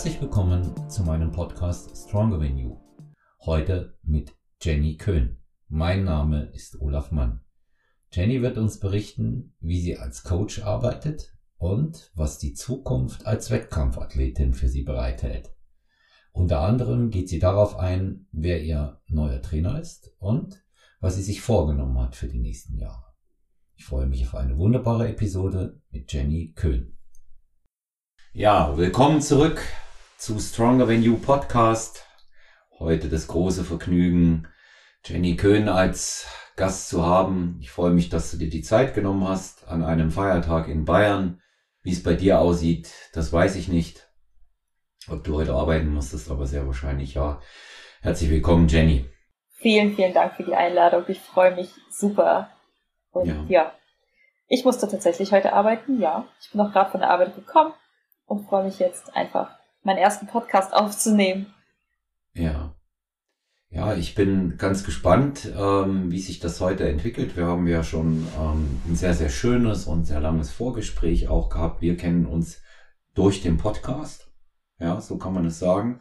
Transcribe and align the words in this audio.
Herzlich 0.00 0.22
willkommen 0.22 0.88
zu 0.88 1.02
meinem 1.02 1.30
Podcast 1.30 1.94
Stronger 1.94 2.38
Than 2.38 2.56
You. 2.56 2.78
Heute 3.44 3.98
mit 4.02 4.34
Jenny 4.62 4.96
Köhn. 4.96 5.42
Mein 5.68 6.04
Name 6.04 6.44
ist 6.54 6.80
Olaf 6.80 7.10
Mann. 7.10 7.42
Jenny 8.10 8.40
wird 8.40 8.56
uns 8.56 8.80
berichten, 8.80 9.54
wie 9.60 9.78
sie 9.78 9.98
als 9.98 10.22
Coach 10.22 10.62
arbeitet 10.62 11.36
und 11.58 12.12
was 12.14 12.38
die 12.38 12.54
Zukunft 12.54 13.26
als 13.26 13.50
Wettkampfathletin 13.50 14.54
für 14.54 14.70
sie 14.70 14.84
bereithält. 14.84 15.54
Unter 16.32 16.60
anderem 16.60 17.10
geht 17.10 17.28
sie 17.28 17.38
darauf 17.38 17.76
ein, 17.76 18.26
wer 18.32 18.62
ihr 18.62 19.02
neuer 19.06 19.42
Trainer 19.42 19.78
ist 19.78 20.14
und 20.18 20.64
was 21.00 21.16
sie 21.16 21.22
sich 21.22 21.42
vorgenommen 21.42 22.00
hat 22.00 22.16
für 22.16 22.28
die 22.28 22.40
nächsten 22.40 22.78
Jahre. 22.78 23.04
Ich 23.76 23.84
freue 23.84 24.06
mich 24.06 24.26
auf 24.26 24.34
eine 24.34 24.56
wunderbare 24.56 25.10
Episode 25.10 25.78
mit 25.90 26.10
Jenny 26.10 26.54
Köhn. 26.56 26.96
Ja, 28.32 28.78
willkommen 28.78 29.20
zurück 29.20 29.62
zu 30.20 30.38
Stronger 30.38 30.86
Than 30.86 31.02
You 31.02 31.16
Podcast. 31.16 32.04
Heute 32.78 33.08
das 33.08 33.26
große 33.26 33.64
Vergnügen, 33.64 34.46
Jenny 35.02 35.34
Köhn 35.34 35.66
als 35.66 36.26
Gast 36.56 36.90
zu 36.90 37.06
haben. 37.06 37.56
Ich 37.62 37.70
freue 37.70 37.92
mich, 37.92 38.10
dass 38.10 38.30
du 38.30 38.36
dir 38.36 38.50
die 38.50 38.60
Zeit 38.60 38.94
genommen 38.94 39.26
hast 39.26 39.66
an 39.66 39.82
einem 39.82 40.10
Feiertag 40.10 40.68
in 40.68 40.84
Bayern. 40.84 41.40
Wie 41.82 41.92
es 41.92 42.02
bei 42.02 42.12
dir 42.12 42.38
aussieht, 42.38 42.92
das 43.14 43.32
weiß 43.32 43.56
ich 43.56 43.68
nicht. 43.68 44.10
Ob 45.08 45.24
du 45.24 45.36
heute 45.36 45.54
arbeiten 45.54 45.88
musstest, 45.88 46.30
aber 46.30 46.46
sehr 46.46 46.66
wahrscheinlich 46.66 47.14
ja. 47.14 47.40
Herzlich 48.02 48.28
willkommen, 48.28 48.68
Jenny. 48.68 49.06
Vielen, 49.54 49.96
vielen 49.96 50.12
Dank 50.12 50.34
für 50.34 50.44
die 50.44 50.54
Einladung. 50.54 51.04
Ich 51.08 51.20
freue 51.20 51.54
mich 51.54 51.70
super. 51.90 52.50
Und 53.10 53.26
ja, 53.26 53.44
ja 53.48 53.72
ich 54.48 54.66
musste 54.66 54.86
tatsächlich 54.86 55.32
heute 55.32 55.54
arbeiten, 55.54 55.98
ja. 55.98 56.28
Ich 56.42 56.50
bin 56.50 56.60
auch 56.60 56.72
gerade 56.72 56.90
von 56.90 57.00
der 57.00 57.08
Arbeit 57.08 57.34
gekommen 57.34 57.72
und 58.26 58.46
freue 58.46 58.64
mich 58.64 58.78
jetzt 58.78 59.16
einfach, 59.16 59.59
meinen 59.82 59.98
ersten 59.98 60.26
Podcast 60.26 60.72
aufzunehmen. 60.72 61.46
Ja. 62.34 62.74
Ja, 63.72 63.94
ich 63.94 64.16
bin 64.16 64.56
ganz 64.58 64.82
gespannt, 64.82 65.52
ähm, 65.56 66.10
wie 66.10 66.18
sich 66.18 66.40
das 66.40 66.60
heute 66.60 66.88
entwickelt. 66.88 67.36
Wir 67.36 67.46
haben 67.46 67.68
ja 67.68 67.84
schon 67.84 68.26
ähm, 68.36 68.80
ein 68.88 68.96
sehr, 68.96 69.14
sehr 69.14 69.28
schönes 69.28 69.86
und 69.86 70.04
sehr 70.04 70.20
langes 70.20 70.50
Vorgespräch 70.50 71.28
auch 71.28 71.50
gehabt. 71.50 71.80
Wir 71.80 71.96
kennen 71.96 72.26
uns 72.26 72.60
durch 73.14 73.42
den 73.42 73.58
Podcast. 73.58 74.32
Ja, 74.80 75.00
so 75.00 75.18
kann 75.18 75.34
man 75.34 75.46
es 75.46 75.60
sagen. 75.60 76.00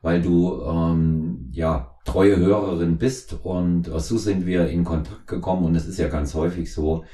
Weil 0.00 0.22
du 0.22 0.62
ähm, 0.62 1.50
ja 1.52 1.98
treue 2.04 2.36
Hörerin 2.36 2.96
bist 2.96 3.34
und 3.44 3.88
äh, 3.88 4.00
so 4.00 4.16
sind 4.16 4.46
wir 4.46 4.68
in 4.68 4.82
Kontakt 4.82 5.26
gekommen 5.26 5.66
und 5.66 5.76
es 5.76 5.86
ist 5.86 5.98
ja 5.98 6.08
ganz 6.08 6.34
häufig 6.34 6.72
so, 6.72 7.04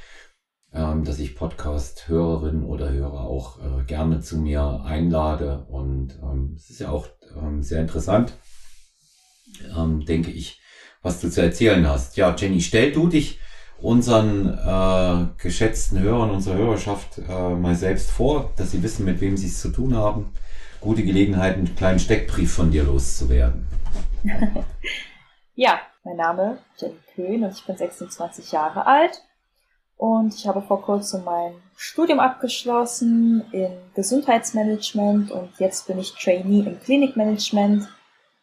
ähm, 0.72 1.04
dass 1.04 1.18
ich 1.18 1.34
Podcast-Hörerinnen 1.34 2.64
oder 2.64 2.90
Hörer 2.90 3.20
auch 3.20 3.58
äh, 3.58 3.84
gerne 3.84 4.20
zu 4.20 4.38
mir 4.38 4.82
einlade. 4.84 5.64
Und 5.68 6.18
ähm, 6.22 6.54
es 6.56 6.70
ist 6.70 6.80
ja 6.80 6.90
auch 6.90 7.06
ähm, 7.36 7.62
sehr 7.62 7.80
interessant, 7.80 8.34
ähm, 9.76 10.04
denke 10.04 10.30
ich, 10.30 10.60
was 11.02 11.20
du 11.20 11.30
zu 11.30 11.42
erzählen 11.42 11.86
hast. 11.88 12.16
Ja, 12.16 12.34
Jenny, 12.36 12.60
stell 12.60 12.92
du 12.92 13.08
dich 13.08 13.40
unseren 13.80 14.58
äh, 14.58 15.26
geschätzten 15.40 16.00
Hörern, 16.00 16.30
unserer 16.30 16.56
Hörerschaft 16.56 17.18
äh, 17.18 17.54
mal 17.54 17.74
selbst 17.74 18.10
vor, 18.10 18.52
dass 18.56 18.72
sie 18.72 18.82
wissen, 18.82 19.04
mit 19.04 19.20
wem 19.20 19.36
sie 19.36 19.46
es 19.46 19.60
zu 19.60 19.70
tun 19.70 19.96
haben. 19.96 20.32
Gute 20.80 21.02
Gelegenheit, 21.02 21.54
einen 21.54 21.74
kleinen 21.76 21.98
Steckbrief 21.98 22.52
von 22.52 22.70
dir 22.70 22.84
loszuwerden. 22.84 23.66
ja, 25.54 25.80
mein 26.04 26.16
Name 26.16 26.58
ist 26.74 26.82
Jenny 26.82 26.98
Köhn 27.14 27.44
und 27.44 27.52
ich 27.52 27.64
bin 27.64 27.76
26 27.76 28.52
Jahre 28.52 28.86
alt 28.86 29.22
und 29.98 30.32
ich 30.32 30.46
habe 30.46 30.62
vor 30.62 30.80
kurzem 30.80 31.24
mein 31.24 31.54
Studium 31.76 32.20
abgeschlossen 32.20 33.44
in 33.50 33.72
Gesundheitsmanagement 33.94 35.32
und 35.32 35.50
jetzt 35.58 35.88
bin 35.88 35.98
ich 35.98 36.14
Trainee 36.14 36.60
im 36.60 36.80
Klinikmanagement. 36.80 37.88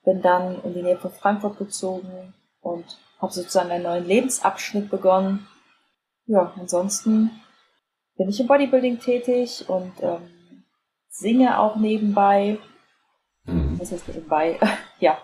Bin 0.04 0.22
dann 0.22 0.62
in 0.64 0.74
die 0.74 0.84
Nähe 0.84 0.98
von 0.98 1.12
Frankfurt 1.12 1.58
gezogen 1.58 2.34
und 2.60 2.86
habe 3.22 3.32
sozusagen 3.32 3.72
einen 3.72 3.84
neuen 3.84 4.06
Lebensabschnitt 4.06 4.92
begonnen. 4.92 5.48
Ja, 6.28 6.54
ansonsten 6.60 7.32
bin 8.18 8.28
ich 8.28 8.40
im 8.42 8.48
Bodybuilding 8.48 9.00
tätig 9.00 9.64
und 9.70 9.94
ähm, 10.02 10.66
singe 11.10 11.58
auch 11.58 11.78
nebenbei. 11.78 12.58
Mhm. 13.46 13.80
Was 13.80 13.94
heißt 13.94 14.10
nebenbei? 14.10 14.60
ja. 15.00 15.18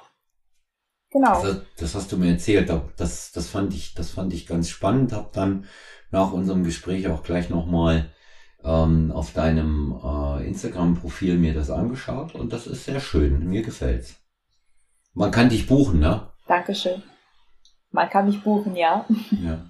Genau. 1.11 1.44
Das, 1.44 1.61
das, 1.77 1.95
hast 1.95 2.11
du 2.13 2.17
mir 2.17 2.31
erzählt. 2.31 2.72
Das, 2.95 3.33
das 3.33 3.47
fand 3.47 3.73
ich, 3.73 3.95
das 3.95 4.11
fand 4.11 4.31
ich 4.33 4.47
ganz 4.47 4.69
spannend. 4.69 5.11
Hab 5.11 5.33
dann 5.33 5.67
nach 6.11 6.31
unserem 6.31 6.63
Gespräch 6.63 7.07
auch 7.07 7.23
gleich 7.23 7.49
nochmal 7.49 8.11
ähm, 8.63 9.11
auf 9.11 9.33
deinem 9.33 9.99
äh, 10.03 10.47
Instagram-Profil 10.47 11.38
mir 11.38 11.53
das 11.53 11.69
angeschaut 11.69 12.35
und 12.35 12.53
das 12.53 12.67
ist 12.67 12.85
sehr 12.85 12.99
schön. 12.99 13.47
Mir 13.47 13.63
gefällt's. 13.63 14.16
Man 15.13 15.31
kann 15.31 15.50
dich 15.50 15.67
buchen, 15.67 16.00
ne? 16.00 16.29
Dankeschön. 16.47 17.01
Man 17.91 18.09
kann 18.09 18.25
mich 18.25 18.41
buchen, 18.41 18.75
ja. 18.75 19.05
Ja. 19.44 19.66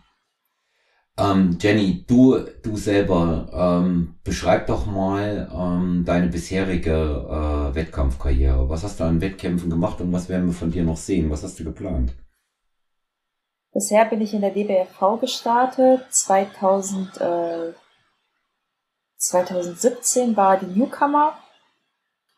Ähm, 1.17 1.57
Jenny, 1.59 2.05
du, 2.07 2.39
du 2.63 2.77
selber, 2.77 3.49
ähm, 3.53 4.15
beschreib 4.23 4.67
doch 4.67 4.85
mal 4.85 5.49
ähm, 5.53 6.03
deine 6.05 6.27
bisherige 6.27 6.91
äh, 6.91 7.75
Wettkampfkarriere. 7.75 8.69
Was 8.69 8.83
hast 8.83 8.99
du 8.99 9.03
an 9.03 9.21
Wettkämpfen 9.21 9.69
gemacht 9.69 9.99
und 10.01 10.11
was 10.13 10.29
werden 10.29 10.47
wir 10.47 10.53
von 10.53 10.71
dir 10.71 10.83
noch 10.83 10.97
sehen? 10.97 11.29
Was 11.29 11.43
hast 11.43 11.59
du 11.59 11.63
geplant? 11.63 12.13
Bisher 13.73 14.05
bin 14.05 14.21
ich 14.21 14.33
in 14.33 14.41
der 14.41 14.51
DBFV 14.51 15.19
gestartet. 15.19 16.05
2000, 16.13 17.21
äh, 17.21 17.73
2017 19.17 20.35
war 20.35 20.57
die 20.57 20.65
Newcomer. 20.65 21.37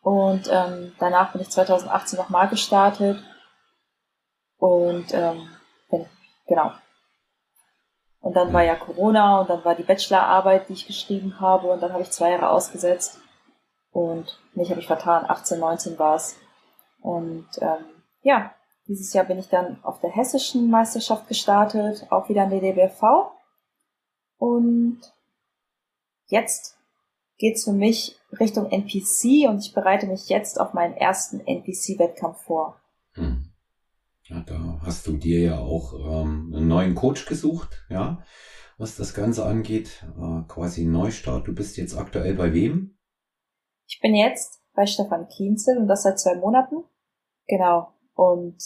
Und 0.00 0.48
ähm, 0.50 0.94
danach 0.98 1.32
bin 1.32 1.40
ich 1.40 1.50
2018 1.50 2.18
nochmal 2.18 2.48
gestartet. 2.48 3.22
Und 4.58 5.12
ähm, 5.12 5.48
bin, 5.90 6.06
genau. 6.46 6.72
Und 8.20 8.34
dann 8.34 8.52
war 8.52 8.62
ja 8.62 8.76
Corona 8.76 9.40
und 9.40 9.50
dann 9.50 9.64
war 9.64 9.74
die 9.74 9.82
Bachelorarbeit, 9.82 10.68
die 10.68 10.74
ich 10.74 10.86
geschrieben 10.86 11.40
habe. 11.40 11.66
Und 11.66 11.80
dann 11.82 11.92
habe 11.92 12.02
ich 12.02 12.10
zwei 12.10 12.30
Jahre 12.30 12.50
ausgesetzt. 12.50 13.18
Und 13.90 14.40
mich 14.54 14.70
habe 14.70 14.80
ich 14.80 14.86
vertan, 14.86 15.24
18, 15.28 15.58
19 15.58 15.98
war 15.98 16.16
es. 16.16 16.36
Und 17.00 17.48
ähm, 17.60 17.84
ja, 18.22 18.54
dieses 18.86 19.12
Jahr 19.12 19.24
bin 19.24 19.38
ich 19.38 19.48
dann 19.48 19.82
auf 19.82 20.00
der 20.00 20.10
hessischen 20.10 20.70
Meisterschaft 20.70 21.28
gestartet, 21.28 22.06
auch 22.10 22.28
wieder 22.28 22.44
in 22.44 22.50
der 22.50 22.60
DBFV. 22.60 23.32
Und 24.36 25.00
jetzt 26.26 26.76
geht's 27.38 27.64
für 27.64 27.72
mich 27.72 28.16
Richtung 28.38 28.70
NPC 28.70 29.48
und 29.48 29.60
ich 29.60 29.72
bereite 29.72 30.06
mich 30.06 30.28
jetzt 30.28 30.60
auf 30.60 30.74
meinen 30.74 30.94
ersten 30.94 31.40
NPC-Wettkampf 31.40 32.42
vor. 32.42 32.80
Hm. 33.12 33.50
Ja, 34.24 34.40
da 34.40 34.80
hast 34.82 35.06
du 35.06 35.16
dir 35.16 35.40
ja 35.40 35.58
auch 35.58 35.92
ähm, 35.94 36.52
einen 36.54 36.68
neuen 36.68 36.94
Coach 36.94 37.26
gesucht, 37.26 37.84
ja, 37.90 38.22
was 38.78 38.96
das 38.96 39.14
Ganze 39.14 39.44
angeht, 39.44 40.04
äh, 40.18 40.42
quasi 40.48 40.84
Neustart. 40.84 41.46
Du 41.46 41.54
bist 41.54 41.76
jetzt 41.76 41.96
aktuell 41.96 42.34
bei 42.34 42.52
wem? 42.52 42.96
Ich 43.86 44.00
bin 44.00 44.14
jetzt 44.14 44.62
bei 44.74 44.86
Stefan 44.86 45.28
Kienzel 45.28 45.78
und 45.78 45.88
das 45.88 46.02
seit 46.02 46.18
zwei 46.18 46.36
Monaten. 46.36 46.84
Genau. 47.46 47.93
Und 48.14 48.56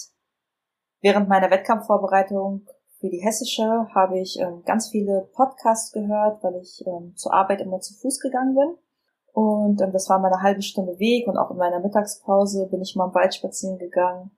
während 1.00 1.28
meiner 1.28 1.50
Wettkampfvorbereitung 1.50 2.66
für 3.00 3.08
die 3.08 3.22
Hessische 3.22 3.88
habe 3.94 4.18
ich 4.18 4.38
ähm, 4.40 4.62
ganz 4.64 4.88
viele 4.88 5.28
Podcasts 5.32 5.92
gehört, 5.92 6.42
weil 6.42 6.56
ich 6.56 6.84
ähm, 6.86 7.14
zur 7.16 7.32
Arbeit 7.32 7.60
immer 7.60 7.80
zu 7.80 7.94
Fuß 7.94 8.20
gegangen 8.20 8.54
bin. 8.54 8.74
Und 9.32 9.80
ähm, 9.80 9.92
das 9.92 10.08
war 10.08 10.18
meine 10.18 10.42
halbe 10.42 10.62
Stunde 10.62 10.98
Weg 10.98 11.28
und 11.28 11.36
auch 11.36 11.50
in 11.50 11.56
meiner 11.56 11.80
Mittagspause 11.80 12.66
bin 12.66 12.82
ich 12.82 12.96
mal 12.96 13.06
im 13.06 13.14
Wald 13.14 13.34
spazieren 13.34 13.78
gegangen 13.78 14.32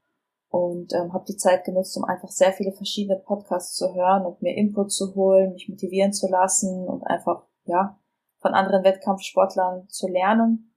und 0.50 0.92
ähm, 0.94 1.12
habe 1.12 1.24
die 1.26 1.36
Zeit 1.36 1.64
genutzt, 1.64 1.96
um 1.96 2.04
einfach 2.04 2.28
sehr 2.28 2.52
viele 2.52 2.72
verschiedene 2.72 3.16
Podcasts 3.18 3.76
zu 3.76 3.94
hören 3.94 4.26
und 4.26 4.42
mir 4.42 4.56
Input 4.56 4.92
zu 4.92 5.14
holen, 5.14 5.52
mich 5.52 5.68
motivieren 5.68 6.12
zu 6.12 6.28
lassen 6.28 6.86
und 6.86 7.02
einfach, 7.04 7.44
ja, 7.64 7.98
von 8.40 8.52
anderen 8.52 8.84
Wettkampfsportlern 8.84 9.88
zu 9.88 10.08
lernen. 10.08 10.69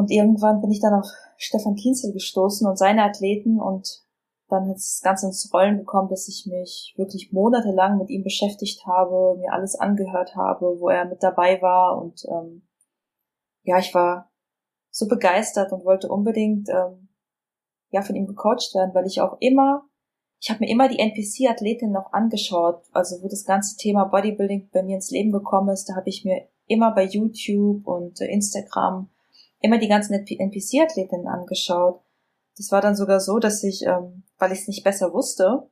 Und 0.00 0.10
irgendwann 0.10 0.62
bin 0.62 0.70
ich 0.70 0.80
dann 0.80 0.94
auf 0.94 1.04
Stefan 1.36 1.74
Kienzel 1.74 2.14
gestoßen 2.14 2.66
und 2.66 2.78
seine 2.78 3.04
Athleten. 3.04 3.60
Und 3.60 4.02
dann 4.48 4.70
ist 4.70 4.94
das 4.94 5.02
Ganze 5.02 5.26
ins 5.26 5.52
Rollen 5.52 5.76
gekommen, 5.76 6.08
dass 6.08 6.26
ich 6.26 6.46
mich 6.46 6.94
wirklich 6.96 7.32
monatelang 7.32 7.98
mit 7.98 8.08
ihm 8.08 8.22
beschäftigt 8.22 8.86
habe, 8.86 9.36
mir 9.36 9.52
alles 9.52 9.74
angehört 9.74 10.34
habe, 10.36 10.80
wo 10.80 10.88
er 10.88 11.04
mit 11.04 11.22
dabei 11.22 11.60
war. 11.60 12.00
Und 12.00 12.24
ähm, 12.30 12.66
ja, 13.64 13.78
ich 13.78 13.92
war 13.92 14.32
so 14.88 15.06
begeistert 15.06 15.70
und 15.70 15.84
wollte 15.84 16.08
unbedingt 16.08 16.70
ähm, 16.70 17.10
ja 17.90 18.00
von 18.00 18.16
ihm 18.16 18.26
gecoacht 18.26 18.74
werden, 18.74 18.94
weil 18.94 19.06
ich 19.06 19.20
auch 19.20 19.36
immer, 19.40 19.82
ich 20.40 20.48
habe 20.48 20.60
mir 20.60 20.70
immer 20.70 20.88
die 20.88 20.98
NPC-Athletin 20.98 21.92
noch 21.92 22.14
angeschaut, 22.14 22.84
also 22.92 23.22
wo 23.22 23.28
das 23.28 23.44
ganze 23.44 23.76
Thema 23.76 24.04
Bodybuilding 24.04 24.70
bei 24.72 24.82
mir 24.82 24.94
ins 24.94 25.10
Leben 25.10 25.30
gekommen 25.30 25.68
ist, 25.68 25.90
da 25.90 25.96
habe 25.96 26.08
ich 26.08 26.24
mir 26.24 26.48
immer 26.64 26.90
bei 26.94 27.04
YouTube 27.04 27.86
und 27.86 28.18
äh, 28.22 28.32
Instagram 28.32 29.10
immer 29.60 29.78
die 29.78 29.88
ganzen 29.88 30.14
NPC-Athletinnen 30.14 31.26
angeschaut. 31.26 32.02
Das 32.56 32.72
war 32.72 32.80
dann 32.80 32.96
sogar 32.96 33.20
so, 33.20 33.38
dass 33.38 33.62
ich, 33.62 33.86
ähm, 33.86 34.24
weil 34.38 34.52
ich 34.52 34.60
es 34.60 34.68
nicht 34.68 34.84
besser 34.84 35.12
wusste, 35.12 35.68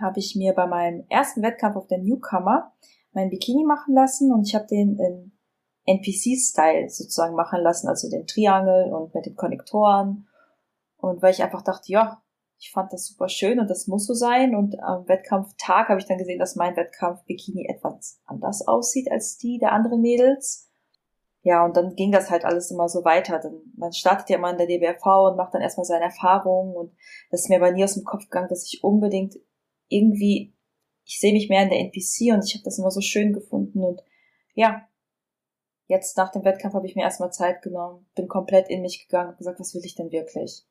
habe 0.00 0.18
ich 0.18 0.36
mir 0.36 0.52
bei 0.52 0.66
meinem 0.66 1.04
ersten 1.08 1.42
Wettkampf 1.42 1.76
auf 1.76 1.86
der 1.86 1.98
Newcomer 1.98 2.72
mein 3.12 3.30
Bikini 3.30 3.64
machen 3.64 3.94
lassen 3.94 4.32
und 4.32 4.46
ich 4.46 4.54
habe 4.54 4.66
den 4.66 4.98
in 4.98 5.32
NPC-Style 5.86 6.88
sozusagen 6.90 7.34
machen 7.34 7.60
lassen, 7.62 7.88
also 7.88 8.10
den 8.10 8.26
Triangel 8.26 8.92
und 8.92 9.14
mit 9.14 9.26
den 9.26 9.36
Konnektoren. 9.36 10.28
Und 10.98 11.22
weil 11.22 11.32
ich 11.32 11.42
einfach 11.42 11.62
dachte, 11.62 11.90
ja, 11.90 12.22
ich 12.58 12.72
fand 12.72 12.92
das 12.92 13.06
super 13.06 13.28
schön 13.28 13.60
und 13.60 13.70
das 13.70 13.86
muss 13.86 14.06
so 14.06 14.14
sein. 14.14 14.54
Und 14.54 14.78
am 14.80 15.08
Wettkampftag 15.08 15.88
habe 15.88 16.00
ich 16.00 16.06
dann 16.06 16.18
gesehen, 16.18 16.38
dass 16.38 16.56
mein 16.56 16.76
Wettkampf-Bikini 16.76 17.66
etwas 17.68 18.20
anders 18.26 18.66
aussieht 18.66 19.10
als 19.10 19.38
die 19.38 19.58
der 19.58 19.72
anderen 19.72 20.00
Mädels. 20.00 20.67
Ja, 21.42 21.64
und 21.64 21.76
dann 21.76 21.94
ging 21.94 22.10
das 22.10 22.30
halt 22.30 22.44
alles 22.44 22.70
immer 22.70 22.88
so 22.88 23.04
weiter. 23.04 23.38
Dann, 23.38 23.60
man 23.76 23.92
startet 23.92 24.28
ja 24.28 24.36
immer 24.36 24.50
in 24.50 24.58
der 24.58 24.66
DBRV 24.66 25.30
und 25.30 25.36
macht 25.36 25.54
dann 25.54 25.62
erstmal 25.62 25.84
seine 25.84 26.06
Erfahrungen. 26.06 26.74
Und 26.74 26.96
das 27.30 27.42
ist 27.42 27.48
mir 27.48 27.56
aber 27.56 27.70
nie 27.70 27.84
aus 27.84 27.94
dem 27.94 28.04
Kopf 28.04 28.24
gegangen, 28.24 28.48
dass 28.48 28.64
ich 28.64 28.82
unbedingt 28.82 29.36
irgendwie, 29.88 30.54
ich 31.04 31.20
sehe 31.20 31.32
mich 31.32 31.48
mehr 31.48 31.62
in 31.62 31.70
der 31.70 31.78
NPC 31.78 32.34
und 32.34 32.44
ich 32.44 32.54
habe 32.54 32.64
das 32.64 32.78
immer 32.78 32.90
so 32.90 33.00
schön 33.00 33.32
gefunden. 33.32 33.82
Und 33.82 34.02
ja, 34.54 34.88
jetzt 35.86 36.16
nach 36.16 36.30
dem 36.32 36.44
Wettkampf 36.44 36.74
habe 36.74 36.86
ich 36.86 36.96
mir 36.96 37.02
erstmal 37.02 37.32
Zeit 37.32 37.62
genommen, 37.62 38.06
bin 38.14 38.28
komplett 38.28 38.68
in 38.68 38.82
mich 38.82 39.06
gegangen 39.06 39.30
und 39.30 39.38
gesagt, 39.38 39.60
was 39.60 39.74
will 39.74 39.84
ich 39.84 39.94
denn 39.94 40.10
wirklich? 40.10 40.66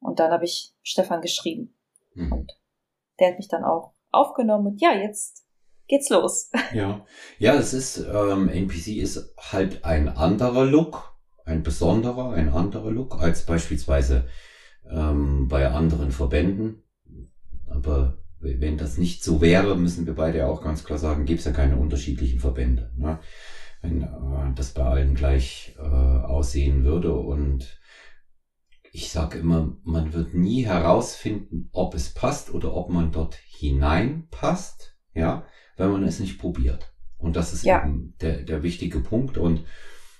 Und 0.00 0.18
dann 0.18 0.32
habe 0.32 0.44
ich 0.44 0.74
Stefan 0.82 1.20
geschrieben. 1.20 1.76
Mhm. 2.14 2.32
Und 2.32 2.60
der 3.20 3.28
hat 3.28 3.38
mich 3.38 3.48
dann 3.48 3.64
auch 3.64 3.92
aufgenommen 4.10 4.68
und 4.68 4.80
ja, 4.80 4.92
jetzt 4.92 5.44
geht's 5.88 6.10
los. 6.10 6.50
Ja, 6.72 7.04
ja, 7.38 7.54
es 7.54 7.72
ist, 7.74 7.98
ähm, 7.98 8.48
NPC 8.48 8.98
ist 8.98 9.34
halt 9.38 9.84
ein 9.84 10.08
anderer 10.08 10.64
Look, 10.64 11.18
ein 11.44 11.62
besonderer, 11.62 12.32
ein 12.32 12.50
anderer 12.50 12.90
Look 12.90 13.20
als 13.20 13.46
beispielsweise 13.46 14.26
ähm, 14.88 15.48
bei 15.48 15.68
anderen 15.68 16.12
Verbänden. 16.12 16.82
Aber 17.66 18.18
wenn 18.40 18.78
das 18.78 18.98
nicht 18.98 19.24
so 19.24 19.40
wäre, 19.40 19.76
müssen 19.76 20.06
wir 20.06 20.14
beide 20.14 20.46
auch 20.46 20.62
ganz 20.62 20.84
klar 20.84 20.98
sagen, 20.98 21.24
gäbe 21.24 21.38
es 21.38 21.44
ja 21.44 21.52
keine 21.52 21.76
unterschiedlichen 21.76 22.40
Verbände. 22.40 22.92
Ne? 22.96 23.18
Wenn 23.82 24.02
äh, 24.02 24.54
das 24.54 24.72
bei 24.72 24.84
allen 24.84 25.14
gleich 25.14 25.74
äh, 25.78 25.82
aussehen 25.82 26.84
würde 26.84 27.12
und 27.14 27.78
ich 28.92 29.10
sage 29.10 29.38
immer, 29.38 29.76
man 29.84 30.12
wird 30.12 30.34
nie 30.34 30.64
herausfinden, 30.64 31.68
ob 31.72 31.94
es 31.94 32.14
passt 32.14 32.52
oder 32.52 32.74
ob 32.74 32.90
man 32.90 33.12
dort 33.12 33.34
hineinpasst, 33.34 34.96
ja, 35.14 35.44
wenn 35.78 35.90
man 35.90 36.04
es 36.04 36.20
nicht 36.20 36.38
probiert. 36.38 36.92
Und 37.16 37.36
das 37.36 37.52
ist 37.52 37.64
ja. 37.64 37.82
eben 37.82 38.14
der, 38.20 38.42
der 38.42 38.62
wichtige 38.62 39.00
Punkt. 39.00 39.38
Und 39.38 39.64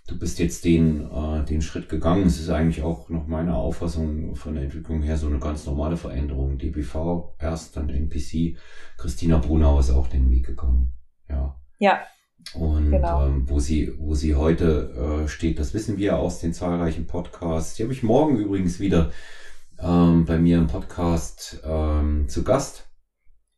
du 0.08 0.19
bist 0.19 0.38
jetzt 0.38 0.64
den, 0.64 1.10
äh, 1.10 1.44
den 1.44 1.62
Schritt 1.62 1.88
gegangen. 1.88 2.26
Es 2.26 2.40
ist 2.40 2.49
eigentlich 2.49 2.82
auch 2.82 3.08
nach 3.10 3.26
meiner 3.26 3.56
Auffassung 3.56 4.34
von 4.34 4.55
der 4.55 4.64
Entwicklung 4.64 5.02
her 5.02 5.16
so 5.16 5.26
eine 5.26 5.38
ganz 5.38 5.66
normale 5.66 5.96
Veränderung. 5.96 6.58
DBV 6.58 7.34
erst, 7.38 7.76
dann 7.76 7.90
NPC. 7.90 8.56
Christina 8.96 9.38
Brunau 9.38 9.78
ist 9.78 9.90
auch 9.90 10.08
den 10.08 10.31
Weg 10.31 10.46
gegangen. 10.46 10.94
Ja. 11.28 11.61
Ja, 11.78 12.00
und 12.54 12.90
genau. 12.90 13.26
ähm, 13.26 13.49
wo 13.49 13.58
sie, 13.58 13.93
wo 13.99 14.14
sie 14.14 14.34
heute 14.34 15.25
äh, 15.25 15.28
steht, 15.28 15.58
das 15.58 15.75
wissen 15.75 15.99
wir 15.99 16.16
aus 16.19 16.40
den 16.40 16.54
zahlreichen 16.54 17.06
Podcasts. 17.06 17.75
Die 17.75 17.82
habe 17.82 17.93
ich 17.93 18.02
morgen 18.02 18.38
übrigens 18.38 18.81
wieder 18.81 19.11
ähm, 19.78 20.25
bei 20.25 20.38
mir 20.38 20.58
im 20.58 20.66
Podcast 20.66 21.61
ähm, 21.64 22.28
zu 22.28 22.44
Gast, 22.44 22.88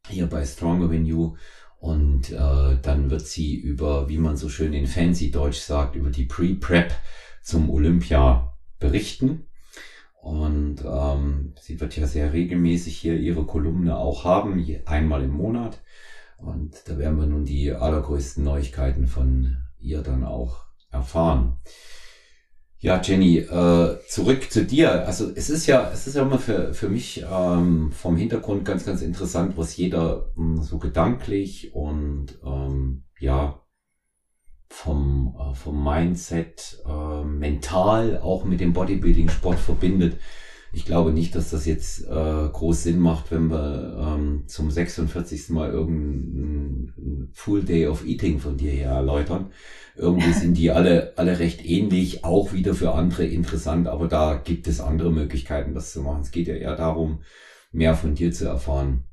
hier 0.08 0.26
bei 0.26 0.44
Stronger 0.44 0.88
Than 0.88 1.06
You. 1.06 1.36
Und 1.80 2.30
äh, 2.30 2.78
dann 2.82 3.10
wird 3.10 3.26
sie 3.26 3.56
über, 3.56 4.08
wie 4.08 4.18
man 4.18 4.36
so 4.36 4.50
schön 4.50 4.74
in 4.74 4.86
Fancy 4.86 5.30
Deutsch 5.30 5.58
sagt, 5.58 5.96
über 5.96 6.10
die 6.10 6.26
Pre-Prep 6.26 6.92
zum 7.42 7.70
Olympia 7.70 8.52
berichten. 8.78 9.46
Und 10.20 10.84
ähm, 10.84 11.54
sie 11.58 11.80
wird 11.80 11.96
ja 11.96 12.06
sehr 12.06 12.34
regelmäßig 12.34 12.98
hier 12.98 13.16
ihre 13.18 13.46
Kolumne 13.46 13.96
auch 13.96 14.24
haben, 14.24 14.62
einmal 14.84 15.22
im 15.22 15.30
Monat. 15.30 15.80
Und 16.36 16.82
da 16.86 16.98
werden 16.98 17.18
wir 17.18 17.26
nun 17.26 17.46
die 17.46 17.72
allergrößten 17.72 18.44
Neuigkeiten 18.44 19.06
von 19.06 19.56
ihr 19.78 20.02
dann 20.02 20.24
auch 20.24 20.66
erfahren. 20.90 21.56
Ja, 22.82 22.98
Jenny, 23.02 23.36
äh, 23.38 23.98
zurück 24.08 24.50
zu 24.50 24.64
dir. 24.64 25.06
Also 25.06 25.30
es 25.34 25.50
ist 25.50 25.66
ja, 25.66 25.90
es 25.92 26.06
ist 26.06 26.14
ja 26.16 26.22
immer 26.22 26.38
für, 26.38 26.72
für 26.72 26.88
mich 26.88 27.22
ähm, 27.30 27.92
vom 27.92 28.16
Hintergrund 28.16 28.64
ganz, 28.64 28.86
ganz 28.86 29.02
interessant, 29.02 29.58
was 29.58 29.76
jeder 29.76 30.30
mh, 30.34 30.56
hm, 30.56 30.62
so 30.62 30.78
gedanklich 30.78 31.74
und 31.74 32.38
ähm, 32.42 33.04
ja 33.18 33.60
vom, 34.70 35.36
äh, 35.38 35.54
vom 35.54 35.84
Mindset 35.84 36.82
äh, 36.86 37.22
mental 37.22 38.18
auch 38.18 38.44
mit 38.44 38.60
dem 38.60 38.72
Bodybuilding-Sport 38.72 39.58
verbindet. 39.58 40.18
Ich 40.72 40.84
glaube 40.84 41.12
nicht, 41.12 41.34
dass 41.34 41.50
das 41.50 41.66
jetzt 41.66 42.06
äh, 42.06 42.48
groß 42.52 42.84
Sinn 42.84 43.00
macht, 43.00 43.30
wenn 43.32 43.50
wir 43.50 44.16
ähm, 44.16 44.44
zum 44.46 44.70
46. 44.70 45.50
Mal 45.50 45.70
irgendein 45.70 47.28
Full 47.32 47.64
Day 47.64 47.88
of 47.88 48.06
Eating 48.06 48.38
von 48.38 48.56
dir 48.56 48.70
her 48.70 48.92
erläutern. 48.92 49.50
Irgendwie 49.96 50.32
sind 50.32 50.56
die 50.56 50.70
alle, 50.70 51.14
alle 51.16 51.40
recht 51.40 51.64
ähnlich, 51.64 52.24
auch 52.24 52.52
wieder 52.52 52.74
für 52.74 52.92
andere 52.92 53.26
interessant, 53.26 53.88
aber 53.88 54.06
da 54.06 54.36
gibt 54.36 54.68
es 54.68 54.80
andere 54.80 55.10
Möglichkeiten, 55.10 55.74
das 55.74 55.92
zu 55.92 56.02
machen. 56.02 56.20
Es 56.22 56.30
geht 56.30 56.46
ja 56.46 56.54
eher 56.54 56.76
darum, 56.76 57.22
mehr 57.72 57.96
von 57.96 58.14
dir 58.14 58.32
zu 58.32 58.46
erfahren. 58.46 59.04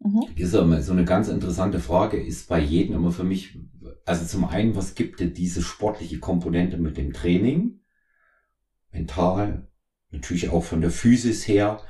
Mhm. 0.00 0.24
Ist 0.34 0.54
aber 0.54 0.82
so 0.82 0.92
eine 0.92 1.04
ganz 1.04 1.28
interessante 1.28 1.78
Frage, 1.78 2.20
ist 2.20 2.48
bei 2.48 2.60
jedem 2.60 2.96
immer 2.96 3.12
für 3.12 3.24
mich, 3.24 3.58
also 4.04 4.24
zum 4.26 4.44
einen, 4.44 4.74
was 4.74 4.96
gibt 4.96 5.20
dir 5.20 5.32
diese 5.32 5.62
sportliche 5.62 6.18
Komponente 6.18 6.76
mit 6.76 6.96
dem 6.96 7.12
Training? 7.12 7.80
Mental, 8.92 9.67
natürlich 10.10 10.50
auch 10.50 10.64
von 10.64 10.80
der 10.80 10.90
Physis 10.90 11.46
her. 11.46 11.80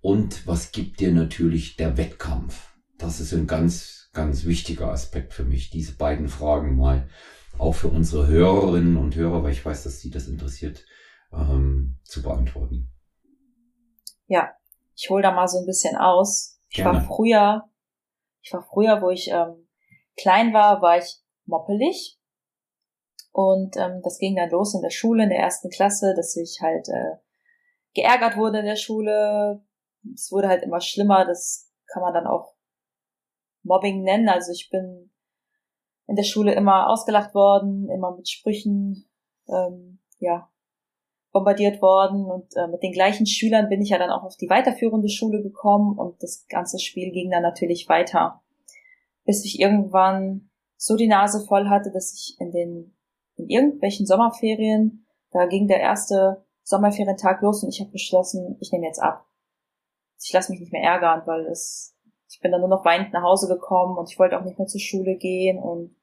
Und 0.00 0.46
was 0.46 0.72
gibt 0.72 1.00
dir 1.00 1.12
natürlich 1.12 1.76
der 1.76 1.96
Wettkampf? 1.96 2.74
Das 2.98 3.20
ist 3.20 3.32
ein 3.32 3.46
ganz, 3.46 4.10
ganz 4.12 4.44
wichtiger 4.44 4.88
Aspekt 4.88 5.34
für 5.34 5.44
mich, 5.44 5.70
diese 5.70 5.96
beiden 5.96 6.28
Fragen 6.28 6.76
mal 6.76 7.08
auch 7.58 7.74
für 7.74 7.88
unsere 7.88 8.26
Hörerinnen 8.26 8.96
und 8.96 9.14
Hörer, 9.14 9.42
weil 9.42 9.52
ich 9.52 9.64
weiß, 9.64 9.84
dass 9.84 10.00
sie 10.00 10.10
das 10.10 10.28
interessiert, 10.28 10.84
ähm, 11.32 11.98
zu 12.04 12.22
beantworten. 12.22 12.90
Ja, 14.26 14.52
ich 14.96 15.10
hole 15.10 15.22
da 15.22 15.32
mal 15.32 15.48
so 15.48 15.58
ein 15.58 15.66
bisschen 15.66 15.96
aus. 15.96 16.60
Ich 16.68 16.76
Gerne. 16.76 16.98
war 16.98 17.04
früher, 17.04 17.64
ich 18.42 18.52
war 18.52 18.62
früher, 18.62 19.02
wo 19.02 19.10
ich 19.10 19.28
ähm, 19.28 19.68
klein 20.16 20.54
war, 20.54 20.80
war 20.80 20.98
ich 20.98 21.20
moppelig. 21.44 22.18
Und 23.32 23.76
ähm, 23.76 24.00
das 24.02 24.18
ging 24.18 24.36
dann 24.36 24.50
los 24.50 24.74
in 24.74 24.82
der 24.82 24.90
Schule, 24.90 25.24
in 25.24 25.30
der 25.30 25.38
ersten 25.38 25.70
Klasse, 25.70 26.14
dass 26.16 26.36
ich 26.36 26.58
halt 26.60 26.88
äh, 26.88 27.16
geärgert 27.94 28.36
wurde 28.36 28.60
in 28.60 28.66
der 28.66 28.76
Schule. 28.76 29.62
Es 30.14 30.30
wurde 30.32 30.48
halt 30.48 30.62
immer 30.62 30.80
schlimmer, 30.80 31.24
das 31.24 31.70
kann 31.86 32.02
man 32.02 32.14
dann 32.14 32.26
auch 32.26 32.54
Mobbing 33.62 34.02
nennen. 34.02 34.28
Also 34.28 34.52
ich 34.52 34.70
bin 34.70 35.10
in 36.06 36.16
der 36.16 36.24
Schule 36.24 36.54
immer 36.54 36.88
ausgelacht 36.88 37.34
worden, 37.34 37.88
immer 37.88 38.16
mit 38.16 38.28
Sprüchen, 38.28 39.08
ähm, 39.48 40.00
ja, 40.18 40.50
bombardiert 41.32 41.80
worden 41.80 42.24
und 42.24 42.56
äh, 42.56 42.66
mit 42.66 42.82
den 42.82 42.92
gleichen 42.92 43.26
Schülern 43.26 43.68
bin 43.68 43.80
ich 43.80 43.90
ja 43.90 43.98
dann 43.98 44.10
auch 44.10 44.24
auf 44.24 44.36
die 44.36 44.50
weiterführende 44.50 45.08
Schule 45.08 45.42
gekommen 45.42 45.96
und 45.96 46.20
das 46.22 46.46
ganze 46.48 46.80
Spiel 46.80 47.12
ging 47.12 47.30
dann 47.30 47.42
natürlich 47.42 47.88
weiter, 47.88 48.42
bis 49.24 49.44
ich 49.44 49.60
irgendwann 49.60 50.50
so 50.76 50.96
die 50.96 51.06
Nase 51.06 51.46
voll 51.46 51.68
hatte, 51.68 51.92
dass 51.92 52.12
ich 52.12 52.40
in 52.40 52.50
den 52.50 52.96
in 53.36 53.48
irgendwelchen 53.48 54.06
Sommerferien, 54.06 55.06
da 55.30 55.46
ging 55.46 55.68
der 55.68 55.80
erste 55.80 56.44
Sommerferientag 56.62 57.42
los 57.42 57.62
und 57.62 57.70
ich 57.70 57.80
habe 57.80 57.90
beschlossen, 57.90 58.56
ich 58.60 58.72
nehme 58.72 58.86
jetzt 58.86 59.00
ab. 59.00 59.26
Ich 60.22 60.32
lasse 60.32 60.52
mich 60.52 60.60
nicht 60.60 60.72
mehr 60.72 60.82
ärgern, 60.82 61.22
weil 61.26 61.46
es, 61.46 61.96
ich 62.28 62.40
bin 62.40 62.52
dann 62.52 62.60
nur 62.60 62.68
noch 62.68 62.84
weinend 62.84 63.12
nach 63.12 63.22
Hause 63.22 63.48
gekommen 63.48 63.96
und 63.98 64.10
ich 64.10 64.18
wollte 64.18 64.38
auch 64.38 64.44
nicht 64.44 64.58
mehr 64.58 64.68
zur 64.68 64.80
Schule 64.80 65.16
gehen 65.16 65.58
und 65.58 65.96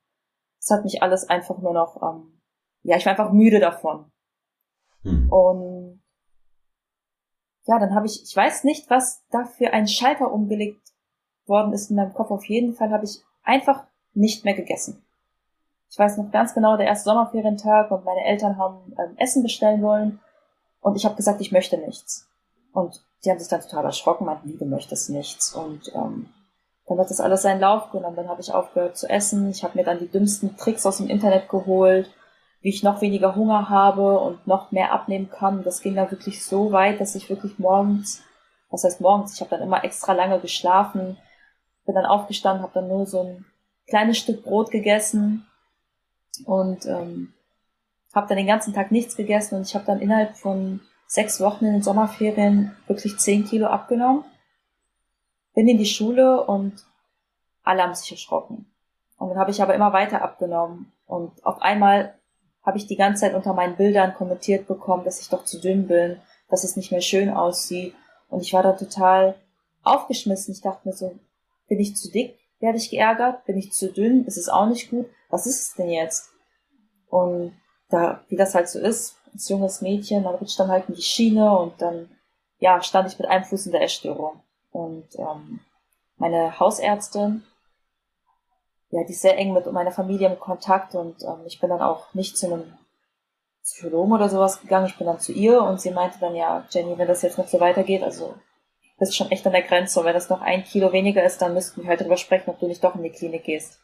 es 0.59 0.69
hat 0.71 0.83
mich 0.83 1.01
alles 1.01 1.29
einfach 1.29 1.59
nur 1.59 1.73
noch, 1.73 2.01
ähm, 2.01 2.41
ja, 2.83 2.97
ich 2.97 3.05
war 3.05 3.11
einfach 3.11 3.31
müde 3.31 3.59
davon. 3.59 4.11
Hm. 5.03 5.31
Und 5.31 6.03
ja, 7.65 7.79
dann 7.79 7.93
habe 7.93 8.05
ich, 8.05 8.23
ich 8.23 8.35
weiß 8.35 8.63
nicht, 8.63 8.89
was 8.89 9.25
da 9.29 9.45
für 9.45 9.71
ein 9.73 9.87
Schalter 9.87 10.31
umgelegt 10.31 10.93
worden 11.45 11.73
ist 11.73 11.89
in 11.89 11.97
meinem 11.97 12.13
Kopf. 12.13 12.31
Auf 12.31 12.45
jeden 12.45 12.73
Fall 12.73 12.91
habe 12.91 13.05
ich 13.05 13.23
einfach 13.43 13.85
nicht 14.13 14.45
mehr 14.45 14.55
gegessen. 14.55 15.05
Ich 15.89 15.97
weiß 15.97 16.17
noch 16.17 16.31
ganz 16.31 16.53
genau, 16.53 16.75
der 16.75 16.87
erste 16.87 17.05
Sommerferientag 17.05 17.91
und 17.91 18.03
meine 18.03 18.25
Eltern 18.25 18.57
haben 18.57 18.93
ähm, 18.97 19.15
Essen 19.17 19.43
bestellen 19.43 19.81
wollen 19.81 20.19
und 20.81 20.95
ich 20.95 21.05
habe 21.05 21.15
gesagt, 21.15 21.41
ich 21.41 21.51
möchte 21.51 21.77
nichts. 21.77 22.27
Und 22.73 23.01
die 23.23 23.31
haben 23.31 23.39
sich 23.39 23.47
dann 23.47 23.61
total 23.61 23.85
erschrocken, 23.85 24.25
meinten, 24.25 24.49
wie, 24.49 24.57
du 24.57 24.65
möchtest 24.65 25.09
nichts. 25.09 25.53
Und 25.53 25.91
ähm, 25.95 26.29
dann 26.85 26.99
hat 26.99 27.09
das 27.09 27.19
alles 27.19 27.41
seinen 27.41 27.59
Lauf 27.59 27.91
genommen. 27.91 28.15
Dann 28.15 28.29
habe 28.29 28.41
ich 28.41 28.53
aufgehört 28.53 28.97
zu 28.97 29.09
essen. 29.09 29.49
Ich 29.49 29.63
habe 29.63 29.77
mir 29.77 29.83
dann 29.83 29.99
die 29.99 30.09
dümmsten 30.09 30.55
Tricks 30.57 30.85
aus 30.85 30.97
dem 30.97 31.09
Internet 31.09 31.49
geholt, 31.49 32.09
wie 32.61 32.69
ich 32.69 32.83
noch 32.83 33.01
weniger 33.01 33.35
Hunger 33.35 33.69
habe 33.69 34.19
und 34.19 34.45
noch 34.47 34.71
mehr 34.71 34.91
abnehmen 34.91 35.29
kann. 35.29 35.63
Das 35.63 35.81
ging 35.81 35.95
dann 35.95 36.11
wirklich 36.11 36.45
so 36.45 36.71
weit, 36.71 37.01
dass 37.01 37.15
ich 37.15 37.29
wirklich 37.29 37.59
morgens, 37.59 38.21
was 38.69 38.83
heißt 38.83 39.01
morgens, 39.01 39.33
ich 39.33 39.41
habe 39.41 39.49
dann 39.49 39.61
immer 39.61 39.83
extra 39.83 40.13
lange 40.13 40.39
geschlafen, 40.39 41.17
bin 41.85 41.95
dann 41.95 42.05
aufgestanden, 42.05 42.63
habe 42.63 42.73
dann 42.73 42.87
nur 42.87 43.05
so 43.05 43.23
ein 43.23 43.45
kleines 43.87 44.17
Stück 44.17 44.43
Brot 44.43 44.71
gegessen 44.71 45.47
und 46.45 46.85
ähm, 46.85 47.33
habe 48.15 48.27
dann 48.27 48.37
den 48.37 48.47
ganzen 48.47 48.73
Tag 48.73 48.91
nichts 48.91 49.15
gegessen 49.15 49.55
und 49.55 49.67
ich 49.67 49.75
habe 49.75 49.85
dann 49.85 49.99
innerhalb 49.99 50.37
von 50.37 50.81
sechs 51.07 51.39
Wochen 51.39 51.65
in 51.65 51.73
den 51.73 51.83
Sommerferien 51.83 52.75
wirklich 52.87 53.17
zehn 53.17 53.45
Kilo 53.45 53.67
abgenommen. 53.67 54.23
Bin 55.53 55.67
in 55.67 55.77
die 55.77 55.85
Schule 55.85 56.45
und 56.45 56.85
alle 57.63 57.83
haben 57.83 57.95
sich 57.95 58.11
erschrocken. 58.11 58.71
Und 59.17 59.29
dann 59.29 59.39
habe 59.39 59.51
ich 59.51 59.61
aber 59.61 59.73
immer 59.73 59.93
weiter 59.93 60.21
abgenommen. 60.21 60.91
Und 61.05 61.43
auf 61.45 61.61
einmal 61.61 62.13
habe 62.63 62.77
ich 62.77 62.85
die 62.85 62.97
ganze 62.97 63.21
Zeit 63.21 63.33
unter 63.33 63.53
meinen 63.53 63.75
Bildern 63.75 64.13
kommentiert 64.13 64.67
bekommen, 64.67 65.05
dass 65.05 65.21
ich 65.21 65.29
doch 65.29 65.45
zu 65.45 65.59
dünn 65.59 65.87
bin, 65.87 66.19
dass 66.49 66.63
es 66.63 66.75
nicht 66.75 66.91
mehr 66.91 67.01
schön 67.01 67.29
aussieht. 67.29 67.95
Und 68.29 68.41
ich 68.41 68.53
war 68.53 68.61
da 68.61 68.73
total 68.73 69.35
aufgeschmissen. 69.83 70.53
Ich 70.53 70.61
dachte 70.61 70.87
mir 70.87 70.93
so, 70.93 71.17
bin 71.67 71.79
ich 71.79 71.95
zu 71.95 72.11
dick? 72.11 72.37
Werde 72.59 72.77
ich 72.77 72.89
geärgert? 72.89 73.45
Bin 73.45 73.57
ich 73.57 73.71
zu 73.71 73.91
dünn? 73.91 74.25
Ist 74.25 74.37
es 74.37 74.49
auch 74.49 74.67
nicht 74.67 74.89
gut? 74.89 75.07
Was 75.29 75.45
ist 75.45 75.61
es 75.61 75.75
denn 75.75 75.89
jetzt? 75.89 76.29
Und 77.09 77.53
da, 77.89 78.21
wie 78.29 78.35
das 78.35 78.55
halt 78.55 78.69
so 78.69 78.79
ist, 78.79 79.17
als 79.33 79.49
junges 79.49 79.81
Mädchen, 79.81 80.23
man 80.23 80.35
rutscht 80.35 80.59
dann 80.59 80.69
halt 80.69 80.89
in 80.89 80.95
die 80.95 81.01
Schiene 81.01 81.57
und 81.57 81.81
dann, 81.81 82.09
ja, 82.59 82.81
stand 82.81 83.11
ich 83.11 83.19
mit 83.19 83.27
einem 83.27 83.43
Fuß 83.43 83.67
in 83.67 83.71
der 83.71 83.81
Essstörung. 83.81 84.41
Und 84.71 85.07
ähm, 85.17 85.59
meine 86.17 86.59
Hausärztin, 86.59 87.43
ja, 88.89 89.03
die 89.03 89.13
ist 89.13 89.21
sehr 89.21 89.37
eng 89.37 89.53
mit 89.53 89.71
meiner 89.71 89.91
Familie 89.91 90.27
im 90.27 90.39
Kontakt 90.39 90.95
und 90.95 91.21
ähm, 91.23 91.41
ich 91.45 91.59
bin 91.59 91.69
dann 91.69 91.81
auch 91.81 92.13
nicht 92.13 92.37
zu 92.37 92.47
einem 92.47 92.73
Psychologen 93.63 94.13
oder 94.13 94.29
sowas 94.29 94.61
gegangen, 94.61 94.87
ich 94.87 94.97
bin 94.97 95.07
dann 95.07 95.19
zu 95.19 95.33
ihr 95.33 95.61
und 95.61 95.81
sie 95.81 95.91
meinte 95.91 96.19
dann, 96.19 96.35
ja, 96.35 96.65
Jenny, 96.69 96.97
wenn 96.97 97.07
das 97.07 97.21
jetzt 97.21 97.37
noch 97.37 97.47
so 97.47 97.59
weitergeht, 97.59 98.01
also 98.01 98.33
bist 98.97 99.15
schon 99.15 99.29
echt 99.29 99.45
an 99.45 99.51
der 99.51 99.61
Grenze 99.61 99.99
und 99.99 100.05
wenn 100.05 100.13
das 100.13 100.29
noch 100.29 100.41
ein 100.41 100.63
Kilo 100.63 100.91
weniger 100.91 101.23
ist, 101.23 101.41
dann 101.41 101.53
müssten 101.53 101.81
wir 101.81 101.89
halt 101.89 102.01
darüber 102.01 102.17
sprechen, 102.17 102.49
ob 102.49 102.59
du 102.59 102.67
nicht 102.67 102.83
doch 102.83 102.95
in 102.95 103.03
die 103.03 103.11
Klinik 103.11 103.43
gehst. 103.43 103.79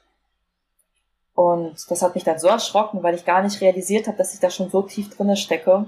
Und 1.33 1.89
das 1.89 2.01
hat 2.01 2.15
mich 2.15 2.23
dann 2.23 2.39
so 2.39 2.47
erschrocken, 2.47 3.01
weil 3.01 3.15
ich 3.15 3.25
gar 3.25 3.41
nicht 3.41 3.59
realisiert 3.59 4.07
habe, 4.07 4.17
dass 4.17 4.33
ich 4.33 4.39
da 4.39 4.49
schon 4.49 4.69
so 4.69 4.83
tief 4.83 5.15
drinne 5.15 5.35
stecke, 5.35 5.85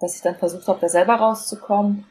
dass 0.00 0.16
ich 0.16 0.22
dann 0.22 0.36
versucht 0.36 0.66
habe, 0.66 0.80
da 0.80 0.88
selber 0.88 1.14
rauszukommen. 1.14 2.04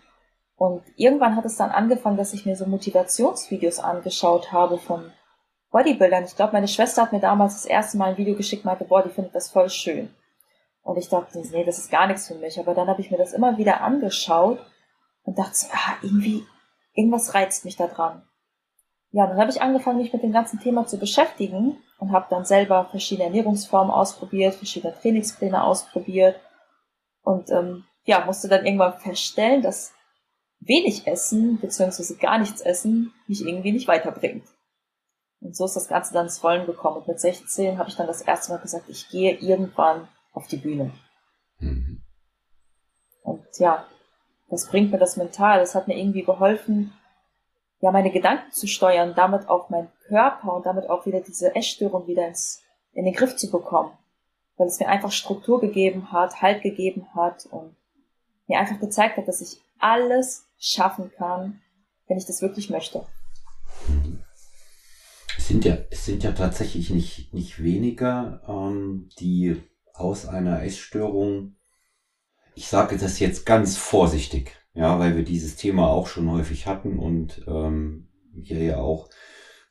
Und 0.55 0.83
irgendwann 0.95 1.35
hat 1.35 1.45
es 1.45 1.57
dann 1.57 1.71
angefangen, 1.71 2.17
dass 2.17 2.33
ich 2.33 2.45
mir 2.45 2.55
so 2.55 2.65
Motivationsvideos 2.65 3.79
angeschaut 3.79 4.53
habe 4.53 4.77
von 4.77 5.11
Bodybuildern. 5.71 6.23
Ich 6.23 6.37
glaube, 6.37 6.53
meine 6.53 6.69
Schwester 6.69 7.01
hat 7.01 7.11
mir 7.11 7.19
damals 7.19 7.55
das 7.55 7.65
erste 7.65 7.97
Mal 7.97 8.11
ein 8.11 8.17
Video 8.17 8.35
geschickt, 8.35 8.63
meinte, 8.63 8.85
boah, 8.85 9.03
die 9.03 9.09
findet 9.09 9.35
das 9.35 9.49
voll 9.49 9.69
schön. 9.69 10.09
Und 10.81 10.97
ich 10.97 11.09
dachte, 11.09 11.41
nee, 11.51 11.65
das 11.65 11.79
ist 11.79 11.91
gar 11.91 12.07
nichts 12.07 12.27
für 12.27 12.35
mich. 12.35 12.57
Aber 12.57 12.73
dann 12.73 12.87
habe 12.87 13.01
ich 13.01 13.11
mir 13.11 13.17
das 13.17 13.33
immer 13.33 13.57
wieder 13.57 13.81
angeschaut 13.81 14.59
und 15.23 15.37
dachte 15.37 15.57
ah, 15.73 15.97
irgendwie, 16.01 16.45
irgendwas 16.93 17.33
reizt 17.33 17.65
mich 17.65 17.75
da 17.75 17.87
dran. 17.87 18.23
Ja, 19.15 19.27
dann 19.27 19.37
habe 19.37 19.49
ich 19.49 19.61
angefangen, 19.61 19.99
mich 19.99 20.11
mit 20.11 20.23
dem 20.23 20.33
ganzen 20.33 20.59
Thema 20.59 20.87
zu 20.87 20.97
beschäftigen 20.97 21.77
und 21.99 22.11
habe 22.11 22.27
dann 22.29 22.43
selber 22.43 22.83
verschiedene 22.91 23.27
Ernährungsformen 23.27 23.89
ausprobiert, 23.89 24.55
verschiedene 24.55 24.93
Trainingspläne 24.93 25.63
ausprobiert 25.63 26.37
und 27.23 27.49
ähm, 27.49 27.85
ja, 28.03 28.25
musste 28.25 28.49
dann 28.49 28.65
irgendwann 28.65 28.99
feststellen, 28.99 29.61
dass 29.61 29.93
wenig 30.59 31.07
Essen 31.07 31.61
beziehungsweise 31.61 32.17
gar 32.17 32.39
nichts 32.39 32.59
Essen 32.59 33.13
mich 33.25 33.47
irgendwie 33.47 33.71
nicht 33.71 33.87
weiterbringt. 33.87 34.43
Und 35.39 35.55
so 35.55 35.63
ist 35.63 35.77
das 35.77 35.87
Ganze 35.87 36.13
dann 36.13 36.25
ins 36.25 36.43
Rollen 36.43 36.65
gekommen. 36.65 36.97
Und 36.97 37.07
mit 37.07 37.21
16 37.21 37.77
habe 37.77 37.87
ich 37.87 37.95
dann 37.95 38.07
das 38.07 38.21
erste 38.21 38.51
Mal 38.51 38.59
gesagt, 38.59 38.89
ich 38.89 39.07
gehe 39.07 39.37
irgendwann 39.37 40.09
auf 40.33 40.47
die 40.47 40.57
Bühne. 40.57 40.91
Mhm. 41.59 42.03
Und 43.21 43.45
ja, 43.59 43.85
das 44.49 44.67
bringt 44.67 44.91
mir 44.91 44.97
das 44.97 45.15
mental. 45.15 45.59
Das 45.59 45.73
hat 45.73 45.87
mir 45.87 45.97
irgendwie 45.97 46.23
geholfen, 46.23 46.91
ja, 47.85 47.91
meine 47.91 48.09
Gedanken 48.09 48.51
zu 48.51 48.65
steuern, 48.65 49.13
damit 49.15 49.47
auch 49.47 49.69
meinen 49.69 49.91
Körper 50.07 50.53
und 50.53 50.65
damit 50.65 50.89
auch 50.89 51.05
wieder 51.05 51.19
diese 51.21 51.55
Essstörung 51.55 52.07
wieder 52.07 52.27
ins, 52.27 52.63
in 52.93 53.05
den 53.05 53.13
Griff 53.13 53.35
zu 53.35 53.51
bekommen. 53.51 53.91
Weil 54.57 54.65
es 54.65 54.79
mir 54.79 54.87
einfach 54.87 55.11
Struktur 55.11 55.61
gegeben 55.61 56.11
hat, 56.11 56.41
Halt 56.41 56.63
gegeben 56.63 57.05
hat 57.13 57.45
und 57.45 57.75
mir 58.47 58.57
einfach 58.57 58.79
gezeigt 58.79 59.17
hat, 59.17 59.27
dass 59.27 59.39
ich 59.39 59.61
alles 59.77 60.47
schaffen 60.57 61.11
kann, 61.15 61.61
wenn 62.07 62.17
ich 62.17 62.25
das 62.25 62.41
wirklich 62.41 62.71
möchte. 62.71 63.05
Es 65.37 65.47
sind 65.47 65.63
ja, 65.63 65.77
es 65.91 66.05
sind 66.05 66.23
ja 66.23 66.31
tatsächlich 66.31 66.89
nicht, 66.89 67.35
nicht 67.35 67.61
weniger, 67.61 68.41
ähm, 68.47 69.09
die 69.19 69.61
aus 69.93 70.27
einer 70.27 70.63
Essstörung, 70.63 71.55
ich 72.55 72.67
sage 72.67 72.97
das 72.97 73.19
jetzt 73.19 73.45
ganz 73.45 73.77
vorsichtig, 73.77 74.57
ja, 74.75 74.99
weil 74.99 75.15
wir 75.15 75.23
dieses 75.23 75.55
Thema 75.55 75.87
auch 75.87 76.07
schon 76.07 76.29
häufig 76.29 76.67
hatten 76.67 76.99
und 76.99 77.43
ähm, 77.47 78.09
hier 78.43 78.61
ja 78.61 78.77
auch 78.77 79.09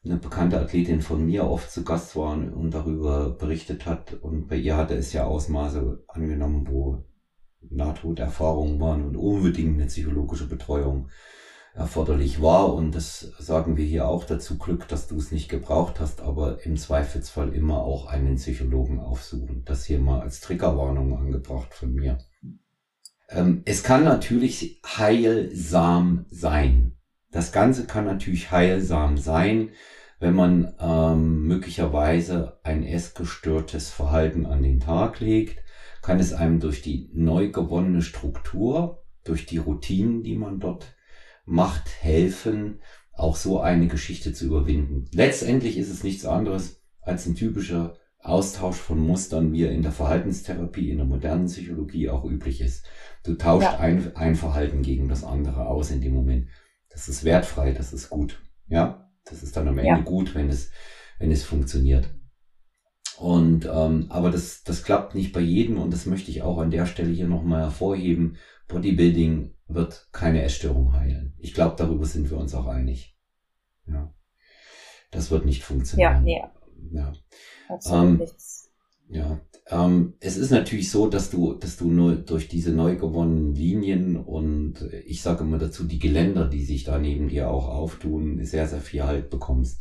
eine 0.04 0.16
bekannte 0.16 0.60
Athletin 0.60 1.00
von 1.00 1.24
mir 1.24 1.48
oft 1.48 1.70
zu 1.70 1.84
Gast 1.84 2.16
war 2.16 2.32
und 2.32 2.72
darüber 2.72 3.30
berichtet 3.30 3.86
hat. 3.86 4.14
Und 4.14 4.48
bei 4.48 4.56
ihr 4.56 4.76
hatte 4.76 4.94
es 4.94 5.12
ja 5.12 5.24
Ausmaße 5.24 6.04
angenommen, 6.08 6.66
wo 6.68 7.04
Nahtoderfahrungen 7.70 8.80
waren 8.80 9.04
und 9.04 9.16
unbedingt 9.16 9.74
eine 9.74 9.86
psychologische 9.86 10.48
Betreuung 10.48 11.08
erforderlich 11.74 12.40
war. 12.42 12.74
Und 12.74 12.94
das 12.94 13.20
sagen 13.38 13.76
wir 13.76 13.84
hier 13.84 14.06
auch 14.08 14.24
dazu. 14.24 14.58
Glück, 14.58 14.88
dass 14.88 15.08
du 15.08 15.16
es 15.16 15.32
nicht 15.32 15.48
gebraucht 15.48 16.00
hast, 16.00 16.20
aber 16.20 16.64
im 16.64 16.76
Zweifelsfall 16.76 17.54
immer 17.54 17.82
auch 17.82 18.06
einen 18.06 18.36
Psychologen 18.36 19.00
aufsuchen. 19.00 19.64
Das 19.64 19.84
hier 19.84 19.98
mal 19.98 20.20
als 20.20 20.40
Triggerwarnung 20.40 21.16
angebracht 21.16 21.74
von 21.74 21.92
mir. 21.94 22.18
Ähm, 23.28 23.62
es 23.64 23.82
kann 23.82 24.04
natürlich 24.04 24.80
heilsam 24.84 26.26
sein. 26.30 26.96
Das 27.30 27.52
Ganze 27.52 27.86
kann 27.86 28.04
natürlich 28.04 28.50
heilsam 28.50 29.16
sein, 29.16 29.70
wenn 30.20 30.34
man 30.34 30.74
ähm, 30.78 31.42
möglicherweise 31.42 32.60
ein 32.62 32.84
essgestörtes 32.84 33.90
Verhalten 33.90 34.46
an 34.46 34.62
den 34.62 34.80
Tag 34.80 35.20
legt, 35.20 35.58
kann 36.00 36.20
es 36.20 36.32
einem 36.32 36.60
durch 36.60 36.82
die 36.82 37.10
neu 37.12 37.50
gewonnene 37.50 38.02
Struktur, 38.02 39.04
durch 39.24 39.46
die 39.46 39.58
Routinen, 39.58 40.22
die 40.22 40.36
man 40.36 40.60
dort 40.60 40.94
macht, 41.44 41.88
helfen, 42.00 42.80
auch 43.12 43.36
so 43.36 43.60
eine 43.60 43.88
Geschichte 43.88 44.32
zu 44.32 44.46
überwinden. 44.46 45.06
Letztendlich 45.12 45.76
ist 45.76 45.90
es 45.90 46.04
nichts 46.04 46.24
anderes 46.26 46.82
als 47.00 47.26
ein 47.26 47.34
typischer 47.34 47.96
Austausch 48.24 48.76
von 48.76 48.98
Mustern, 48.98 49.52
wie 49.52 49.64
er 49.64 49.72
in 49.72 49.82
der 49.82 49.92
Verhaltenstherapie, 49.92 50.90
in 50.90 50.96
der 50.96 51.06
modernen 51.06 51.44
Psychologie 51.46 52.08
auch 52.08 52.24
üblich 52.24 52.62
ist. 52.62 52.86
Du 53.22 53.34
tauschst 53.34 53.72
ja. 53.72 53.78
ein, 53.78 54.16
ein 54.16 54.34
Verhalten 54.34 54.82
gegen 54.82 55.08
das 55.08 55.24
andere 55.24 55.66
aus 55.66 55.90
in 55.90 56.00
dem 56.00 56.14
Moment. 56.14 56.48
Das 56.88 57.08
ist 57.08 57.24
wertfrei, 57.24 57.72
das 57.72 57.92
ist 57.92 58.08
gut. 58.08 58.40
Ja, 58.66 59.10
das 59.24 59.42
ist 59.42 59.56
dann 59.56 59.68
am 59.68 59.76
Ende 59.76 59.90
ja. 59.90 60.00
gut, 60.00 60.34
wenn 60.34 60.48
es, 60.48 60.70
wenn 61.18 61.30
es 61.30 61.44
funktioniert. 61.44 62.08
Und 63.18 63.68
ähm, 63.70 64.06
aber 64.08 64.30
das, 64.30 64.64
das 64.64 64.84
klappt 64.84 65.14
nicht 65.14 65.32
bei 65.32 65.40
jedem 65.40 65.78
und 65.78 65.92
das 65.92 66.06
möchte 66.06 66.30
ich 66.30 66.42
auch 66.42 66.58
an 66.58 66.70
der 66.70 66.86
Stelle 66.86 67.10
hier 67.10 67.28
nochmal 67.28 67.62
hervorheben. 67.62 68.38
Bodybuilding 68.68 69.54
wird 69.68 70.08
keine 70.12 70.42
Essstörung 70.42 70.94
heilen. 70.94 71.34
Ich 71.38 71.52
glaube, 71.52 71.76
darüber 71.76 72.06
sind 72.06 72.30
wir 72.30 72.38
uns 72.38 72.54
auch 72.54 72.66
einig. 72.66 73.18
Ja. 73.86 74.14
Das 75.10 75.30
wird 75.30 75.44
nicht 75.44 75.62
funktionieren. 75.62 76.12
Ja, 76.12 76.20
nee. 76.20 76.42
Ja. 76.90 77.12
Absolut 77.68 78.04
ähm, 78.04 78.16
nichts. 78.18 78.70
Ja, 79.08 79.40
ähm, 79.70 80.14
es 80.20 80.36
ist 80.36 80.50
natürlich 80.50 80.90
so, 80.90 81.08
dass 81.08 81.30
du, 81.30 81.54
dass 81.54 81.76
du 81.76 81.90
nur 81.90 82.16
durch 82.16 82.48
diese 82.48 82.72
neu 82.72 82.96
gewonnenen 82.96 83.54
Linien 83.54 84.16
und 84.16 84.82
ich 85.06 85.22
sage 85.22 85.44
immer 85.44 85.58
dazu, 85.58 85.84
die 85.84 85.98
Geländer, 85.98 86.48
die 86.48 86.64
sich 86.64 86.84
da 86.84 86.98
neben 86.98 87.28
dir 87.28 87.50
auch 87.50 87.68
auftun, 87.68 88.44
sehr, 88.44 88.66
sehr 88.66 88.80
viel 88.80 89.04
Halt 89.04 89.30
bekommst. 89.30 89.80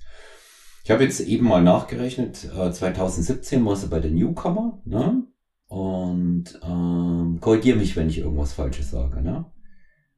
Ich 0.84 0.92
habe 0.92 1.04
jetzt 1.04 1.22
eben 1.22 1.48
mal 1.48 1.64
nachgerechnet, 1.64 2.50
äh, 2.54 2.72
2017 2.72 3.66
warst 3.66 3.86
du 3.86 3.90
bei 3.90 4.00
der 4.00 4.12
Newcomer, 4.12 4.82
ne? 4.84 5.26
Und 5.68 6.60
ähm, 6.62 7.38
korrigier 7.40 7.76
mich, 7.76 7.96
wenn 7.96 8.10
ich 8.10 8.20
irgendwas 8.20 8.54
Falsches 8.54 8.92
sage, 8.92 9.22
ne? 9.22 9.46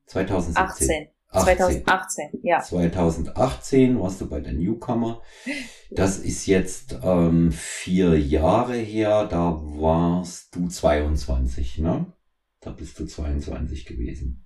2017. 0.07 0.89
18. 0.89 1.14
2018, 1.31 2.39
ja. 2.43 2.61
2018 2.61 3.99
warst 3.99 4.21
du 4.21 4.29
bei 4.29 4.39
der 4.39 4.53
Newcomer. 4.53 5.21
Das 5.91 6.17
ist 6.17 6.45
jetzt 6.45 6.97
ähm, 7.03 7.51
vier 7.51 8.19
Jahre 8.19 8.75
her, 8.75 9.25
da 9.25 9.59
warst 9.61 10.55
du 10.55 10.67
22, 10.67 11.79
ne? 11.79 12.05
Da 12.61 12.71
bist 12.71 12.99
du 12.99 13.05
22 13.05 13.85
gewesen. 13.85 14.45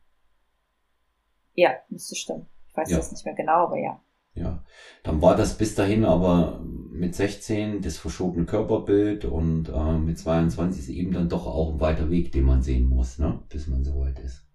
Ja, 1.53 1.71
müsste 1.89 2.15
stimmen. 2.15 2.47
Ich 2.67 2.75
weiß 2.75 2.89
ja. 2.89 2.97
das 2.97 3.11
nicht 3.11 3.25
mehr 3.25 3.35
genau, 3.35 3.65
aber 3.65 3.77
ja. 3.77 4.01
Ja, 4.35 4.63
dann 5.03 5.21
war 5.21 5.35
das 5.35 5.57
bis 5.57 5.75
dahin 5.75 6.05
aber 6.05 6.61
mit 6.63 7.15
16 7.15 7.81
das 7.81 7.97
verschobene 7.97 8.45
Körperbild 8.45 9.25
und 9.25 9.69
äh, 9.69 9.97
mit 9.97 10.19
22 10.19 10.81
ist 10.83 10.89
eben 10.89 11.11
dann 11.11 11.29
doch 11.29 11.45
auch 11.45 11.73
ein 11.73 11.79
weiter 11.79 12.09
Weg, 12.09 12.31
den 12.31 12.43
man 12.43 12.61
sehen 12.61 12.87
muss, 12.87 13.17
ne? 13.17 13.41
bis 13.49 13.67
man 13.67 13.83
so 13.83 13.99
weit 13.99 14.19
ist 14.19 14.48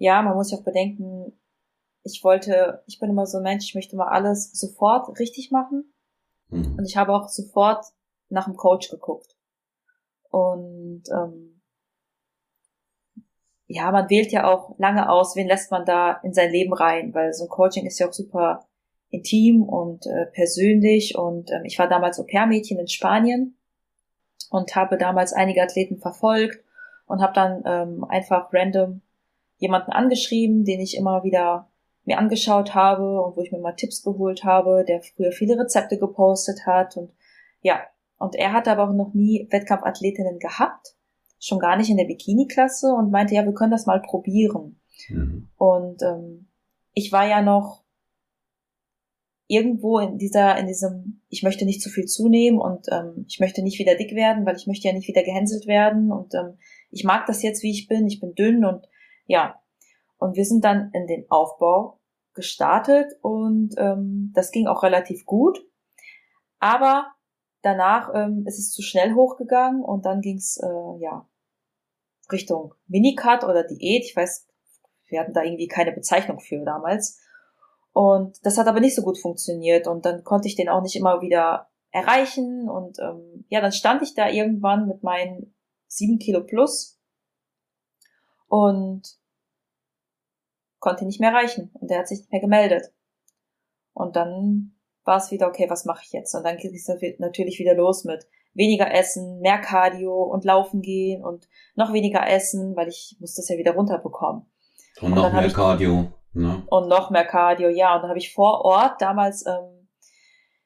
ja, 0.00 0.22
man 0.22 0.34
muss 0.34 0.50
ja 0.50 0.56
auch 0.56 0.64
bedenken, 0.64 1.38
ich 2.04 2.24
wollte, 2.24 2.82
ich 2.86 2.98
bin 2.98 3.10
immer 3.10 3.26
so 3.26 3.36
ein 3.36 3.42
Mensch, 3.42 3.66
ich 3.66 3.74
möchte 3.74 3.96
mal 3.96 4.08
alles 4.08 4.50
sofort 4.52 5.18
richtig 5.18 5.50
machen. 5.50 5.92
Mhm. 6.48 6.76
Und 6.78 6.86
ich 6.86 6.96
habe 6.96 7.12
auch 7.12 7.28
sofort 7.28 7.84
nach 8.30 8.46
einem 8.46 8.56
Coach 8.56 8.88
geguckt. 8.88 9.36
Und 10.30 11.02
ähm, 11.12 11.60
ja, 13.66 13.92
man 13.92 14.08
wählt 14.08 14.32
ja 14.32 14.50
auch 14.50 14.74
lange 14.78 15.10
aus, 15.10 15.36
wen 15.36 15.46
lässt 15.46 15.70
man 15.70 15.84
da 15.84 16.12
in 16.22 16.32
sein 16.32 16.50
Leben 16.50 16.72
rein, 16.72 17.12
weil 17.12 17.34
so 17.34 17.44
ein 17.44 17.50
Coaching 17.50 17.84
ist 17.84 17.98
ja 17.98 18.08
auch 18.08 18.12
super 18.14 18.66
intim 19.10 19.62
und 19.62 20.06
äh, 20.06 20.26
persönlich. 20.32 21.18
Und 21.18 21.50
ähm, 21.50 21.66
ich 21.66 21.78
war 21.78 21.88
damals 21.88 22.18
Au-pair-Mädchen 22.18 22.78
in 22.78 22.88
Spanien 22.88 23.58
und 24.48 24.74
habe 24.74 24.96
damals 24.96 25.34
einige 25.34 25.62
Athleten 25.62 25.98
verfolgt 25.98 26.64
und 27.04 27.20
habe 27.20 27.34
dann 27.34 27.62
ähm, 27.66 28.04
einfach 28.04 28.50
random 28.50 29.02
jemanden 29.60 29.92
angeschrieben, 29.92 30.64
den 30.64 30.80
ich 30.80 30.96
immer 30.96 31.22
wieder 31.22 31.70
mir 32.04 32.18
angeschaut 32.18 32.74
habe 32.74 33.22
und 33.22 33.36
wo 33.36 33.42
ich 33.42 33.52
mir 33.52 33.60
mal 33.60 33.76
Tipps 33.76 34.02
geholt 34.02 34.42
habe, 34.42 34.84
der 34.88 35.00
früher 35.00 35.30
viele 35.30 35.56
Rezepte 35.56 35.98
gepostet 35.98 36.66
hat 36.66 36.96
und 36.96 37.12
ja, 37.62 37.80
Und 38.18 38.34
er 38.36 38.52
hatte 38.52 38.70
aber 38.70 38.88
auch 38.88 38.94
noch 38.94 39.14
nie 39.14 39.46
Wettkampfathletinnen 39.50 40.38
gehabt, 40.38 40.94
schon 41.38 41.58
gar 41.58 41.76
nicht 41.76 41.90
in 41.90 41.96
der 41.96 42.04
Bikini-Klasse 42.04 42.92
und 42.92 43.10
meinte, 43.10 43.34
ja, 43.34 43.44
wir 43.44 43.54
können 43.54 43.70
das 43.70 43.86
mal 43.86 44.02
probieren. 44.02 44.80
Mhm. 45.08 45.48
Und 45.56 46.02
ähm, 46.02 46.48
ich 46.92 47.12
war 47.12 47.26
ja 47.26 47.40
noch 47.40 47.82
irgendwo 49.46 49.98
in 49.98 50.18
dieser, 50.18 50.58
in 50.58 50.66
diesem, 50.66 51.22
ich 51.28 51.42
möchte 51.42 51.64
nicht 51.64 51.82
zu 51.82 51.88
viel 51.88 52.04
zunehmen 52.04 52.60
und 52.60 52.86
ähm, 52.92 53.24
ich 53.26 53.40
möchte 53.40 53.62
nicht 53.62 53.78
wieder 53.78 53.96
dick 53.96 54.14
werden, 54.14 54.46
weil 54.46 54.56
ich 54.56 54.66
möchte 54.66 54.86
ja 54.86 54.94
nicht 54.94 55.08
wieder 55.08 55.22
gehänselt 55.22 55.66
werden 55.66 56.12
und 56.12 56.34
ähm, 56.34 56.58
ich 56.90 57.04
mag 57.04 57.26
das 57.26 57.42
jetzt, 57.42 57.62
wie 57.62 57.70
ich 57.70 57.88
bin, 57.88 58.06
ich 58.06 58.20
bin 58.20 58.34
dünn 58.34 58.64
und 58.64 58.86
ja. 59.26 59.60
Und 60.18 60.36
wir 60.36 60.44
sind 60.44 60.64
dann 60.64 60.90
in 60.92 61.06
den 61.06 61.26
Aufbau 61.30 62.00
gestartet 62.34 63.12
und 63.22 63.74
ähm, 63.78 64.32
das 64.34 64.50
ging 64.50 64.66
auch 64.66 64.82
relativ 64.82 65.24
gut. 65.24 65.58
Aber 66.58 67.10
danach 67.62 68.10
ähm, 68.14 68.44
ist 68.46 68.58
es 68.58 68.72
zu 68.72 68.82
schnell 68.82 69.14
hochgegangen 69.14 69.82
und 69.82 70.04
dann 70.04 70.20
ging 70.20 70.36
es 70.36 70.58
äh, 70.62 71.02
ja 71.02 71.28
Richtung 72.30 72.74
Minicut 72.86 73.44
oder 73.44 73.64
Diät. 73.64 74.04
Ich 74.04 74.14
weiß, 74.14 74.46
wir 75.06 75.20
hatten 75.20 75.32
da 75.32 75.42
irgendwie 75.42 75.68
keine 75.68 75.92
Bezeichnung 75.92 76.38
für 76.38 76.64
damals. 76.64 77.20
Und 77.92 78.38
das 78.44 78.56
hat 78.56 78.68
aber 78.68 78.80
nicht 78.80 78.94
so 78.94 79.02
gut 79.02 79.18
funktioniert 79.18 79.88
und 79.88 80.04
dann 80.06 80.22
konnte 80.22 80.46
ich 80.46 80.54
den 80.54 80.68
auch 80.68 80.82
nicht 80.82 80.94
immer 80.94 81.20
wieder 81.22 81.70
erreichen 81.90 82.68
und 82.68 83.00
ähm, 83.00 83.44
ja, 83.48 83.60
dann 83.60 83.72
stand 83.72 84.02
ich 84.02 84.14
da 84.14 84.28
irgendwann 84.28 84.86
mit 84.86 85.02
meinen 85.02 85.56
sieben 85.88 86.20
Kilo 86.20 86.44
plus 86.44 86.99
und 88.50 89.02
konnte 90.80 91.04
ihn 91.04 91.06
nicht 91.06 91.20
mehr 91.20 91.30
erreichen 91.30 91.70
und 91.74 91.90
der 91.90 92.00
hat 92.00 92.08
sich 92.08 92.18
nicht 92.18 92.32
mehr 92.32 92.40
gemeldet. 92.40 92.92
Und 93.92 94.16
dann 94.16 94.76
war 95.04 95.16
es 95.18 95.30
wieder, 95.30 95.46
okay, 95.46 95.70
was 95.70 95.84
mache 95.84 96.02
ich 96.04 96.12
jetzt? 96.12 96.34
Und 96.34 96.44
dann 96.44 96.56
ging 96.56 96.74
es 96.74 96.88
natürlich 97.18 97.58
wieder 97.58 97.74
los 97.74 98.04
mit 98.04 98.26
weniger 98.52 98.92
essen, 98.92 99.40
mehr 99.40 99.58
Cardio 99.58 100.22
und 100.22 100.44
laufen 100.44 100.82
gehen 100.82 101.24
und 101.24 101.48
noch 101.76 101.92
weniger 101.92 102.28
essen, 102.28 102.74
weil 102.76 102.88
ich 102.88 103.16
muss 103.20 103.34
das 103.34 103.48
ja 103.48 103.56
wieder 103.56 103.74
runterbekommen. 103.74 104.46
Und, 105.00 105.12
und 105.12 105.14
noch 105.14 105.32
mehr 105.32 105.46
ich, 105.46 105.54
Cardio. 105.54 106.12
Ne? 106.32 106.62
Und 106.68 106.88
noch 106.88 107.10
mehr 107.10 107.24
Cardio, 107.26 107.68
ja. 107.68 107.94
Und 107.94 108.02
dann 108.02 108.08
habe 108.08 108.18
ich 108.18 108.32
vor 108.32 108.64
Ort 108.64 109.00
damals, 109.00 109.46
ähm, 109.46 109.88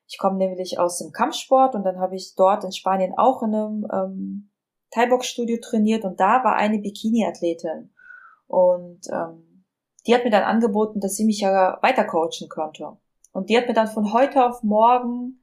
ich 0.07 0.17
komme 0.19 0.37
nämlich 0.37 0.79
aus 0.79 0.99
dem 0.99 1.13
Kampfsport 1.13 1.75
und 1.75 1.85
dann 1.85 1.99
habe 1.99 2.17
ich 2.17 2.35
dort 2.35 2.65
in 2.65 2.73
Spanien 2.73 3.13
auch 3.17 3.43
in 3.43 3.55
einem 3.55 3.87
ähm, 3.93 4.51
Thai-Box-Studio 4.95 5.59
trainiert 5.61 6.05
und 6.05 6.21
da 6.21 6.45
war 6.45 6.57
eine 6.57 6.79
Bikini-Athletin. 6.79 7.93
Und 8.47 9.01
ähm, 9.13 9.65
die 10.07 10.15
hat 10.15 10.25
mir 10.25 10.31
dann 10.31 10.45
angeboten, 10.45 11.01
dass 11.01 11.17
sie 11.17 11.25
mich 11.25 11.41
ja 11.41 11.79
weiter 11.83 12.05
coachen 12.05 12.49
könnte. 12.49 12.97
Und 13.33 13.51
die 13.51 13.57
hat 13.57 13.67
mir 13.67 13.75
dann 13.75 13.89
von 13.89 14.13
heute 14.13 14.47
auf 14.47 14.63
morgen 14.63 15.41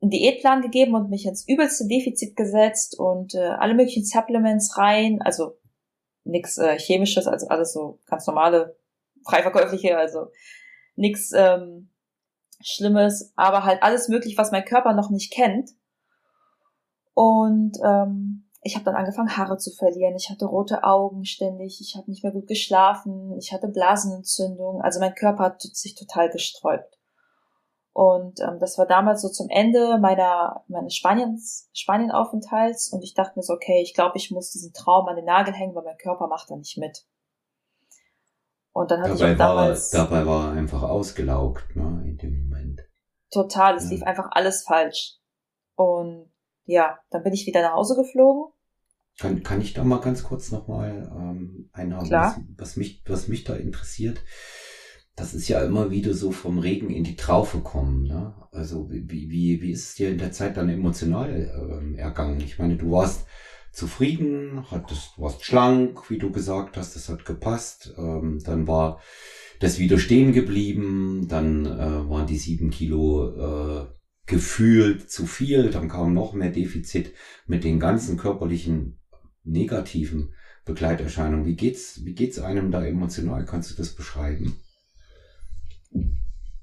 einen 0.00 0.10
Diätplan 0.10 0.62
gegeben 0.62 0.94
und 0.94 1.10
mich 1.10 1.26
ins 1.26 1.46
übelste 1.48 1.86
Defizit 1.86 2.36
gesetzt 2.36 2.98
und 2.98 3.34
äh, 3.34 3.48
alle 3.48 3.74
möglichen 3.74 4.04
Supplements 4.04 4.78
rein, 4.78 5.20
also 5.22 5.58
nichts 6.24 6.58
äh, 6.58 6.78
chemisches, 6.78 7.26
also 7.26 7.48
alles 7.48 7.72
so 7.72 8.00
ganz 8.06 8.26
normale, 8.26 8.78
freiverkäufliche, 9.24 9.96
also 9.98 10.28
nichts 10.94 11.32
ähm, 11.34 11.90
Schlimmes, 12.62 13.32
aber 13.36 13.64
halt 13.64 13.82
alles 13.82 14.08
möglich, 14.08 14.38
was 14.38 14.52
mein 14.52 14.64
Körper 14.64 14.94
noch 14.94 15.10
nicht 15.10 15.32
kennt. 15.32 15.70
Und 17.16 17.78
ähm, 17.82 18.44
ich 18.60 18.74
habe 18.74 18.84
dann 18.84 18.94
angefangen, 18.94 19.38
Haare 19.38 19.56
zu 19.56 19.70
verlieren. 19.70 20.14
Ich 20.16 20.28
hatte 20.28 20.44
rote 20.44 20.84
Augen 20.84 21.24
ständig. 21.24 21.80
Ich 21.80 21.96
habe 21.96 22.10
nicht 22.10 22.22
mehr 22.22 22.32
gut 22.32 22.46
geschlafen. 22.46 23.34
Ich 23.38 23.54
hatte 23.54 23.68
Blasenentzündung. 23.68 24.82
Also 24.82 25.00
mein 25.00 25.14
Körper 25.14 25.44
hat 25.44 25.62
sich 25.62 25.94
total 25.94 26.28
gesträubt. 26.28 26.98
Und 27.94 28.40
ähm, 28.40 28.58
das 28.60 28.76
war 28.76 28.84
damals 28.84 29.22
so 29.22 29.30
zum 29.30 29.48
Ende 29.48 29.96
meiner 29.98 30.62
meines 30.68 30.94
Spaniens 30.94 31.70
Spanienaufenthalts 31.72 32.92
und 32.92 33.02
ich 33.02 33.14
dachte 33.14 33.38
mir 33.38 33.42
so, 33.42 33.54
okay, 33.54 33.80
ich 33.80 33.94
glaube, 33.94 34.18
ich 34.18 34.30
muss 34.30 34.50
diesen 34.50 34.74
Traum 34.74 35.08
an 35.08 35.16
den 35.16 35.24
Nagel 35.24 35.54
hängen, 35.54 35.74
weil 35.74 35.84
mein 35.84 35.96
Körper 35.96 36.26
macht 36.26 36.50
da 36.50 36.56
nicht 36.56 36.76
mit. 36.76 37.06
Und 38.72 38.90
dann 38.90 39.00
hatte 39.00 39.14
dabei 39.14 39.28
ich 39.28 39.34
auch 39.34 39.38
damals 39.38 39.94
war, 39.94 40.04
dabei 40.04 40.26
war 40.26 40.50
er 40.50 40.58
einfach 40.58 40.82
ausgelaugt, 40.82 41.74
ne, 41.74 42.02
in 42.04 42.18
dem 42.18 42.42
Moment. 42.42 42.82
Total, 43.30 43.76
es 43.76 43.84
ja. 43.84 43.90
lief 43.92 44.02
einfach 44.02 44.28
alles 44.32 44.64
falsch. 44.64 45.14
Und 45.76 46.30
ja, 46.66 46.98
dann 47.10 47.22
bin 47.22 47.32
ich 47.32 47.46
wieder 47.46 47.62
nach 47.62 47.74
Hause 47.74 47.96
geflogen. 47.96 48.52
Kann, 49.18 49.42
kann 49.42 49.62
ich 49.62 49.72
da 49.72 49.82
mal 49.82 50.00
ganz 50.00 50.22
kurz 50.24 50.52
nochmal 50.52 51.10
ähm, 51.16 51.70
einhaben, 51.72 52.10
was, 52.10 52.40
was, 52.58 52.76
mich, 52.76 53.02
was 53.06 53.28
mich 53.28 53.44
da 53.44 53.56
interessiert? 53.56 54.20
Das 55.14 55.32
ist 55.32 55.48
ja 55.48 55.62
immer 55.62 55.90
wieder 55.90 56.12
so 56.12 56.32
vom 56.32 56.58
Regen 56.58 56.90
in 56.90 57.02
die 57.02 57.16
Traufe 57.16 57.60
kommen. 57.60 58.02
Ne? 58.02 58.34
Also 58.50 58.90
wie, 58.90 59.08
wie, 59.08 59.62
wie 59.62 59.70
ist 59.70 59.88
es 59.88 59.94
dir 59.94 60.10
in 60.10 60.18
der 60.18 60.32
Zeit 60.32 60.58
dann 60.58 60.68
emotional 60.68 61.30
ähm, 61.80 61.94
ergangen? 61.94 62.40
Ich 62.40 62.58
meine, 62.58 62.76
du 62.76 62.90
warst 62.90 63.26
zufrieden, 63.72 64.70
hattest, 64.70 65.18
warst 65.18 65.44
schlank, 65.44 66.10
wie 66.10 66.18
du 66.18 66.30
gesagt 66.30 66.76
hast, 66.76 66.96
das 66.96 67.08
hat 67.08 67.24
gepasst. 67.24 67.94
Ähm, 67.96 68.42
dann 68.44 68.66
war 68.66 69.00
das 69.60 69.78
wieder 69.78 69.98
stehen 69.98 70.34
geblieben, 70.34 71.26
dann 71.28 71.64
äh, 71.64 72.10
waren 72.10 72.26
die 72.26 72.36
sieben 72.36 72.70
Kilo 72.70 73.82
äh, 73.82 73.86
gefühlt 74.26 75.10
zu 75.10 75.26
viel, 75.26 75.70
dann 75.70 75.88
kam 75.88 76.12
noch 76.12 76.32
mehr 76.32 76.50
Defizit 76.50 77.12
mit 77.46 77.64
den 77.64 77.78
ganzen 77.78 78.16
körperlichen 78.16 78.98
negativen 79.44 80.34
Begleiterscheinungen. 80.64 81.46
Wie 81.46 81.54
geht's, 81.54 82.04
wie 82.04 82.14
geht's 82.14 82.40
einem 82.40 82.72
da 82.72 82.84
emotional? 82.84 83.44
Kannst 83.44 83.70
du 83.70 83.76
das 83.76 83.94
beschreiben? 83.94 84.60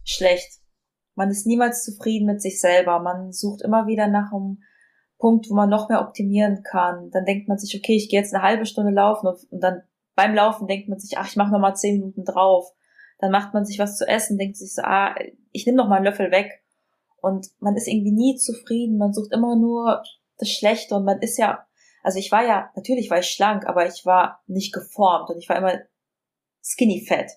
Schlecht. 0.03 0.59
Man 1.15 1.29
ist 1.29 1.47
niemals 1.47 1.83
zufrieden 1.83 2.25
mit 2.25 2.41
sich 2.41 2.59
selber. 2.59 2.99
Man 2.99 3.31
sucht 3.31 3.61
immer 3.61 3.87
wieder 3.87 4.07
nach 4.07 4.33
einem 4.33 4.61
Punkt, 5.17 5.49
wo 5.49 5.55
man 5.55 5.69
noch 5.69 5.87
mehr 5.87 6.01
optimieren 6.01 6.63
kann. 6.63 7.11
Dann 7.11 7.23
denkt 7.23 7.47
man 7.47 7.57
sich, 7.57 7.77
okay, 7.77 7.95
ich 7.95 8.09
gehe 8.09 8.19
jetzt 8.19 8.33
eine 8.33 8.43
halbe 8.43 8.65
Stunde 8.65 8.91
laufen 8.91 9.27
und 9.27 9.63
dann 9.63 9.83
beim 10.15 10.35
Laufen 10.35 10.67
denkt 10.67 10.89
man 10.89 10.99
sich, 10.99 11.17
ach, 11.17 11.27
ich 11.27 11.37
mache 11.37 11.51
noch 11.51 11.59
mal 11.59 11.75
zehn 11.75 11.99
Minuten 11.99 12.25
drauf. 12.25 12.67
Dann 13.19 13.31
macht 13.31 13.53
man 13.53 13.63
sich 13.63 13.79
was 13.79 13.97
zu 13.97 14.05
essen, 14.05 14.37
denkt 14.37 14.57
sich 14.57 14.73
so, 14.73 14.81
ah, 14.83 15.15
ich 15.51 15.65
nehme 15.65 15.77
noch 15.77 15.87
mal 15.87 15.95
einen 15.95 16.05
Löffel 16.05 16.29
weg 16.29 16.62
und 17.23 17.51
man 17.61 17.77
ist 17.77 17.87
irgendwie 17.87 18.11
nie 18.11 18.35
zufrieden, 18.35 18.97
man 18.97 19.13
sucht 19.13 19.31
immer 19.31 19.55
nur 19.55 20.03
das 20.37 20.49
Schlechte. 20.49 20.93
Und 20.95 21.05
man 21.05 21.21
ist 21.21 21.37
ja, 21.37 21.65
also 22.03 22.19
ich 22.19 22.33
war 22.33 22.45
ja, 22.45 22.69
natürlich 22.75 23.09
war 23.09 23.19
ich 23.19 23.29
schlank, 23.29 23.65
aber 23.65 23.87
ich 23.87 24.05
war 24.05 24.43
nicht 24.45 24.73
geformt. 24.73 25.29
Und 25.29 25.37
ich 25.37 25.47
war 25.47 25.55
immer 25.55 25.79
skinny 26.61 27.05
fat. 27.07 27.31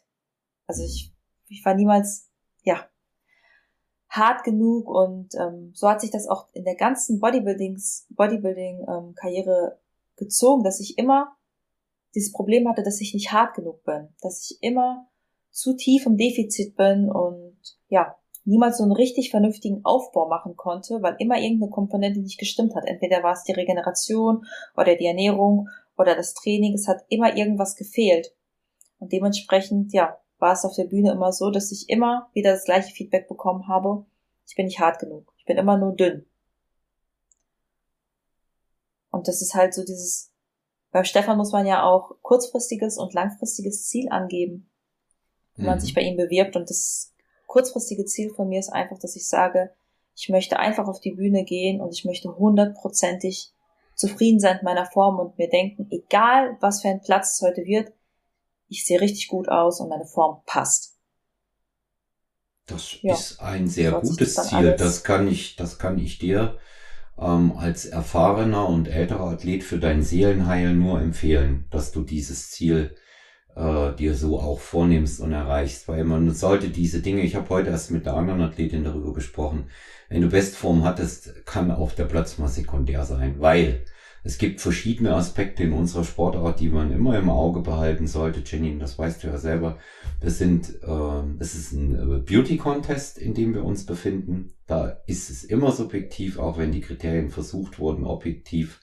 Also 0.67 0.83
ich, 0.83 1.15
ich 1.47 1.65
war 1.65 1.75
niemals, 1.75 2.29
ja, 2.65 2.85
hart 4.09 4.43
genug. 4.43 4.89
Und 4.89 5.37
ähm, 5.37 5.71
so 5.73 5.89
hat 5.89 6.01
sich 6.01 6.11
das 6.11 6.27
auch 6.27 6.49
in 6.53 6.65
der 6.65 6.75
ganzen 6.75 7.21
Bodybuildings, 7.21 8.09
Bodybuilding-Karriere 8.11 9.79
ähm, 9.79 9.79
gezogen, 10.17 10.65
dass 10.65 10.81
ich 10.81 10.99
immer 10.99 11.37
dieses 12.17 12.33
Problem 12.33 12.69
hatte, 12.69 12.83
dass 12.83 13.01
ich 13.01 13.15
nicht 13.15 13.31
hart 13.31 13.55
genug 13.55 13.85
bin, 13.85 14.09
dass 14.21 14.51
ich 14.51 14.61
immer 14.63 15.07
zu 15.53 15.77
tief 15.77 16.07
im 16.07 16.17
Defizit 16.17 16.75
bin. 16.75 17.09
Und 17.09 17.57
ja, 17.87 18.17
niemals 18.47 18.79
so 18.79 18.85
einen 18.85 18.93
richtig 18.93 19.31
vernünftigen 19.31 19.85
Aufbau 19.85 20.29
machen 20.29 20.57
konnte, 20.57 21.03
weil 21.03 21.17
immer 21.19 21.39
irgendeine 21.39 21.71
Komponente 21.71 22.21
nicht 22.21 22.39
gestimmt 22.39 22.75
hat. 22.75 22.85
Entweder 22.87 23.23
war 23.23 23.33
es 23.33 23.43
die 23.43 23.53
Regeneration 23.53 24.47
oder 24.77 24.95
die 24.95 25.07
Ernährung 25.07 25.69
oder 25.99 26.15
das 26.15 26.35
Training. 26.35 26.75
Es 26.75 26.89
hat 26.89 27.05
immer 27.09 27.37
irgendwas 27.37 27.77
gefehlt. 27.77 28.33
Und 28.99 29.13
dementsprechend, 29.13 29.93
ja, 29.93 30.19
war 30.39 30.53
es 30.53 30.65
auf 30.65 30.75
der 30.75 30.85
Bühne 30.85 31.13
immer 31.13 31.33
so, 31.33 31.51
dass 31.51 31.73
ich 31.73 31.89
immer 31.89 32.31
wieder 32.33 32.53
das 32.53 32.65
gleiche 32.65 32.95
Feedback 32.95 33.29
bekommen 33.29 33.69
habe. 33.69 34.07
Ich 34.47 34.55
bin 34.55 34.67
nicht 34.67 34.79
hart 34.79 35.01
genug. 35.01 35.33
Ich 35.39 35.45
bin 35.45 35.57
immer 35.57 35.77
nur 35.77 35.95
dünn. 35.95 36.25
Und 39.11 39.29
das 39.29 39.43
ist 39.43 39.55
halt 39.55 39.75
so 39.75 39.83
dieses, 39.85 40.31
beim 40.93 41.05
Stefan 41.05 41.39
muss 41.39 41.53
man 41.53 41.67
ja 41.67 41.83
auch 41.83 42.17
kurzfristiges 42.23 42.99
und 42.99 43.15
langfristiges 43.15 43.87
Ziel 43.87 44.09
angeben, 44.11 44.71
wenn 45.57 45.65
mhm. 45.65 45.71
man 45.71 45.81
sich 45.81 45.95
bei 45.95 46.03
ihm 46.03 46.17
bewirbt 46.17 46.55
und 46.55 46.69
das 46.69 47.15
kurzfristige 47.47 48.05
Ziel 48.05 48.31
von 48.35 48.49
mir 48.49 48.61
ist 48.61 48.73
einfach, 48.73 48.99
dass 48.99 49.17
ich 49.17 49.29
sage, 49.29 49.71
ich 50.15 50.29
möchte 50.29 50.59
einfach 50.59 50.89
auf 50.89 51.01
die 51.01 51.13
Bühne 51.13 51.45
gehen 51.45 51.81
und 51.81 51.93
ich 51.93 52.05
möchte 52.05 52.37
hundertprozentig 52.37 53.53
zufrieden 53.95 54.41
sein 54.41 54.57
mit 54.57 54.63
meiner 54.63 54.87
Form 54.87 55.19
und 55.19 55.39
mir 55.39 55.49
denken, 55.49 55.89
egal 55.91 56.57
was 56.61 56.83
für 56.83 56.89
ein 56.89 57.01
Platz 57.01 57.35
es 57.35 57.47
heute 57.47 57.65
wird, 57.65 57.93
ich 58.69 58.85
sehe 58.85 59.01
richtig 59.01 59.29
gut 59.29 59.49
aus 59.49 59.81
und 59.81 59.89
meine 59.89 60.07
Form 60.07 60.43
passt. 60.47 60.97
Das 62.67 63.01
ja. 63.03 63.15
ist 63.15 63.41
ein 63.41 63.69
sehr 63.69 63.93
so 63.93 64.01
gutes 64.01 64.35
Ziel. 64.35 64.75
Das 64.77 65.05
kann 65.05 65.29
ich, 65.29 65.57
das 65.57 65.79
kann 65.79 65.99
ich 65.99 66.19
dir 66.19 66.59
ähm, 67.19 67.53
als 67.57 67.87
erfahrener 67.87 68.69
und 68.69 68.89
älterer 68.89 69.31
Athlet 69.31 69.63
für 69.63 69.79
dein 69.79 70.03
Seelenheil 70.03 70.75
nur 70.75 71.01
empfehlen, 71.01 71.67
dass 71.71 71.93
du 71.93 72.03
dieses 72.03 72.51
Ziel 72.51 72.97
äh, 73.57 73.95
dir 73.97 74.15
so 74.15 74.39
auch 74.39 74.61
vornimmst 74.61 75.21
und 75.21 75.33
erreichst, 75.33 75.89
weil 75.89 76.05
man 76.05 76.33
sollte 76.33 76.69
diese 76.69 77.01
Dinge, 77.01 77.23
ich 77.23 77.35
habe 77.35 77.49
heute 77.49 77.71
erst 77.71 77.91
mit 77.91 78.07
der 78.07 78.15
anderen 78.15 78.43
Athletin 78.43 78.85
darüber 78.85 79.13
gesprochen, 79.13 79.65
wenn 80.09 80.23
du 80.23 80.29
Bestform 80.29 80.85
hattest, 80.85 81.47
kann 81.47 81.71
auch 81.71 81.93
der 81.93 82.05
Platz 82.05 82.39
mal 82.39 82.49
sekundär 82.49 83.05
sein, 83.05 83.37
weil 83.41 83.85
es 84.23 84.39
gibt 84.39 84.61
verschiedene 84.61 85.15
Aspekte 85.15 85.63
in 85.63 85.73
unserer 85.73 86.05
Sportart, 86.05 86.59
die 86.59 86.69
man 86.69 86.93
immer 86.93 87.17
im 87.17 87.31
Auge 87.31 87.61
behalten 87.61 88.09
sollte. 88.09 88.43
Jenny, 88.45 88.77
das 88.77 88.99
weißt 88.99 89.23
du 89.23 89.29
ja 89.29 89.39
selber. 89.39 89.79
Wir 90.21 90.31
sind 90.31 90.83
äh, 90.83 91.23
es 91.39 91.55
ist 91.55 91.73
ein 91.73 91.95
äh, 91.95 92.19
Beauty 92.19 92.57
Contest, 92.57 93.19
in 93.19 93.35
dem 93.35 93.55
wir 93.55 93.65
uns 93.65 93.87
befinden. 93.87 94.53
Da 94.67 95.01
ist 95.07 95.31
es 95.31 95.45
immer 95.45 95.71
subjektiv, 95.71 96.41
auch 96.41 96.59
wenn 96.59 96.73
die 96.73 96.81
Kriterien 96.81 97.31
versucht 97.31 97.79
wurden, 97.79 98.05
objektiv 98.05 98.81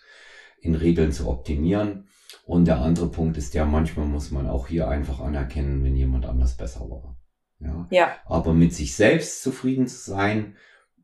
in 0.62 0.75
Regeln 0.75 1.12
zu 1.12 1.27
optimieren. 1.27 2.07
Und 2.45 2.65
der 2.65 2.82
andere 2.82 3.10
Punkt 3.10 3.38
ist 3.38 3.53
ja, 3.53 3.65
manchmal 3.65 4.06
muss 4.06 4.32
man 4.32 4.47
auch 4.47 4.67
hier 4.67 4.89
einfach 4.89 5.21
anerkennen, 5.21 5.84
wenn 5.84 5.95
jemand 5.95 6.25
anders 6.25 6.58
besser 6.58 6.82
war. 6.89 7.17
Ja. 7.60 7.88
ja. 7.89 8.12
Aber 8.25 8.53
mit 8.53 8.73
sich 8.73 8.95
selbst 8.95 9.41
zufrieden 9.41 9.88
zu 9.88 10.12
sein, 10.12 10.56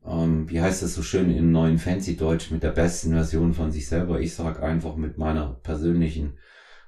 ähm, 0.04 0.48
wie 0.50 0.60
heißt 0.60 0.82
das 0.82 0.94
so 0.94 1.02
schön 1.02 1.34
im 1.34 1.50
neuen 1.50 1.78
Fancy 1.78 2.16
Deutsch, 2.16 2.50
mit 2.50 2.62
der 2.62 2.72
besten 2.72 3.12
Version 3.12 3.54
von 3.54 3.70
sich 3.70 3.88
selber. 3.88 4.20
Ich 4.20 4.34
sag 4.34 4.62
einfach 4.62 4.96
mit 4.96 5.16
meiner 5.16 5.54
persönlichen 5.62 6.38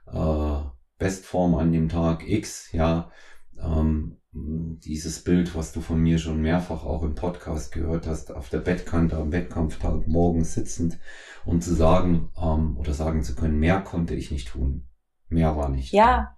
äh, 0.06 0.58
Bestform 0.98 1.54
an 1.54 1.72
dem 1.72 1.88
Tag 1.88 2.28
X, 2.28 2.72
ja, 2.72 3.10
ähm, 3.58 4.18
dieses 4.34 5.22
Bild, 5.24 5.54
was 5.54 5.72
du 5.72 5.80
von 5.80 5.98
mir 5.98 6.18
schon 6.18 6.40
mehrfach 6.40 6.84
auch 6.84 7.02
im 7.02 7.14
Podcast 7.14 7.70
gehört 7.72 8.06
hast, 8.06 8.32
auf 8.32 8.48
der 8.48 8.60
Bettkante 8.60 9.16
am 9.16 9.30
Wettkampftag 9.30 10.06
morgens 10.08 10.54
sitzend, 10.54 10.98
um 11.44 11.60
zu 11.60 11.74
sagen 11.74 12.30
ähm, 12.40 12.78
oder 12.78 12.94
sagen 12.94 13.22
zu 13.22 13.34
können, 13.34 13.58
mehr 13.58 13.82
konnte 13.82 14.14
ich 14.14 14.30
nicht 14.30 14.48
tun. 14.48 14.88
Mehr 15.28 15.56
war 15.56 15.68
nicht. 15.68 15.92
Ja, 15.92 16.36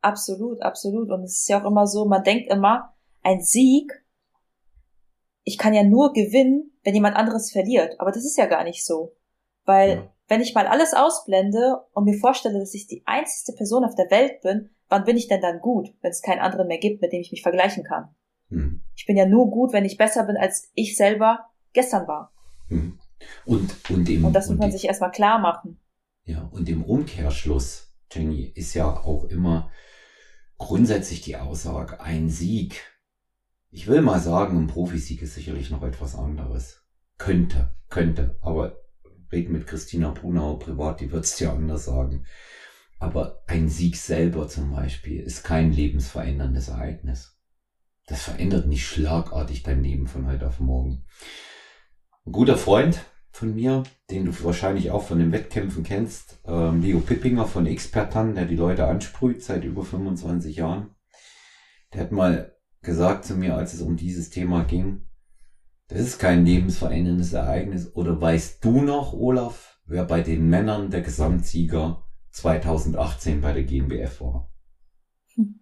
absolut, 0.00 0.62
absolut. 0.62 1.10
Und 1.10 1.24
es 1.24 1.40
ist 1.40 1.48
ja 1.48 1.60
auch 1.60 1.68
immer 1.68 1.88
so, 1.88 2.04
man 2.04 2.22
denkt 2.22 2.52
immer, 2.52 2.94
ein 3.22 3.40
Sieg, 3.40 4.04
ich 5.42 5.58
kann 5.58 5.74
ja 5.74 5.82
nur 5.82 6.12
gewinnen, 6.12 6.70
wenn 6.84 6.94
jemand 6.94 7.16
anderes 7.16 7.50
verliert. 7.50 8.00
Aber 8.00 8.12
das 8.12 8.24
ist 8.24 8.38
ja 8.38 8.46
gar 8.46 8.62
nicht 8.62 8.84
so. 8.84 9.16
Weil 9.64 9.90
ja. 9.90 10.13
Wenn 10.28 10.40
ich 10.40 10.54
mal 10.54 10.66
alles 10.66 10.94
ausblende 10.94 11.82
und 11.92 12.04
mir 12.04 12.18
vorstelle, 12.18 12.58
dass 12.58 12.74
ich 12.74 12.86
die 12.86 13.02
einzige 13.06 13.56
Person 13.56 13.84
auf 13.84 13.94
der 13.94 14.10
Welt 14.10 14.40
bin, 14.42 14.70
wann 14.88 15.04
bin 15.04 15.16
ich 15.16 15.28
denn 15.28 15.40
dann 15.40 15.60
gut, 15.60 15.94
wenn 16.00 16.10
es 16.10 16.22
keinen 16.22 16.40
anderen 16.40 16.68
mehr 16.68 16.78
gibt, 16.78 17.02
mit 17.02 17.12
dem 17.12 17.20
ich 17.20 17.30
mich 17.30 17.42
vergleichen 17.42 17.84
kann? 17.84 18.14
Hm. 18.48 18.82
Ich 18.96 19.06
bin 19.06 19.16
ja 19.16 19.26
nur 19.26 19.50
gut, 19.50 19.72
wenn 19.72 19.84
ich 19.84 19.96
besser 19.96 20.24
bin, 20.24 20.36
als 20.36 20.70
ich 20.74 20.96
selber 20.96 21.46
gestern 21.72 22.06
war. 22.08 22.32
Hm. 22.68 22.98
Und, 23.44 23.90
und, 23.90 24.08
im, 24.08 24.24
und 24.24 24.32
das 24.32 24.48
muss 24.48 24.58
man 24.58 24.72
sich 24.72 24.86
erstmal 24.86 25.10
klar 25.10 25.38
machen. 25.38 25.80
Ja, 26.24 26.48
und 26.52 26.68
im 26.68 26.84
Umkehrschluss, 26.84 27.92
Jenny, 28.10 28.52
ist 28.54 28.74
ja 28.74 28.88
auch 28.88 29.24
immer 29.24 29.70
grundsätzlich 30.58 31.20
die 31.20 31.36
Aussage, 31.36 32.00
ein 32.00 32.30
Sieg. 32.30 32.82
Ich 33.70 33.88
will 33.88 34.02
mal 34.02 34.20
sagen, 34.20 34.58
ein 34.58 34.66
Profisieg 34.68 35.20
ist 35.22 35.34
sicherlich 35.34 35.70
noch 35.70 35.82
etwas 35.82 36.14
anderes. 36.14 36.82
Könnte, 37.18 37.74
könnte, 37.88 38.38
aber 38.40 38.83
red 39.32 39.50
mit 39.50 39.66
Christina 39.66 40.10
Brunau 40.10 40.56
privat, 40.56 41.00
die 41.00 41.10
wird's 41.12 41.36
dir 41.36 41.52
anders 41.52 41.86
sagen. 41.86 42.24
Aber 42.98 43.42
ein 43.46 43.68
Sieg 43.68 43.96
selber 43.96 44.48
zum 44.48 44.72
Beispiel 44.72 45.20
ist 45.20 45.44
kein 45.44 45.72
lebensveränderndes 45.72 46.68
Ereignis. 46.68 47.38
Das 48.06 48.22
verändert 48.22 48.66
nicht 48.66 48.86
schlagartig 48.86 49.62
dein 49.62 49.82
Leben 49.82 50.06
von 50.06 50.26
heute 50.26 50.46
auf 50.46 50.60
morgen. 50.60 51.04
Ein 52.26 52.32
guter 52.32 52.56
Freund 52.56 53.00
von 53.30 53.54
mir, 53.54 53.82
den 54.10 54.26
du 54.26 54.44
wahrscheinlich 54.44 54.90
auch 54.90 55.04
von 55.06 55.18
den 55.18 55.32
Wettkämpfen 55.32 55.82
kennst, 55.82 56.38
ähm, 56.46 56.82
Leo 56.82 57.00
Pippinger 57.00 57.46
von 57.46 57.66
Expertan, 57.66 58.34
der 58.34 58.44
die 58.44 58.56
Leute 58.56 58.86
ansprüht 58.86 59.42
seit 59.42 59.64
über 59.64 59.84
25 59.84 60.56
Jahren, 60.56 60.94
der 61.92 62.02
hat 62.02 62.12
mal 62.12 62.54
gesagt 62.82 63.24
zu 63.24 63.34
mir, 63.34 63.56
als 63.56 63.74
es 63.74 63.80
um 63.80 63.96
dieses 63.96 64.30
Thema 64.30 64.64
ging, 64.64 65.06
das 65.88 66.00
ist 66.00 66.18
kein 66.18 66.44
lebensveränderndes 66.44 67.32
Ereignis. 67.32 67.94
Oder 67.94 68.20
weißt 68.20 68.64
du 68.64 68.82
noch, 68.82 69.12
Olaf, 69.12 69.78
wer 69.86 70.04
bei 70.04 70.22
den 70.22 70.48
Männern 70.48 70.90
der 70.90 71.02
Gesamtsieger 71.02 72.04
2018 72.30 73.40
bei 73.40 73.52
der 73.52 73.64
GmbF 73.64 74.20
war. 74.20 74.52
Hm. 75.34 75.60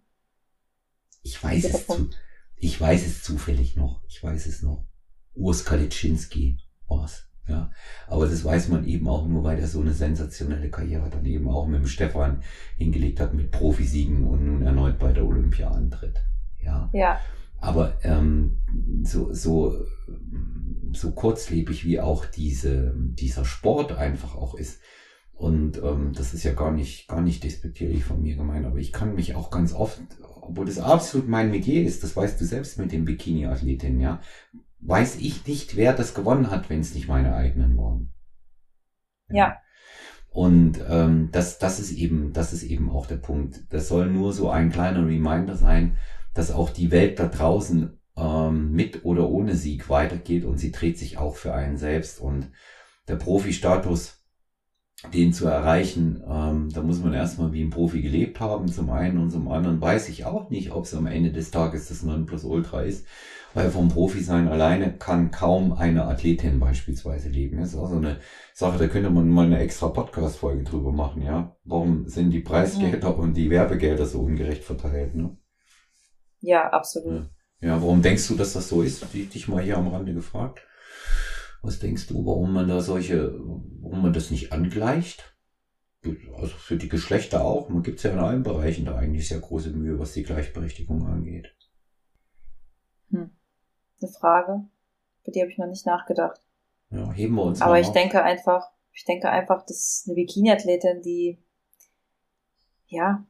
Ich 1.21 1.43
weiß 1.43 1.65
es 1.65 1.87
zu, 1.87 2.09
ich 2.55 2.79
weiß 2.79 3.05
es 3.05 3.23
zufällig 3.23 3.75
noch. 3.75 4.03
Ich 4.07 4.23
weiß 4.23 4.45
es 4.47 4.61
noch. 4.61 4.87
Urs 5.35 5.65
Kalitschinski 5.65 6.59
war's. 6.87 7.27
Ja, 7.47 7.71
aber 8.07 8.25
das 8.25 8.45
weiß 8.45 8.69
man 8.69 8.85
eben 8.85 9.09
auch 9.09 9.27
nur, 9.27 9.43
weil 9.43 9.59
er 9.59 9.67
so 9.67 9.81
eine 9.81 9.91
sensationelle 9.91 10.69
Karriere 10.69 11.09
dann 11.09 11.25
eben 11.25 11.49
auch 11.49 11.67
mit 11.67 11.81
dem 11.81 11.87
Stefan 11.87 12.41
hingelegt 12.77 13.19
hat, 13.19 13.33
mit 13.33 13.51
Profisiegen 13.51 14.25
und 14.25 14.45
nun 14.45 14.61
erneut 14.61 14.97
bei 14.97 15.11
der 15.11 15.25
Olympia 15.25 15.69
antritt. 15.69 16.23
Ja. 16.61 16.89
Ja. 16.93 17.19
Aber 17.63 17.97
ähm, 18.03 18.57
so, 19.03 19.33
so, 19.33 19.85
so 20.91 21.11
kurzlebig 21.11 21.85
wie 21.85 22.01
auch 22.01 22.25
diese, 22.25 22.93
dieser 22.97 23.45
Sport 23.45 23.93
einfach 23.93 24.35
auch 24.35 24.55
ist, 24.55 24.81
und 25.31 25.81
ähm, 25.81 26.11
das 26.13 26.33
ist 26.33 26.43
ja 26.43 26.51
gar 26.51 26.71
nicht, 26.71 27.07
gar 27.07 27.21
nicht 27.21 27.41
despektierlich 27.41 28.03
von 28.03 28.21
mir 28.21 28.35
gemeint, 28.35 28.65
aber 28.65 28.79
ich 28.79 28.91
kann 28.91 29.15
mich 29.15 29.33
auch 29.35 29.49
ganz 29.49 29.73
oft, 29.73 30.01
obwohl 30.41 30.65
das 30.65 30.77
absolut 30.77 31.29
mein 31.29 31.51
Metier 31.51 31.83
ist, 31.83 32.03
das 32.03 32.17
weißt 32.17 32.39
du 32.39 32.43
selbst 32.43 32.77
mit 32.79 32.91
den 32.91 33.05
Bikini-Athletinnen, 33.05 34.01
ja, 34.01 34.19
weiß 34.81 35.21
ich 35.21 35.47
nicht, 35.47 35.77
wer 35.77 35.93
das 35.93 36.13
gewonnen 36.13 36.51
hat, 36.51 36.69
wenn 36.69 36.81
es 36.81 36.93
nicht 36.93 37.07
meine 37.07 37.33
eigenen 37.33 37.77
waren. 37.77 38.13
Ja. 39.29 39.35
ja. 39.35 39.57
Und 40.31 40.83
ähm, 40.89 41.29
das, 41.31 41.59
das 41.59 41.79
ist 41.79 41.93
eben, 41.93 42.33
das 42.33 42.51
ist 42.51 42.63
eben 42.63 42.89
auch 42.89 43.05
der 43.05 43.17
Punkt. 43.17 43.61
Das 43.69 43.87
soll 43.87 44.07
nur 44.07 44.33
so 44.33 44.49
ein 44.49 44.69
kleiner 44.69 45.05
Reminder 45.07 45.55
sein, 45.55 45.95
dass 46.33 46.51
auch 46.51 46.69
die 46.69 46.91
Welt 46.91 47.19
da 47.19 47.27
draußen 47.27 47.99
ähm, 48.17 48.71
mit 48.71 49.05
oder 49.05 49.29
ohne 49.29 49.55
Sieg 49.55 49.89
weitergeht 49.89 50.45
und 50.45 50.57
sie 50.57 50.71
dreht 50.71 50.97
sich 50.97 51.17
auch 51.17 51.35
für 51.35 51.53
einen 51.53 51.77
selbst. 51.77 52.19
Und 52.19 52.51
der 53.07 53.15
Profi-Status 53.15 54.23
den 55.11 55.33
zu 55.33 55.47
erreichen, 55.47 56.23
ähm, 56.29 56.69
da 56.73 56.81
muss 56.81 57.03
man 57.03 57.13
erstmal 57.13 57.51
wie 57.51 57.61
ein 57.61 57.71
Profi 57.71 58.01
gelebt 58.01 58.39
haben, 58.39 58.69
zum 58.69 58.89
einen 58.89 59.17
und 59.17 59.31
zum 59.31 59.49
anderen 59.49 59.81
weiß 59.81 60.07
ich 60.07 60.25
auch 60.25 60.49
nicht, 60.49 60.71
ob 60.71 60.85
es 60.85 60.93
am 60.93 61.07
Ende 61.07 61.31
des 61.31 61.51
Tages 61.51 61.89
das 61.89 62.03
Nonplusultra 62.03 62.83
ist, 62.83 63.05
weil 63.53 63.69
vom 63.69 63.89
Profi 63.89 64.21
sein 64.21 64.47
alleine 64.47 64.93
kann 64.93 65.31
kaum 65.31 65.73
eine 65.73 66.05
Athletin 66.05 66.59
beispielsweise 66.59 67.29
leben. 67.29 67.57
Das 67.57 67.69
ist 67.69 67.75
auch 67.75 67.89
so 67.89 67.97
eine 67.97 68.19
Sache, 68.53 68.77
da 68.77 68.87
könnte 68.87 69.09
man 69.09 69.27
mal 69.27 69.45
eine 69.45 69.59
extra 69.59 69.89
Podcast-Folge 69.89 70.63
drüber 70.63 70.93
machen, 70.93 71.21
ja. 71.21 71.57
Warum 71.65 72.07
sind 72.07 72.31
die 72.31 72.39
Preisgelder 72.39 73.13
mhm. 73.13 73.19
und 73.19 73.33
die 73.33 73.49
Werbegelder 73.49 74.05
so 74.05 74.21
ungerecht 74.21 74.63
verteilt, 74.63 75.15
ne? 75.15 75.35
Ja, 76.43 76.69
absolut. 76.69 77.29
Ja. 77.61 77.81
warum 77.81 78.01
denkst 78.01 78.27
du, 78.27 78.35
dass 78.35 78.51
das 78.53 78.67
so 78.67 78.81
ist? 78.81 79.05
Die 79.13 79.25
dich 79.25 79.47
mal 79.47 79.63
hier 79.63 79.77
am 79.77 79.87
Rande 79.87 80.13
gefragt. 80.13 80.59
Was 81.61 81.79
denkst 81.79 82.07
du, 82.07 82.25
warum 82.25 82.51
man 82.51 82.67
da 82.67 82.81
solche, 82.81 83.33
warum 83.81 84.01
man 84.01 84.11
das 84.11 84.29
nicht 84.29 84.51
angleicht? 84.51 85.37
Also 86.35 86.53
für 86.57 86.75
die 86.75 86.89
Geschlechter 86.89 87.45
auch. 87.45 87.69
Man 87.69 87.81
gibt 87.81 87.99
es 87.99 88.03
ja 88.03 88.11
in 88.11 88.19
allen 88.19 88.43
Bereichen 88.43 88.83
da 88.83 88.97
eigentlich 88.97 89.29
sehr 89.29 89.39
große 89.39 89.69
Mühe, 89.69 89.97
was 89.97 90.11
die 90.11 90.23
Gleichberechtigung 90.23 91.07
angeht. 91.07 91.55
Hm. 93.11 93.31
Eine 94.01 94.11
Frage, 94.11 94.65
für 95.23 95.31
die 95.31 95.39
habe 95.39 95.49
ich 95.49 95.57
noch 95.57 95.67
nicht 95.67 95.85
nachgedacht. 95.85 96.41
Ja, 96.89 97.09
heben 97.13 97.35
wir 97.35 97.43
uns 97.43 97.61
Aber 97.61 97.79
ich 97.79 97.87
auf. 97.87 97.93
denke 97.93 98.21
einfach, 98.21 98.69
ich 98.91 99.05
denke 99.05 99.29
einfach, 99.29 99.65
dass 99.65 100.03
eine 100.05 100.15
Bikini-Athletin, 100.15 101.01
die 101.01 101.41
ja 102.87 103.25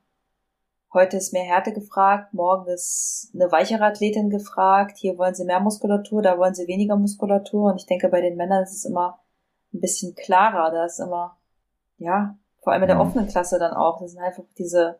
Heute 0.93 1.17
ist 1.17 1.33
mehr 1.33 1.43
Härte 1.43 1.73
gefragt, 1.73 2.35
morgen 2.35 2.71
ist 2.71 3.31
eine 3.33 3.51
weichere 3.51 3.83
Athletin 3.83 4.29
gefragt. 4.29 4.97
Hier 4.99 5.17
wollen 5.17 5.33
sie 5.33 5.43
mehr 5.43 5.59
Muskulatur, 5.59 6.21
da 6.21 6.37
wollen 6.37 6.53
sie 6.53 6.67
weniger 6.67 6.95
Muskulatur. 6.95 7.71
Und 7.71 7.77
ich 7.77 7.87
denke, 7.87 8.09
bei 8.09 8.21
den 8.21 8.37
Männern 8.37 8.61
ist 8.61 8.75
es 8.75 8.85
immer 8.85 9.19
ein 9.73 9.81
bisschen 9.81 10.13
klarer. 10.13 10.71
Da 10.71 10.85
ist 10.85 10.99
immer, 10.99 11.35
ja, 11.97 12.37
vor 12.61 12.73
allem 12.73 12.83
in 12.83 12.89
der 12.89 12.97
mhm. 12.97 13.01
offenen 13.01 13.27
Klasse 13.27 13.57
dann 13.57 13.73
auch. 13.73 14.01
Das 14.01 14.11
sind 14.11 14.21
einfach 14.21 14.43
diese 14.55 14.99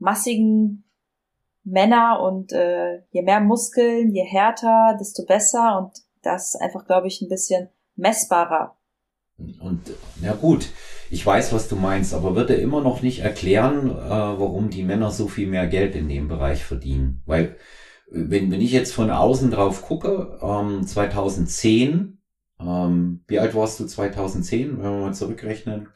massigen 0.00 0.82
Männer 1.62 2.20
und 2.20 2.52
äh, 2.52 3.02
je 3.10 3.22
mehr 3.22 3.38
Muskeln, 3.38 4.10
je 4.10 4.24
härter, 4.24 4.96
desto 4.98 5.24
besser. 5.24 5.78
Und 5.78 6.02
das 6.22 6.54
ist 6.54 6.60
einfach, 6.60 6.84
glaube 6.84 7.06
ich, 7.06 7.22
ein 7.22 7.28
bisschen 7.28 7.68
messbarer. 7.94 8.76
Und 9.60 9.92
ja 10.20 10.34
gut, 10.34 10.68
ich 11.12 11.26
weiß, 11.26 11.52
was 11.52 11.68
du 11.68 11.76
meinst, 11.76 12.14
aber 12.14 12.34
wird 12.36 12.48
er 12.48 12.58
immer 12.58 12.80
noch 12.80 13.02
nicht 13.02 13.18
erklären, 13.18 13.90
äh, 13.90 14.08
warum 14.08 14.70
die 14.70 14.82
Männer 14.82 15.10
so 15.10 15.28
viel 15.28 15.46
mehr 15.46 15.66
Geld 15.66 15.94
in 15.94 16.08
dem 16.08 16.26
Bereich 16.26 16.64
verdienen. 16.64 17.20
Weil, 17.26 17.56
wenn, 18.10 18.50
wenn 18.50 18.62
ich 18.62 18.72
jetzt 18.72 18.94
von 18.94 19.10
außen 19.10 19.50
drauf 19.50 19.82
gucke, 19.82 20.38
ähm, 20.40 20.86
2010, 20.86 22.18
ähm, 22.58 23.24
wie 23.26 23.38
alt 23.38 23.54
warst 23.54 23.78
du 23.78 23.84
2010, 23.84 24.78
wenn 24.78 24.82
wir 24.82 24.90
mal 24.90 25.14
zurückrechnen? 25.14 25.90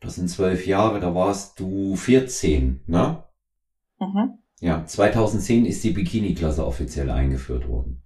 Das 0.00 0.14
sind 0.14 0.30
zwölf 0.30 0.66
Jahre, 0.66 1.00
da 1.00 1.14
warst 1.14 1.60
du 1.60 1.94
14, 1.94 2.84
ne? 2.86 3.24
Mhm. 4.00 4.38
Ja, 4.60 4.86
2010 4.86 5.66
ist 5.66 5.84
die 5.84 5.90
Bikini-Klasse 5.90 6.64
offiziell 6.66 7.10
eingeführt 7.10 7.68
worden. 7.68 8.02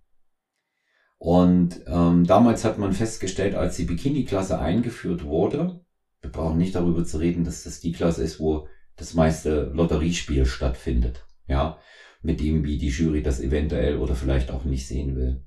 Und 1.18 1.84
ähm, 1.86 2.26
damals 2.26 2.64
hat 2.64 2.78
man 2.78 2.92
festgestellt, 2.92 3.54
als 3.54 3.76
die 3.76 3.84
Bikini-Klasse 3.84 4.58
eingeführt 4.58 5.22
wurde, 5.22 5.84
wir 6.22 6.30
brauchen 6.30 6.58
nicht 6.58 6.74
darüber 6.74 7.04
zu 7.04 7.18
reden, 7.18 7.44
dass 7.44 7.64
das 7.64 7.80
die 7.80 7.92
Klasse 7.92 8.22
ist, 8.22 8.40
wo 8.40 8.68
das 8.96 9.14
meiste 9.14 9.72
Lotteriespiel 9.74 10.46
stattfindet. 10.46 11.26
Ja, 11.48 11.78
mit 12.22 12.40
dem, 12.40 12.64
wie 12.64 12.78
die 12.78 12.88
Jury 12.88 13.22
das 13.22 13.40
eventuell 13.40 13.96
oder 13.96 14.14
vielleicht 14.14 14.50
auch 14.50 14.64
nicht 14.64 14.86
sehen 14.86 15.16
will. 15.16 15.42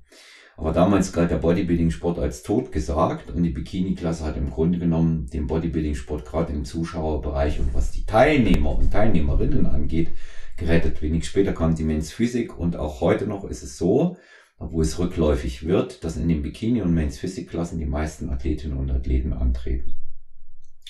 Aber 0.58 0.72
damals 0.72 1.12
galt 1.12 1.30
der 1.30 1.36
Bodybuilding-Sport 1.36 2.18
als 2.18 2.42
tot 2.42 2.72
gesagt 2.72 3.30
und 3.30 3.42
die 3.42 3.50
Bikini-Klasse 3.50 4.24
hat 4.24 4.36
im 4.36 4.50
Grunde 4.50 4.78
genommen 4.78 5.26
den 5.26 5.46
Bodybuilding-Sport 5.46 6.24
gerade 6.24 6.52
im 6.52 6.64
Zuschauerbereich 6.64 7.60
und 7.60 7.74
was 7.74 7.92
die 7.92 8.06
Teilnehmer 8.06 8.76
und 8.76 8.90
Teilnehmerinnen 8.90 9.66
angeht, 9.66 10.10
gerettet. 10.56 11.02
Wenig 11.02 11.26
später 11.26 11.52
kam 11.52 11.74
die 11.74 11.84
Men's 11.84 12.10
Physik 12.10 12.58
und 12.58 12.76
auch 12.76 13.02
heute 13.02 13.26
noch 13.26 13.44
ist 13.44 13.62
es 13.62 13.76
so, 13.76 14.16
wo 14.58 14.80
es 14.80 14.98
rückläufig 14.98 15.66
wird, 15.66 16.04
dass 16.04 16.16
in 16.16 16.28
den 16.28 16.42
Bikini- 16.42 16.82
und 16.82 16.94
Men's 16.94 17.18
Physik-Klassen 17.18 17.78
die 17.78 17.84
meisten 17.84 18.30
Athletinnen 18.30 18.78
und 18.78 18.90
Athleten 18.90 19.34
antreten. 19.34 19.94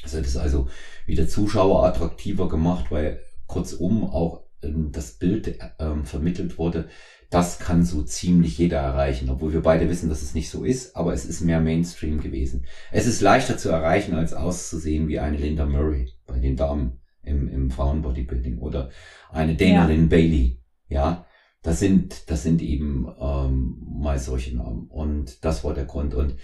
Also 0.06 0.18
das 0.18 0.28
ist 0.28 0.36
also 0.36 0.68
wieder 1.04 1.26
Zuschauer 1.26 1.84
attraktiver 1.84 2.48
gemacht, 2.48 2.86
weil 2.90 3.20
kurzum 3.46 4.04
auch 4.04 4.44
ähm, 4.62 4.92
das 4.92 5.12
Bild 5.12 5.58
ähm, 5.80 6.04
vermittelt 6.04 6.58
wurde, 6.58 6.88
das 7.28 7.58
kann 7.58 7.84
so 7.84 8.04
ziemlich 8.04 8.56
jeder 8.56 8.78
erreichen, 8.78 9.30
obwohl 9.30 9.52
wir 9.52 9.62
beide 9.62 9.88
wissen, 9.90 10.08
dass 10.08 10.22
es 10.22 10.34
nicht 10.34 10.48
so 10.48 10.62
ist, 10.62 10.94
aber 10.94 11.12
es 11.12 11.24
ist 11.24 11.40
mehr 11.40 11.60
Mainstream 11.60 12.20
gewesen. 12.20 12.66
Es 12.92 13.08
ist 13.08 13.20
leichter 13.20 13.58
zu 13.58 13.68
erreichen, 13.68 14.14
als 14.14 14.32
auszusehen 14.32 15.08
wie 15.08 15.18
eine 15.18 15.36
Linda 15.36 15.66
Murray 15.66 16.12
bei 16.24 16.38
den 16.38 16.54
Damen 16.54 17.00
im, 17.24 17.48
im 17.48 17.70
Frauenbodybuilding 17.72 18.58
oder 18.58 18.90
eine 19.32 19.56
Dana 19.56 19.72
ja. 19.72 19.86
Lynn 19.86 20.08
Bailey. 20.08 20.60
Ja, 20.88 21.26
das 21.62 21.80
sind, 21.80 22.30
das 22.30 22.44
sind 22.44 22.62
eben 22.62 23.12
ähm, 23.20 23.84
mal 23.88 24.20
solche 24.20 24.56
Namen. 24.56 24.86
Und 24.86 25.44
das 25.44 25.64
war 25.64 25.74
der 25.74 25.86
Grund. 25.86 26.14
Und 26.14 26.36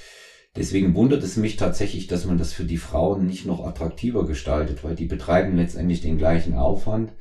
deswegen 0.56 0.94
wundert 0.94 1.22
es 1.22 1.36
mich 1.36 1.56
tatsächlich, 1.56 2.06
dass 2.06 2.24
man 2.24 2.38
das 2.38 2.52
für 2.52 2.64
die 2.64 2.76
Frauen 2.76 3.26
nicht 3.26 3.46
noch 3.46 3.64
attraktiver 3.64 4.26
gestaltet, 4.26 4.84
weil 4.84 4.94
die 4.94 5.06
betreiben 5.06 5.56
letztendlich 5.56 6.00
den 6.00 6.18
gleichen 6.18 6.54
Aufwand. 6.54 7.12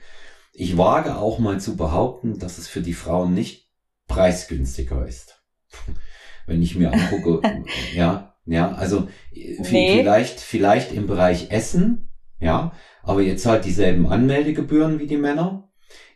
Ich 0.53 0.77
wage 0.77 1.17
auch 1.17 1.39
mal 1.39 1.59
zu 1.59 1.75
behaupten, 1.77 2.39
dass 2.39 2.57
es 2.57 2.67
für 2.67 2.81
die 2.81 2.93
Frauen 2.93 3.33
nicht 3.33 3.69
preisgünstiger 4.07 5.07
ist. 5.07 5.41
Wenn 6.45 6.61
ich 6.61 6.75
mir 6.75 6.91
angucke, 6.91 7.41
ja, 7.95 8.35
ja, 8.45 8.71
also 8.73 9.07
nee. 9.31 9.57
vielleicht, 9.63 10.39
vielleicht 10.39 10.91
im 10.91 11.07
Bereich 11.07 11.51
Essen, 11.51 12.09
ja, 12.39 12.73
aber 13.03 13.21
ihr 13.21 13.37
zahlt 13.37 13.65
dieselben 13.65 14.07
Anmeldegebühren 14.07 14.99
wie 14.99 15.07
die 15.07 15.17
Männer. 15.17 15.70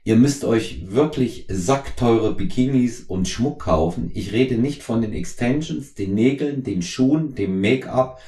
Ihr 0.07 0.17
müsst 0.17 0.45
euch 0.45 0.91
wirklich 0.91 1.47
sackteure 1.49 2.33
Bikinis 2.33 3.01
und 3.01 3.27
Schmuck 3.27 3.63
kaufen. 3.63 4.11
Ich 4.13 4.33
rede 4.33 4.53
nicht 4.53 4.83
von 4.83 5.01
den 5.01 5.13
Extensions, 5.13 5.95
den 5.95 6.13
Nägeln, 6.13 6.61
den 6.61 6.83
Schuhen, 6.83 7.33
dem 7.33 7.59
Make-up 7.59 8.21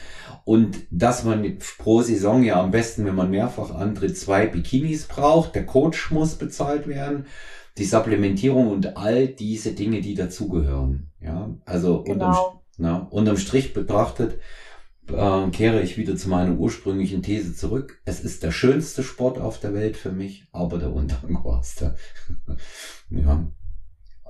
und 0.44 0.80
dass 0.90 1.24
man 1.24 1.60
pro 1.78 2.02
Saison 2.02 2.42
ja 2.42 2.60
am 2.60 2.72
besten, 2.72 3.06
wenn 3.06 3.14
man 3.14 3.30
mehrfach 3.30 3.76
antritt, 3.76 4.18
zwei 4.18 4.48
Bikinis 4.48 5.06
braucht. 5.06 5.54
Der 5.54 5.68
Coach 5.68 6.10
muss 6.10 6.34
bezahlt 6.34 6.88
werden, 6.88 7.28
die 7.78 7.86
Supplementierung 7.86 8.70
und 8.70 8.98
all 8.98 9.28
diese 9.28 9.74
Dinge, 9.74 10.02
die 10.02 10.16
dazugehören. 10.16 11.12
Ja, 11.22 11.52
also 11.66 12.02
genau. 12.02 12.14
unterm, 12.14 12.60
na, 12.80 13.08
unterm 13.12 13.38
Strich 13.38 13.76
betrachtet 13.76 14.40
äh, 15.12 15.50
kehre 15.52 15.82
ich 15.82 15.98
wieder 15.98 16.16
zu 16.16 16.30
meiner 16.30 16.58
ursprünglichen 16.58 17.22
These 17.22 17.56
zurück. 17.56 18.02
Es 18.06 18.20
ist 18.20 18.44
der 18.44 18.52
schönste 18.52 19.04
Sport 19.04 19.40
auf 19.40 19.60
der 19.60 19.74
Welt 19.74 19.98
für 19.98 20.12
mich, 20.12 20.48
aber 20.52 20.78
der 20.78 20.94
undankbarste. 20.94 21.96
ja. 23.10 23.52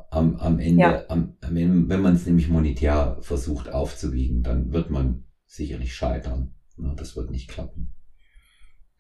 Am, 0.10 0.38
am 0.38 0.60
Ende, 0.60 0.82
ja. 0.82 1.04
am, 1.10 1.36
am 1.42 1.58
Ende, 1.58 1.90
wenn 1.90 2.02
man 2.02 2.16
es 2.16 2.26
nämlich 2.26 2.48
monetär 2.48 3.18
versucht 3.22 3.70
aufzuwiegen, 3.70 4.42
dann 4.42 4.72
wird 4.72 4.90
man 4.90 5.26
sicherlich 5.46 5.94
scheitern. 5.94 6.54
Ja, 6.78 6.94
das 6.94 7.16
wird 7.16 7.30
nicht 7.30 7.50
klappen. 7.50 7.94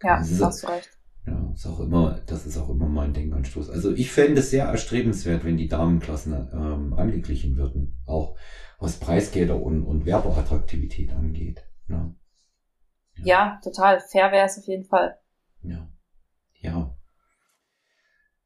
Ja, 0.03 0.19
das 0.19 0.41
hast 0.41 0.63
du 0.63 0.67
recht. 0.67 0.89
Ja, 1.25 1.51
ist 1.53 1.67
auch 1.67 1.81
immer, 1.81 2.21
das 2.25 2.45
ist 2.45 2.57
auch 2.57 2.69
immer 2.69 2.87
mein 2.87 3.13
Denkanstoß. 3.13 3.69
Also 3.69 3.93
ich 3.93 4.11
fände 4.11 4.39
es 4.39 4.49
sehr 4.49 4.65
erstrebenswert, 4.65 5.43
wenn 5.43 5.57
die 5.57 5.67
Damenklassen 5.67 6.33
ähm, 6.53 6.93
angeglichen 6.93 7.57
würden. 7.57 7.97
Auch 8.05 8.37
was 8.79 8.97
Preisgelder 8.97 9.61
und, 9.61 9.83
und 9.83 10.05
Werbeattraktivität 10.05 11.11
angeht. 11.11 11.66
Ja, 11.89 12.13
ja. 13.17 13.25
ja 13.25 13.59
total. 13.63 13.99
Fair 13.99 14.31
wäre 14.31 14.45
es 14.45 14.57
auf 14.57 14.65
jeden 14.65 14.85
Fall. 14.85 15.17
Ja. 15.61 15.87
Ja. 16.59 16.93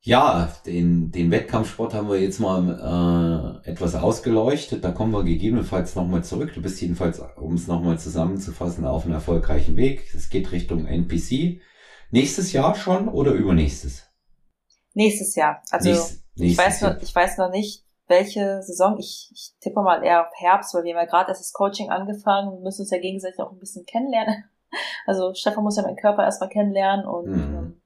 Ja, 0.04 0.52
den, 0.66 1.12
den 1.12 1.30
Wettkampfsport 1.30 1.94
haben 1.94 2.10
wir 2.10 2.20
jetzt 2.20 2.40
mal 2.40 3.62
äh, 3.64 3.70
etwas 3.70 3.94
ausgeleuchtet. 3.94 4.84
Da 4.84 4.92
kommen 4.92 5.14
wir 5.14 5.24
gegebenenfalls 5.24 5.94
nochmal 5.96 6.24
zurück. 6.24 6.54
Du 6.56 6.62
bist 6.62 6.82
jedenfalls, 6.82 7.22
um 7.38 7.54
es 7.54 7.68
nochmal 7.68 8.00
zusammenzufassen, 8.00 8.86
auf 8.86 9.06
einem 9.06 9.14
erfolgreichen 9.14 9.76
Weg. 9.76 10.12
Es 10.16 10.30
geht 10.30 10.52
Richtung 10.52 10.88
NPC. 10.88 11.62
Nächstes 12.10 12.52
Jahr 12.52 12.74
schon 12.74 13.10
oder 13.10 13.34
übernächstes? 13.34 14.08
Nächstes 14.96 15.36
Jahr. 15.36 15.62
Also 15.70 15.92
Nächst, 15.92 16.24
ich, 16.36 16.58
weiß 16.58 16.82
noch, 16.82 17.02
ich 17.02 17.14
weiß 17.14 17.38
noch 17.38 17.52
nicht, 17.52 17.86
welche 18.12 18.62
Saison. 18.62 18.98
Ich, 19.00 19.32
ich 19.34 19.54
tippe 19.60 19.82
mal 19.82 20.04
eher 20.04 20.28
auf 20.28 20.34
Herbst, 20.38 20.76
weil 20.76 20.84
wir 20.84 20.94
haben 20.94 21.06
ja 21.06 21.10
gerade 21.10 21.30
erst 21.30 21.42
das 21.42 21.54
Coaching 21.54 21.90
angefangen. 21.90 22.52
Wir 22.52 22.60
müssen 22.60 22.82
uns 22.82 22.92
ja 22.92 23.00
gegenseitig 23.00 23.40
auch 23.40 23.52
ein 23.52 23.60
bisschen 23.60 23.86
kennenlernen. 23.86 24.44
Also 25.06 25.34
Stefan 25.34 25.66
muss 25.66 25.76
ja 25.76 25.84
meinen 25.84 25.98
Körper 25.98 26.24
erstmal 26.24 26.48
kennenlernen 26.48 27.06
und 27.06 27.26
mhm. 27.26 27.56
ähm, 27.58 27.82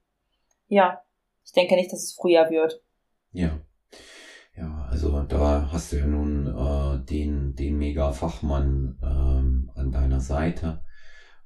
ja, 0.67 1.01
ich 1.43 1.51
denke 1.51 1.75
nicht, 1.75 1.91
dass 1.91 2.03
es 2.03 2.13
Frühjahr 2.13 2.51
wird. 2.51 2.79
Ja. 3.31 3.59
Ja, 4.55 4.87
also 4.91 5.23
da 5.23 5.67
hast 5.71 5.91
du 5.91 5.95
ja 5.97 6.05
nun 6.05 6.45
äh, 6.45 7.03
den, 7.03 7.55
den 7.55 7.79
Mega-Fachmann 7.79 8.99
ähm, 9.01 9.71
an 9.73 9.91
deiner 9.91 10.19
Seite. 10.19 10.83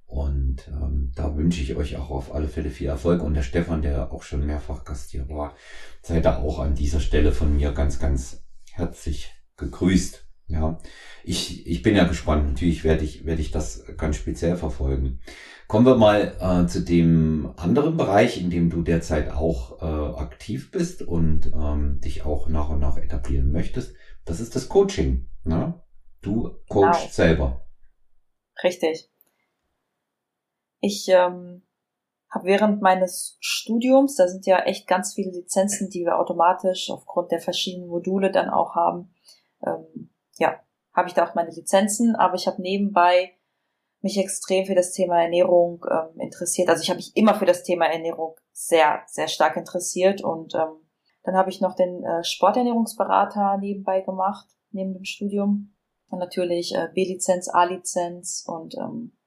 Und 0.05 0.67
ähm, 0.67 1.13
da 1.15 1.37
wünsche 1.37 1.61
ich 1.61 1.75
euch 1.77 1.95
auch 1.95 2.09
auf 2.09 2.33
alle 2.33 2.49
Fälle 2.49 2.69
viel 2.69 2.87
Erfolg. 2.87 3.23
Und 3.23 3.35
der 3.35 3.43
Stefan, 3.43 3.81
der 3.81 4.11
auch 4.11 4.23
schon 4.23 4.45
mehrfach 4.45 4.83
Gast 4.83 5.11
hier 5.11 5.29
war, 5.29 5.55
sei 6.01 6.19
da 6.19 6.39
auch 6.39 6.59
an 6.59 6.75
dieser 6.75 6.99
Stelle 6.99 7.31
von 7.31 7.55
mir 7.55 7.71
ganz, 7.71 7.99
ganz 7.99 8.43
herzlich 8.79 9.31
gegrüßt. 9.57 10.25
Ja, 10.47 10.79
ich, 11.23 11.67
ich 11.67 11.83
bin 11.83 11.95
ja 11.95 12.05
gespannt. 12.05 12.47
Natürlich 12.47 12.83
werde 12.83 13.03
ich, 13.03 13.25
werde 13.25 13.41
ich 13.41 13.51
das 13.51 13.85
ganz 13.97 14.15
speziell 14.15 14.57
verfolgen. 14.57 15.19
Kommen 15.67 15.85
wir 15.85 15.95
mal 15.95 16.35
äh, 16.39 16.67
zu 16.67 16.83
dem 16.83 17.53
anderen 17.55 17.97
Bereich, 17.97 18.41
in 18.41 18.49
dem 18.49 18.71
du 18.71 18.81
derzeit 18.81 19.29
auch 19.29 19.79
äh, 19.83 20.19
aktiv 20.19 20.71
bist 20.71 21.03
und 21.03 21.51
ähm, 21.53 22.01
dich 22.01 22.25
auch 22.25 22.47
nach 22.47 22.69
und 22.69 22.79
nach 22.79 22.97
etablieren 22.97 23.51
möchtest. 23.51 23.93
Das 24.25 24.39
ist 24.39 24.55
das 24.55 24.69
Coaching. 24.69 25.29
Ne? 25.43 25.79
Du 26.21 26.57
coachst 26.67 27.01
genau. 27.01 27.13
selber. 27.13 27.65
Richtig. 28.63 29.11
Ich 30.81 31.07
ähm, 31.09 31.61
habe 32.29 32.45
während 32.45 32.81
meines 32.81 33.37
Studiums, 33.39 34.15
da 34.15 34.27
sind 34.27 34.45
ja 34.45 34.59
echt 34.59 34.87
ganz 34.87 35.13
viele 35.13 35.31
Lizenzen, 35.31 35.89
die 35.89 36.05
wir 36.05 36.19
automatisch 36.19 36.89
aufgrund 36.91 37.31
der 37.31 37.39
verschiedenen 37.39 37.89
Module 37.89 38.31
dann 38.31 38.49
auch 38.49 38.75
haben, 38.75 39.13
ähm, 39.65 40.11
ja, 40.37 40.59
habe 40.93 41.07
ich 41.07 41.13
da 41.13 41.27
auch 41.27 41.35
meine 41.35 41.51
Lizenzen, 41.51 42.15
aber 42.15 42.35
ich 42.35 42.47
habe 42.47 42.61
nebenbei 42.61 43.31
mich 44.01 44.17
extrem 44.17 44.65
für 44.65 44.75
das 44.75 44.91
Thema 44.91 45.21
Ernährung 45.21 45.85
ähm, 45.89 46.19
interessiert. 46.19 46.69
Also 46.69 46.83
ich 46.83 46.89
habe 46.89 46.97
mich 46.97 47.15
immer 47.15 47.35
für 47.35 47.45
das 47.45 47.63
Thema 47.63 47.85
Ernährung 47.85 48.35
sehr, 48.53 49.01
sehr 49.07 49.27
stark 49.27 49.57
interessiert 49.57 50.23
und 50.23 50.55
ähm, 50.55 50.89
dann 51.23 51.35
habe 51.35 51.49
ich 51.49 51.61
noch 51.61 51.75
den 51.75 52.03
äh, 52.03 52.23
Sporternährungsberater 52.23 53.57
nebenbei 53.57 54.01
gemacht, 54.01 54.47
neben 54.71 54.93
dem 54.93 55.03
Studium. 55.03 55.75
Und 56.07 56.19
natürlich 56.19 56.73
äh, 56.73 56.87
B-Lizenz, 56.93 57.49
A-Lizenz 57.49 58.43
und 58.47 58.75
ähm, 58.75 59.18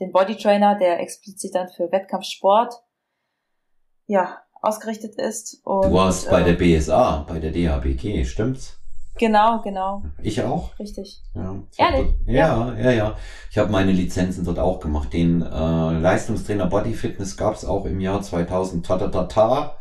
den 0.00 0.12
Bodytrainer, 0.12 0.76
der 0.78 1.00
explizit 1.00 1.54
dann 1.54 1.68
für 1.68 1.90
Wettkampfsport 1.92 2.74
ja, 4.06 4.38
ausgerichtet 4.60 5.16
ist. 5.16 5.60
Und, 5.64 5.86
du 5.86 5.92
warst 5.92 6.26
äh, 6.26 6.30
bei 6.30 6.42
der 6.42 6.54
BSA, 6.54 7.24
bei 7.28 7.38
der 7.38 7.52
DHBG, 7.52 8.24
stimmt's? 8.24 8.80
Genau, 9.16 9.60
genau. 9.62 10.02
Ich 10.22 10.42
auch. 10.42 10.76
Richtig. 10.78 11.22
Ja, 11.34 11.62
Ehrlich? 11.76 12.06
Dort, 12.06 12.26
ja, 12.26 12.74
ja, 12.74 12.78
ja, 12.78 12.90
ja. 12.90 13.16
Ich 13.48 13.58
habe 13.58 13.70
meine 13.70 13.92
Lizenzen 13.92 14.44
dort 14.44 14.58
auch 14.58 14.80
gemacht. 14.80 15.12
Den 15.12 15.40
äh, 15.40 15.98
Leistungstrainer 15.98 16.66
Body 16.66 16.94
Fitness 16.94 17.36
gab's 17.36 17.64
auch 17.64 17.84
im 17.84 18.00
Jahr 18.00 18.22
2000. 18.22 18.84
Ta, 18.84 18.98
ta, 18.98 19.08
ta, 19.08 19.24
ta, 19.24 19.76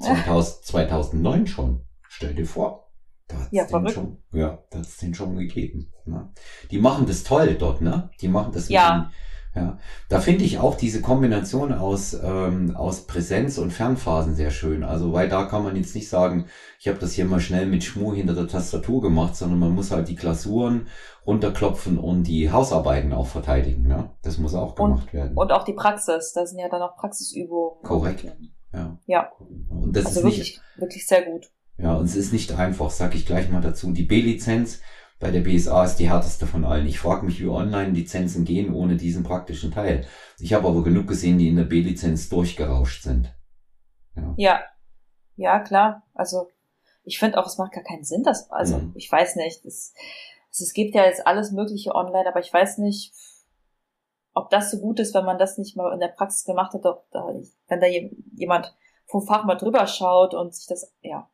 2000, 0.00 0.64
2009 0.64 1.46
schon. 1.46 1.84
Stell 2.08 2.34
dir 2.34 2.46
vor. 2.46 2.90
Da 3.28 3.36
hat's 3.36 3.48
ja, 3.52 3.66
den 3.66 3.88
schon, 3.88 4.22
ja, 4.32 4.58
da 4.70 4.78
hat's 4.78 4.96
den 4.96 5.14
schon 5.14 5.36
gegeben. 5.36 5.92
Ne? 6.06 6.32
Die 6.70 6.78
machen 6.78 7.06
das 7.06 7.24
toll 7.24 7.54
dort, 7.54 7.82
ne? 7.82 8.10
Die 8.20 8.28
machen 8.28 8.52
das 8.52 8.68
ja. 8.68 8.96
mit 8.96 9.12
ja, 9.54 9.78
da 10.08 10.20
finde 10.20 10.44
ich 10.44 10.58
auch 10.58 10.76
diese 10.76 11.02
Kombination 11.02 11.74
aus, 11.74 12.14
ähm, 12.14 12.74
aus 12.74 13.06
Präsenz 13.06 13.58
und 13.58 13.70
Fernphasen 13.70 14.34
sehr 14.34 14.50
schön. 14.50 14.82
Also, 14.82 15.12
weil 15.12 15.28
da 15.28 15.44
kann 15.44 15.62
man 15.62 15.76
jetzt 15.76 15.94
nicht 15.94 16.08
sagen, 16.08 16.46
ich 16.78 16.88
habe 16.88 16.98
das 16.98 17.12
hier 17.12 17.26
mal 17.26 17.40
schnell 17.40 17.66
mit 17.66 17.84
Schmu 17.84 18.14
hinter 18.14 18.34
der 18.34 18.48
Tastatur 18.48 19.02
gemacht, 19.02 19.36
sondern 19.36 19.58
man 19.58 19.74
muss 19.74 19.90
halt 19.90 20.08
die 20.08 20.16
Klausuren 20.16 20.86
runterklopfen 21.26 21.98
und 21.98 22.22
die 22.24 22.50
Hausarbeiten 22.50 23.12
auch 23.12 23.26
verteidigen. 23.26 23.86
Ne? 23.86 24.10
Das 24.22 24.38
muss 24.38 24.54
auch 24.54 24.74
gemacht 24.74 25.08
und, 25.08 25.12
werden. 25.12 25.36
Und 25.36 25.52
auch 25.52 25.64
die 25.64 25.74
Praxis, 25.74 26.32
da 26.32 26.46
sind 26.46 26.58
ja 26.58 26.70
dann 26.70 26.80
auch 26.80 26.96
Praxisübungen. 26.96 27.82
Korrekt. 27.82 28.24
Ja. 28.72 28.98
ja. 29.04 29.32
Und 29.68 29.94
das 29.94 30.06
also 30.06 30.20
ist 30.20 30.24
wirklich, 30.24 30.38
nicht, 30.38 30.62
wirklich 30.76 31.06
sehr 31.06 31.22
gut. 31.30 31.50
Ja, 31.76 31.94
und 31.96 32.06
es 32.06 32.16
ist 32.16 32.32
nicht 32.32 32.52
einfach, 32.52 32.88
sag 32.88 33.14
ich 33.14 33.26
gleich 33.26 33.50
mal 33.50 33.60
dazu. 33.60 33.92
Die 33.92 34.04
B-Lizenz 34.04 34.80
bei 35.22 35.30
der 35.30 35.40
BSA 35.40 35.84
ist 35.84 35.96
die 35.96 36.10
härteste 36.10 36.48
von 36.48 36.64
allen. 36.64 36.84
Ich 36.84 36.98
frage 36.98 37.24
mich, 37.24 37.40
wie 37.40 37.46
Online-Lizenzen 37.46 38.44
gehen 38.44 38.74
ohne 38.74 38.96
diesen 38.96 39.22
praktischen 39.22 39.70
Teil. 39.70 40.04
Ich 40.40 40.52
habe 40.52 40.66
aber 40.66 40.82
genug 40.82 41.06
gesehen, 41.06 41.38
die 41.38 41.48
in 41.48 41.54
der 41.54 41.62
B-Lizenz 41.62 42.28
durchgerauscht 42.28 43.04
sind. 43.04 43.32
Ja. 44.16 44.34
ja, 44.36 44.60
ja, 45.36 45.60
klar. 45.60 46.02
Also 46.12 46.48
ich 47.04 47.20
finde 47.20 47.38
auch, 47.38 47.46
es 47.46 47.56
macht 47.56 47.70
gar 47.70 47.84
keinen 47.84 48.02
Sinn, 48.02 48.24
dass, 48.24 48.50
also 48.50 48.78
mhm. 48.78 48.94
ich 48.96 49.10
weiß 49.12 49.36
nicht, 49.36 49.64
es, 49.64 49.94
es 50.50 50.72
gibt 50.72 50.96
ja 50.96 51.04
jetzt 51.04 51.24
alles 51.24 51.52
Mögliche 51.52 51.94
online, 51.94 52.28
aber 52.28 52.40
ich 52.40 52.52
weiß 52.52 52.78
nicht, 52.78 53.14
ob 54.34 54.50
das 54.50 54.72
so 54.72 54.80
gut 54.80 54.98
ist, 54.98 55.14
wenn 55.14 55.24
man 55.24 55.38
das 55.38 55.56
nicht 55.56 55.76
mal 55.76 55.92
in 55.92 56.00
der 56.00 56.08
Praxis 56.08 56.44
gemacht 56.44 56.74
hat, 56.74 56.84
ob 56.84 57.08
da, 57.12 57.32
wenn 57.68 57.80
da 57.80 57.86
jemand 58.34 58.74
vom 59.06 59.24
Fach 59.24 59.44
mal 59.44 59.54
drüber 59.54 59.86
schaut 59.86 60.34
und 60.34 60.52
sich 60.52 60.66
das, 60.66 60.92
ja, 61.00 61.30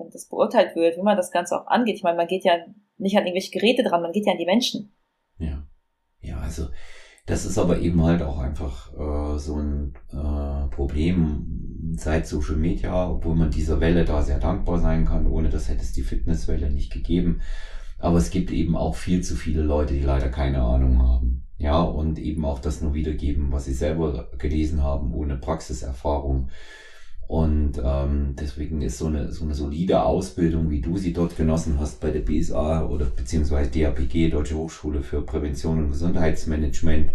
wenn 0.00 0.10
das 0.10 0.28
beurteilt 0.28 0.74
wird, 0.74 0.96
wie 0.96 1.02
man 1.02 1.16
das 1.16 1.30
Ganze 1.30 1.60
auch 1.60 1.66
angeht. 1.66 1.96
Ich 1.96 2.02
meine, 2.02 2.16
man 2.16 2.26
geht 2.26 2.44
ja 2.44 2.54
nicht 2.98 3.16
an 3.16 3.24
irgendwelche 3.24 3.52
Geräte 3.52 3.82
dran, 3.82 4.02
man 4.02 4.12
geht 4.12 4.26
ja 4.26 4.32
an 4.32 4.38
die 4.38 4.46
Menschen. 4.46 4.92
Ja. 5.38 5.66
Ja, 6.22 6.38
also 6.40 6.68
das 7.26 7.46
ist 7.46 7.58
aber 7.58 7.78
eben 7.78 8.02
halt 8.02 8.22
auch 8.22 8.38
einfach 8.38 8.92
äh, 8.92 9.38
so 9.38 9.56
ein 9.56 9.94
äh, 10.12 10.68
Problem 10.74 11.94
seit 11.96 12.26
Social 12.26 12.56
Media, 12.56 13.08
obwohl 13.10 13.36
man 13.36 13.50
dieser 13.50 13.80
Welle 13.80 14.04
da 14.04 14.22
sehr 14.22 14.38
dankbar 14.38 14.78
sein 14.78 15.04
kann. 15.04 15.26
Ohne 15.26 15.48
das 15.48 15.68
hätte 15.68 15.82
es 15.82 15.92
die 15.92 16.02
Fitnesswelle 16.02 16.70
nicht 16.70 16.92
gegeben. 16.92 17.40
Aber 17.98 18.16
es 18.16 18.30
gibt 18.30 18.50
eben 18.50 18.76
auch 18.76 18.96
viel 18.96 19.22
zu 19.22 19.36
viele 19.36 19.62
Leute, 19.62 19.94
die 19.94 20.00
leider 20.00 20.28
keine 20.28 20.62
Ahnung 20.62 21.02
haben. 21.02 21.46
Ja, 21.56 21.82
und 21.82 22.18
eben 22.18 22.44
auch 22.46 22.58
das 22.58 22.80
nur 22.80 22.94
wiedergeben, 22.94 23.52
was 23.52 23.66
sie 23.66 23.74
selber 23.74 24.30
gelesen 24.38 24.82
haben, 24.82 25.12
ohne 25.12 25.36
Praxiserfahrung. 25.36 26.48
Und 27.30 27.80
ähm, 27.80 28.34
deswegen 28.40 28.82
ist 28.82 28.98
so 28.98 29.06
eine, 29.06 29.30
so 29.30 29.44
eine 29.44 29.54
solide 29.54 30.02
Ausbildung, 30.02 30.68
wie 30.68 30.80
du 30.80 30.98
sie 30.98 31.12
dort 31.12 31.36
genossen 31.36 31.78
hast 31.78 32.00
bei 32.00 32.10
der 32.10 32.22
BSA 32.22 32.86
oder 32.86 33.04
beziehungsweise 33.04 33.70
DAPG, 33.70 34.30
Deutsche 34.30 34.56
Hochschule 34.56 35.00
für 35.00 35.22
Prävention 35.22 35.78
und 35.78 35.92
Gesundheitsmanagement, 35.92 37.12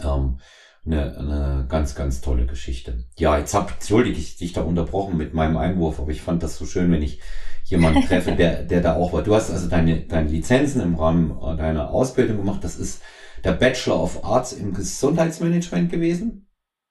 ähm, 0.00 0.38
eine, 0.84 1.16
eine 1.16 1.66
ganz, 1.66 1.94
ganz 1.94 2.20
tolle 2.20 2.44
Geschichte. 2.44 3.06
Ja, 3.16 3.38
jetzt 3.38 3.54
hab, 3.54 3.72
entschuldige 3.72 4.18
ich 4.18 4.36
dich 4.36 4.52
da 4.52 4.60
unterbrochen 4.60 5.16
mit 5.16 5.32
meinem 5.32 5.56
Einwurf, 5.56 5.98
aber 5.98 6.10
ich 6.10 6.20
fand 6.20 6.42
das 6.42 6.58
so 6.58 6.66
schön, 6.66 6.92
wenn 6.92 7.00
ich 7.00 7.22
jemanden 7.64 8.02
treffe, 8.02 8.32
der, 8.32 8.64
der 8.64 8.82
da 8.82 8.96
auch 8.96 9.14
war. 9.14 9.22
Du 9.22 9.34
hast 9.34 9.50
also 9.50 9.66
deine, 9.66 10.02
deine 10.02 10.28
Lizenzen 10.28 10.82
im 10.82 10.96
Rahmen 10.96 11.56
deiner 11.56 11.88
Ausbildung 11.88 12.36
gemacht. 12.36 12.62
Das 12.64 12.76
ist 12.76 13.00
der 13.44 13.52
Bachelor 13.52 14.02
of 14.02 14.26
Arts 14.26 14.52
im 14.52 14.74
Gesundheitsmanagement 14.74 15.90
gewesen. 15.90 16.49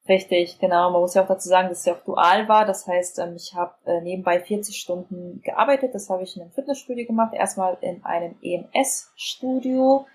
Richtig, 0.10 0.58
genau. 0.58 0.89
Man 0.89 1.02
muss 1.02 1.13
ja 1.13 1.24
auch 1.24 1.28
dazu 1.28 1.48
sagen, 1.48 1.69
dass 1.69 1.82
es 1.82 1.86
ja 1.86 1.93
auch 1.93 2.04
dual 2.04 2.50
war. 2.50 2.65
Das 2.65 2.88
heißt, 2.88 3.19
ähm, 3.19 3.36
ich 3.36 3.54
habe 3.54 3.76
äh, 3.86 4.02
nebenbei 4.02 4.39
40 4.39 4.76
Stunden 4.76 5.39
gearbeitet. 5.43 5.93
Das 5.93 6.10
habe 6.10 6.24
ich 6.24 6.36
in 6.36 6.41
einem 6.41 6.52
Fitnessstudio 6.52 7.06
gemacht. 7.06 7.36
Erstmal 7.36 7.78
in 7.82 8.04
einem 8.04 8.36
EMS-Studio 8.41 10.08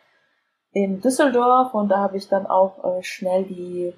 in 0.72 1.00
Düsseldorf 1.00 1.72
und 1.74 1.88
da 1.90 1.98
habe 1.98 2.16
ich 2.16 2.28
dann 2.28 2.46
auch 2.46 2.84
äh, 2.84 3.04
schnell 3.04 3.44
die 3.44 3.94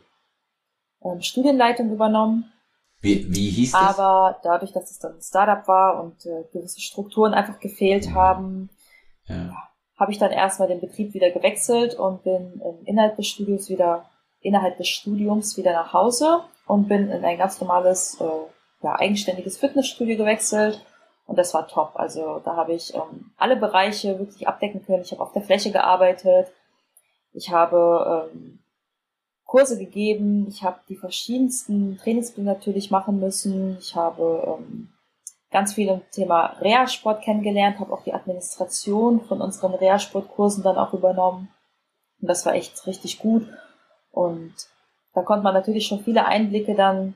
ähm, 1.02 1.22
Studienleitung 1.22 1.90
übernommen. 1.90 2.52
Wie, 3.00 3.35
wie 3.35 3.48
hieß 3.48 3.72
das? 3.72 3.98
Aber 3.98 4.38
dadurch, 4.42 4.72
dass 4.72 4.90
es 4.90 4.98
dann 4.98 5.14
ein 5.14 5.22
Startup 5.22 5.66
war 5.66 6.04
und 6.04 6.26
äh, 6.26 6.44
gewisse 6.52 6.82
Strukturen 6.82 7.32
einfach 7.32 7.59
gefehlt 7.59 8.04
ja. 8.04 8.12
haben, 8.12 8.68
ja. 9.28 9.56
habe 9.98 10.12
ich 10.12 10.18
dann 10.18 10.30
erstmal 10.30 10.68
den 10.68 10.80
Betrieb 10.80 11.14
wieder 11.14 11.30
gewechselt 11.30 11.94
und 11.94 12.22
bin 12.22 12.61
innerhalb 12.85 13.16
des 13.16 13.28
Studios 13.28 13.70
wieder 13.70 14.04
innerhalb 14.46 14.78
des 14.78 14.88
Studiums 14.88 15.56
wieder 15.56 15.72
nach 15.72 15.92
Hause 15.92 16.40
und 16.66 16.88
bin 16.88 17.11
in 17.11 17.24
ein 17.24 17.38
ganz 17.38 17.61
normales, 17.61 18.20
äh, 18.20 18.24
ja, 18.82 18.98
eigenständiges 18.98 19.59
Fitnessstudio 19.59 20.16
gewechselt. 20.16 20.85
Und 21.26 21.38
das 21.38 21.54
war 21.54 21.66
top. 21.66 21.92
Also 21.94 22.40
da 22.44 22.56
habe 22.56 22.74
ich 22.74 22.94
ähm, 22.94 23.32
alle 23.37 23.56
Bereiche 23.56 24.18
wirklich 24.18 24.46
abdecken 24.46 24.85
können. 24.85 25.02
Ich 25.02 25.12
habe 25.12 25.22
auf 25.22 25.32
der 25.32 25.42
Fläche 25.42 25.72
gearbeitet. 25.72 26.52
Ich 27.32 27.50
habe 27.50 28.30
ähm, 28.32 28.61
Kurse 29.44 29.78
gegeben. 29.78 30.46
Ich 30.48 30.62
habe 30.62 30.78
die 30.88 30.96
verschiedensten 30.96 31.98
Trainingspläne 31.98 32.52
natürlich 32.52 32.90
machen 32.90 33.18
müssen. 33.18 33.76
Ich 33.80 33.96
habe 33.96 34.59
ähm, 34.61 34.90
ganz 35.50 35.74
viel 35.74 35.88
im 35.88 36.02
Thema 36.11 36.56
Reha-Sport 36.61 37.22
kennengelernt, 37.22 37.80
habe 37.80 37.92
auch 37.92 38.02
die 38.02 38.14
Administration 38.14 39.20
von 39.22 39.40
unseren 39.40 39.74
Reha-Sportkursen 39.74 40.62
dann 40.62 40.76
auch 40.76 40.92
übernommen. 40.92 41.48
Und 42.20 42.28
das 42.28 42.46
war 42.46 42.54
echt 42.54 42.87
richtig 42.87 43.18
gut. 43.18 43.48
Und 44.16 44.55
da 45.12 45.20
konnte 45.20 45.44
man 45.44 45.52
natürlich 45.52 45.87
schon 45.87 46.02
viele 46.02 46.24
Einblicke 46.24 46.74
dann 46.74 47.14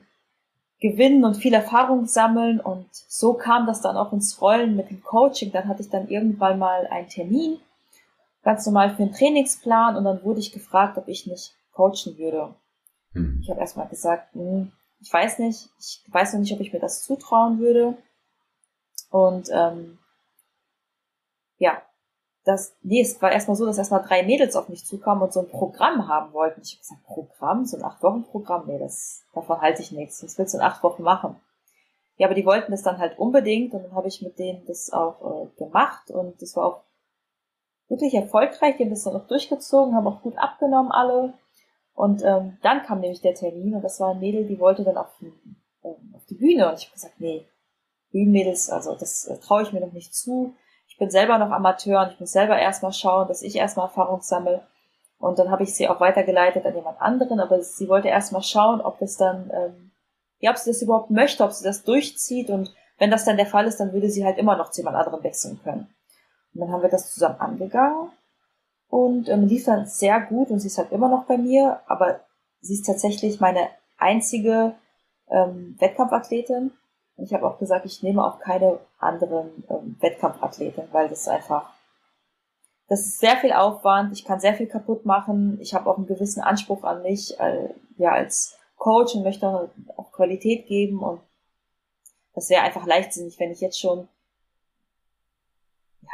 gewinnen 0.79 1.25
und 1.25 1.35
viel 1.35 1.53
Erfahrung 1.55 2.05
sammeln. 2.05 2.59
Und 2.59 2.87
so 2.91 3.33
kam 3.33 3.65
das 3.65 3.81
dann 3.81 3.97
auch 3.97 4.13
ins 4.13 4.39
Rollen 4.39 4.75
mit 4.75 4.91
dem 4.91 5.03
Coaching. 5.03 5.51
Dann 5.51 5.67
hatte 5.67 5.81
ich 5.81 5.89
dann 5.89 6.09
irgendwann 6.09 6.59
mal 6.59 6.85
einen 6.85 7.09
Termin, 7.09 7.59
ganz 8.43 8.67
normal 8.67 8.91
für 8.95 9.01
einen 9.01 9.13
Trainingsplan. 9.13 9.95
Und 9.95 10.03
dann 10.03 10.23
wurde 10.23 10.41
ich 10.41 10.51
gefragt, 10.51 10.95
ob 10.99 11.07
ich 11.07 11.25
nicht 11.25 11.55
coachen 11.73 12.19
würde. 12.19 12.53
Hm. 13.13 13.39
Ich 13.41 13.49
habe 13.49 13.59
erstmal 13.59 13.87
gesagt, 13.87 14.35
hm, 14.35 14.71
ich 14.99 15.11
weiß 15.11 15.39
nicht, 15.39 15.69
ich 15.79 16.03
weiß 16.11 16.33
noch 16.33 16.41
nicht, 16.41 16.53
ob 16.53 16.59
ich 16.59 16.71
mir 16.71 16.79
das 16.79 17.01
zutrauen 17.01 17.57
würde. 17.57 17.97
Und 19.09 19.49
ähm, 19.51 19.97
ja, 21.57 21.81
das, 22.43 22.75
nee, 22.81 23.01
es 23.01 23.21
war 23.21 23.31
erstmal 23.31 23.55
so, 23.55 23.65
dass 23.65 23.77
erstmal 23.77 24.03
drei 24.03 24.23
Mädels 24.23 24.55
auf 24.55 24.67
mich 24.67 24.85
zukamen 24.85 25.23
und 25.23 25.33
so 25.33 25.41
ein 25.41 25.49
Programm 25.49 26.07
haben 26.07 26.33
wollten. 26.33 26.61
Ich 26.61 26.73
habe 26.73 26.81
gesagt, 26.81 27.03
Programm? 27.05 27.65
So 27.65 27.77
ein 27.77 27.83
Acht-Wochen-Programm? 27.83 28.65
Nee, 28.67 28.79
das, 28.79 29.23
davon 29.33 29.61
halte 29.61 29.81
ich 29.81 29.91
nichts. 29.91 30.23
Was 30.23 30.37
willst 30.37 30.53
du 30.53 30.57
in 30.57 30.63
acht 30.63 30.81
Wochen 30.83 31.03
machen? 31.03 31.35
Ja, 32.17 32.27
aber 32.27 32.35
die 32.35 32.45
wollten 32.45 32.71
das 32.71 32.83
dann 32.83 32.97
halt 32.97 33.17
unbedingt 33.19 33.73
und 33.73 33.83
dann 33.83 33.95
habe 33.95 34.07
ich 34.07 34.21
mit 34.21 34.39
denen 34.39 34.65
das 34.65 34.91
auch 34.91 35.45
äh, 35.45 35.57
gemacht 35.57 36.11
und 36.11 36.41
das 36.41 36.55
war 36.55 36.65
auch 36.65 36.83
wirklich 37.89 38.13
erfolgreich. 38.13 38.77
Die 38.77 38.83
haben 38.83 38.89
das 38.89 39.03
dann 39.03 39.15
auch 39.15 39.27
durchgezogen, 39.27 39.95
haben 39.95 40.07
auch 40.07 40.21
gut 40.21 40.37
abgenommen 40.37 40.91
alle. 40.91 41.33
Und 41.93 42.23
ähm, 42.23 42.57
dann 42.63 42.83
kam 42.83 43.01
nämlich 43.01 43.21
der 43.21 43.35
Termin 43.35 43.75
und 43.75 43.83
das 43.83 43.99
war 43.99 44.11
ein 44.11 44.19
Mädel, 44.19 44.45
die 44.45 44.59
wollte 44.59 44.83
dann 44.83 44.97
auf, 44.97 45.09
ähm, 45.83 46.13
auf 46.15 46.25
die 46.25 46.35
Bühne 46.35 46.69
und 46.69 46.79
ich 46.79 46.85
habe 46.85 46.93
gesagt, 46.93 47.19
nee, 47.19 47.45
Bühnenmädels, 48.11 48.69
also 48.69 48.95
das 48.95 49.25
äh, 49.25 49.37
traue 49.37 49.63
ich 49.63 49.73
mir 49.73 49.81
noch 49.81 49.93
nicht 49.93 50.15
zu 50.15 50.55
bin 51.01 51.09
selber 51.09 51.39
noch 51.39 51.49
Amateur 51.49 52.03
und 52.03 52.13
ich 52.13 52.19
muss 52.19 52.31
selber 52.31 52.59
erstmal 52.59 52.93
schauen, 52.93 53.27
dass 53.27 53.41
ich 53.41 53.55
erstmal 53.55 53.87
Erfahrung 53.87 54.21
sammle. 54.21 54.61
Und 55.17 55.39
dann 55.39 55.49
habe 55.49 55.63
ich 55.63 55.73
sie 55.73 55.89
auch 55.89 55.99
weitergeleitet 55.99 56.63
an 56.63 56.75
jemand 56.75 57.01
anderen, 57.01 57.39
aber 57.39 57.59
sie 57.63 57.89
wollte 57.89 58.07
erstmal 58.07 58.43
schauen, 58.43 58.81
ob 58.81 58.99
das 58.99 59.17
dann, 59.17 59.49
ähm, 59.51 59.91
ja, 60.37 60.51
ob 60.51 60.57
sie 60.57 60.69
das 60.69 60.83
überhaupt 60.83 61.09
möchte, 61.09 61.43
ob 61.43 61.53
sie 61.53 61.63
das 61.63 61.83
durchzieht 61.83 62.51
und 62.51 62.71
wenn 62.99 63.09
das 63.09 63.25
dann 63.25 63.37
der 63.37 63.47
Fall 63.47 63.65
ist, 63.65 63.79
dann 63.79 63.93
würde 63.93 64.11
sie 64.11 64.23
halt 64.23 64.37
immer 64.37 64.55
noch 64.55 64.69
zu 64.69 64.81
jemand 64.81 64.95
anderem 64.95 65.23
wechseln 65.23 65.59
können. 65.63 65.91
Und 66.53 66.61
dann 66.61 66.71
haben 66.71 66.83
wir 66.83 66.89
das 66.89 67.11
zusammen 67.11 67.39
angegangen 67.39 68.11
und 68.87 69.27
ähm, 69.27 69.47
lief 69.47 69.65
dann 69.65 69.87
sehr 69.87 70.21
gut 70.21 70.51
und 70.51 70.59
sie 70.59 70.67
ist 70.67 70.77
halt 70.77 70.91
immer 70.91 71.09
noch 71.09 71.25
bei 71.25 71.37
mir, 71.39 71.79
aber 71.87 72.19
sie 72.59 72.75
ist 72.75 72.85
tatsächlich 72.85 73.39
meine 73.39 73.69
einzige 73.97 74.75
ähm, 75.31 75.77
Wettkampfathletin 75.79 76.73
und 77.21 77.27
ich 77.27 77.35
habe 77.35 77.45
auch 77.45 77.59
gesagt, 77.59 77.85
ich 77.85 78.01
nehme 78.01 78.25
auch 78.25 78.39
keine 78.39 78.79
anderen 78.97 79.63
ähm, 79.69 79.95
Wettkampfathleten, 79.99 80.87
weil 80.91 81.07
das 81.07 81.27
einfach, 81.27 81.71
das 82.87 83.01
ist 83.01 83.19
sehr 83.19 83.37
viel 83.37 83.53
Aufwand, 83.53 84.11
ich 84.11 84.25
kann 84.25 84.39
sehr 84.39 84.55
viel 84.55 84.65
kaputt 84.65 85.05
machen, 85.05 85.59
ich 85.61 85.75
habe 85.75 85.87
auch 85.87 85.97
einen 85.97 86.07
gewissen 86.07 86.41
Anspruch 86.41 86.83
an 86.83 87.03
mich, 87.03 87.39
äh, 87.39 87.69
ja, 87.97 88.13
als 88.13 88.57
Coach 88.75 89.13
und 89.13 89.21
möchte 89.21 89.47
auch, 89.47 89.69
auch 89.97 90.11
Qualität 90.11 90.65
geben 90.65 90.97
und 91.03 91.21
das 92.33 92.49
wäre 92.49 92.63
einfach 92.63 92.87
leichtsinnig, 92.87 93.39
wenn 93.39 93.51
ich 93.51 93.61
jetzt 93.61 93.79
schon 93.79 94.07
ja, 96.01 96.09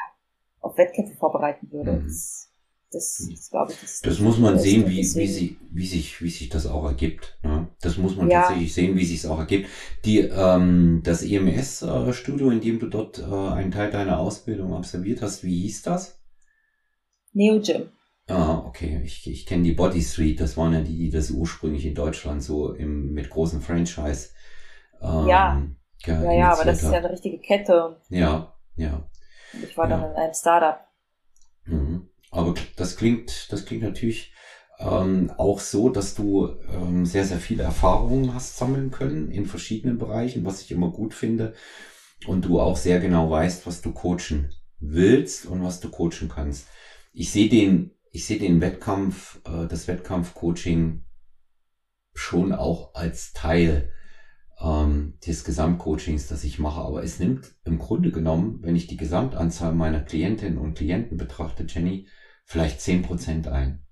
auf 0.59 0.77
Wettkämpfe 0.77 1.15
vorbereiten 1.15 1.71
würde. 1.71 1.93
Mhm. 1.93 2.03
Das, 2.03 2.51
das, 2.91 3.27
das 3.29 3.49
glaube 3.49 3.73
ich, 3.73 3.81
das, 3.81 4.01
das 4.01 4.19
muss 4.19 4.37
man 4.37 4.57
sehen, 4.57 4.87
wie, 4.87 4.97
wie, 4.97 5.03
sie, 5.03 5.57
wie, 5.71 5.85
sich, 5.85 6.21
wie 6.21 6.29
sich 6.29 6.49
das 6.49 6.65
auch 6.67 6.85
ergibt. 6.85 7.37
Ne? 7.43 7.67
Das 7.81 7.97
muss 7.97 8.15
man 8.15 8.29
ja. 8.29 8.41
tatsächlich 8.41 8.73
sehen, 8.73 8.95
wie 8.95 9.05
sich 9.05 9.19
es 9.19 9.25
auch 9.25 9.39
ergibt. 9.39 9.69
Die, 10.05 10.19
ähm, 10.19 11.01
das 11.03 11.23
EMS-Studio, 11.23 12.49
in 12.49 12.61
dem 12.61 12.79
du 12.79 12.87
dort 12.87 13.19
äh, 13.19 13.23
einen 13.23 13.71
Teil 13.71 13.91
deiner 13.91 14.19
Ausbildung 14.19 14.73
absolviert 14.73 15.21
hast, 15.21 15.43
wie 15.43 15.61
hieß 15.63 15.81
das? 15.83 16.19
Neo 17.33 17.59
Gym. 17.61 17.89
Ah, 18.27 18.63
okay. 18.65 19.01
Ich, 19.03 19.29
ich 19.29 19.45
kenne 19.45 19.63
die 19.63 19.73
Body 19.73 20.01
Street. 20.01 20.39
Das 20.39 20.57
waren 20.57 20.73
ja 20.73 20.81
die, 20.81 20.97
die 20.97 21.09
das 21.09 21.31
ursprünglich 21.31 21.85
in 21.85 21.95
Deutschland 21.95 22.43
so 22.43 22.73
im, 22.73 23.13
mit 23.13 23.29
großen 23.29 23.61
Franchise. 23.61 24.29
Ähm, 25.01 25.27
ja. 25.27 25.63
Ja, 26.05 26.31
ja, 26.31 26.53
aber 26.53 26.65
das 26.65 26.83
ist 26.83 26.91
ja 26.91 26.99
eine 26.99 27.09
richtige 27.09 27.39
Kette. 27.39 27.99
Ja, 28.09 28.53
ja. 28.75 29.09
Und 29.53 29.63
ich 29.63 29.77
war 29.77 29.89
ja. 29.89 29.97
dann 29.97 30.11
in 30.11 30.15
einem 30.15 30.33
Startup. 30.33 30.79
Mhm. 31.65 32.09
Aber 32.37 32.53
das 32.75 32.97
klingt, 32.97 33.51
das 33.51 33.65
klingt 33.65 33.81
natürlich 33.81 34.31
ähm, 34.77 35.31
auch 35.37 35.59
so, 35.59 35.89
dass 35.89 36.13
du 36.13 36.55
ähm, 36.71 37.03
sehr, 37.03 37.25
sehr 37.25 37.39
viele 37.39 37.63
Erfahrungen 37.63 38.31
hast 38.35 38.57
sammeln 38.57 38.91
können 38.91 39.31
in 39.31 39.47
verschiedenen 39.47 39.97
Bereichen, 39.97 40.45
was 40.45 40.61
ich 40.61 40.71
immer 40.71 40.91
gut 40.91 41.15
finde. 41.15 41.55
Und 42.27 42.45
du 42.45 42.59
auch 42.59 42.77
sehr 42.77 42.99
genau 42.99 43.31
weißt, 43.31 43.65
was 43.65 43.81
du 43.81 43.91
coachen 43.91 44.53
willst 44.79 45.47
und 45.47 45.63
was 45.63 45.79
du 45.79 45.89
coachen 45.89 46.29
kannst. 46.29 46.67
Ich 47.11 47.31
sehe 47.31 47.49
den, 47.49 47.95
ich 48.11 48.27
sehe 48.27 48.37
den 48.37 48.61
Wettkampf, 48.61 49.41
äh, 49.45 49.67
das 49.67 49.87
Wettkampfcoaching 49.87 51.05
schon 52.13 52.53
auch 52.53 52.93
als 52.93 53.33
Teil 53.33 53.91
ähm, 54.61 55.17
des 55.25 55.43
Gesamtcoachings, 55.43 56.27
das 56.27 56.43
ich 56.43 56.59
mache. 56.59 56.81
Aber 56.81 57.01
es 57.01 57.17
nimmt 57.17 57.55
im 57.63 57.79
Grunde 57.79 58.11
genommen, 58.11 58.59
wenn 58.61 58.75
ich 58.75 58.85
die 58.85 58.97
Gesamtanzahl 58.97 59.73
meiner 59.73 60.01
Klientinnen 60.01 60.59
und 60.59 60.75
Klienten 60.75 61.17
betrachte, 61.17 61.65
Jenny, 61.67 62.07
vielleicht 62.47 62.81
zehn 62.81 63.03
Prozent 63.03 63.47
ein. 63.47 63.83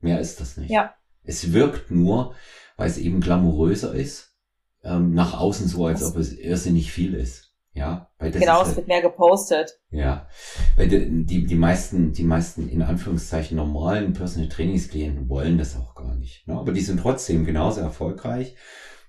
Mehr 0.00 0.18
ist 0.18 0.40
das 0.40 0.56
nicht. 0.56 0.70
Ja. 0.70 0.94
Es 1.22 1.52
wirkt 1.52 1.92
nur, 1.92 2.34
weil 2.76 2.90
es 2.90 2.98
eben 2.98 3.20
glamouröser 3.20 3.94
ist, 3.94 4.34
ähm, 4.82 5.14
nach 5.14 5.38
außen 5.38 5.68
so, 5.68 5.86
als 5.86 6.02
ob 6.02 6.16
es 6.16 6.32
irrsinnig 6.32 6.90
viel 6.90 7.14
ist. 7.14 7.44
Ja, 7.72 8.10
weil 8.18 8.32
das 8.32 8.40
genau, 8.40 8.60
es 8.62 8.68
halt, 8.68 8.76
wird 8.78 8.88
mehr 8.88 9.02
gepostet. 9.02 9.78
Ja, 9.90 10.26
weil 10.74 10.88
die, 10.88 11.24
die, 11.24 11.46
die 11.46 11.54
meisten, 11.54 12.12
die 12.12 12.24
meisten 12.24 12.68
in 12.68 12.82
Anführungszeichen 12.82 13.56
normalen 13.56 14.14
Personal 14.14 14.48
Trainingsklienten 14.48 15.28
wollen 15.28 15.58
das 15.58 15.76
auch 15.76 15.94
gar 15.94 16.16
nicht. 16.16 16.48
Ne? 16.48 16.54
Aber 16.54 16.72
die 16.72 16.80
sind 16.80 16.98
trotzdem 16.98 17.44
genauso 17.44 17.80
erfolgreich 17.80 18.56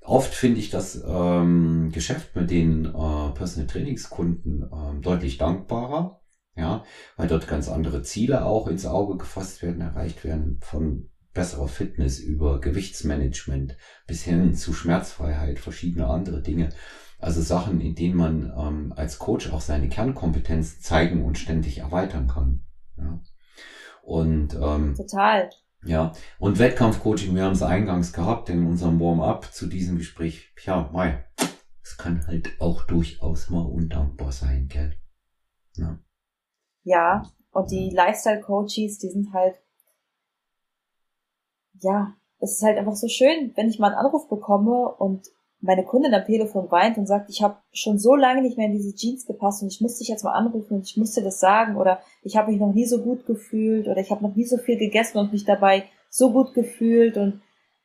oft 0.10 0.34
finde 0.34 0.60
ich 0.60 0.70
das 0.70 1.02
ähm, 1.08 1.92
Geschäft 1.94 2.36
mit 2.36 2.50
den 2.50 2.86
äh, 2.86 3.32
Personal 3.34 3.68
Trainingskunden 3.68 4.64
äh, 4.64 5.02
deutlich 5.02 5.38
dankbarer, 5.38 6.22
ja, 6.56 6.84
weil 7.16 7.28
dort 7.28 7.48
ganz 7.48 7.70
andere 7.70 8.04
Ziele 8.04 8.46
auch 8.46 8.68
ins 8.68 8.86
Auge 8.86 9.18
gefasst 9.18 9.62
werden, 9.62 9.82
erreicht 9.82 10.24
werden 10.24 10.60
von 10.62 11.10
besserer 11.34 11.68
Fitness 11.68 12.20
über 12.20 12.60
Gewichtsmanagement 12.60 13.78
bis 14.08 14.24
hin 14.24 14.56
zu 14.56 14.74
Schmerzfreiheit, 14.74 15.60
verschiedene 15.60 16.08
andere 16.08 16.42
Dinge. 16.42 16.70
Also 17.20 17.42
Sachen, 17.42 17.82
in 17.82 17.96
denen 17.96 18.16
man 18.16 18.54
ähm, 18.58 18.94
als 18.96 19.20
Coach 19.20 19.52
auch 19.52 19.62
seine 19.62 19.90
Kernkompetenz 19.90 20.82
zeigen 20.82 21.24
und 21.24 21.38
ständig 21.38 21.80
erweitern 21.80 22.28
kann. 22.28 22.64
Ja. 22.98 23.22
Und 24.02 24.56
ähm, 24.56 24.96
total. 24.96 25.50
Ja, 25.86 26.12
und 26.40 26.60
Wettkampfcoaching, 26.60 27.36
wir 27.36 27.44
haben 27.44 27.54
es 27.54 27.64
eingangs 27.64 28.12
gehabt 28.12 28.50
in 28.50 28.66
unserem 28.66 29.00
Warm-up 29.00 29.54
zu 29.54 29.68
diesem 29.68 29.98
Gespräch. 29.98 30.54
Ja, 30.66 30.90
Mai, 30.92 31.24
es 31.82 31.98
kann 31.98 32.28
halt 32.28 32.60
auch 32.60 32.84
durchaus 32.84 33.50
mal 33.50 33.66
undankbar 33.66 34.32
sein, 34.32 34.68
gell? 34.68 34.98
Ja, 35.76 36.00
ja 36.90 37.24
und 37.52 37.72
die 37.72 37.90
Lifestyle-Coaches, 37.90 39.00
die 39.00 39.10
sind 39.10 39.34
halt, 39.34 39.56
ja, 41.82 42.14
es 42.40 42.54
ist 42.54 42.64
halt 42.64 42.78
einfach 42.78 42.96
so 42.96 43.08
schön, 43.08 43.52
wenn 43.56 43.70
ich 43.70 43.80
mal 43.80 43.88
einen 43.88 44.06
Anruf 44.06 44.28
bekomme 44.28 44.94
und 44.96 45.28
meine 45.62 45.84
Kundin 45.84 46.14
am 46.14 46.26
Telefon 46.26 46.72
weint 46.72 46.98
und 46.98 47.06
sagt, 47.06 47.30
ich 47.30 47.42
habe 47.42 47.58
schon 47.74 48.00
so 48.00 48.16
lange 48.16 48.42
nicht 48.42 48.58
mehr 48.58 48.68
in 48.68 48.74
diese 48.74 48.96
Jeans 48.96 49.26
gepasst 49.26 49.62
und 49.62 49.68
ich 49.68 49.82
musste 49.82 50.00
dich 50.00 50.08
jetzt 50.08 50.24
mal 50.24 50.32
anrufen 50.32 50.76
und 50.76 50.88
ich 50.88 50.96
musste 50.96 51.22
das 51.22 51.40
sagen 51.40 51.76
oder 51.76 52.02
ich 52.24 52.38
habe 52.38 52.52
mich 52.52 52.62
noch 52.62 52.74
nie 52.74 52.86
so 52.86 53.02
gut 53.02 53.26
gefühlt 53.26 53.88
oder 53.88 53.98
ich 53.98 54.10
habe 54.10 54.24
noch 54.24 54.36
nie 54.36 54.46
so 54.46 54.58
viel 54.58 54.78
gegessen 54.78 55.18
und 55.18 55.34
mich 55.34 55.44
dabei 55.44 55.84
so 56.10 56.32
gut 56.32 56.54
gefühlt 56.54 57.18
und 57.18 57.42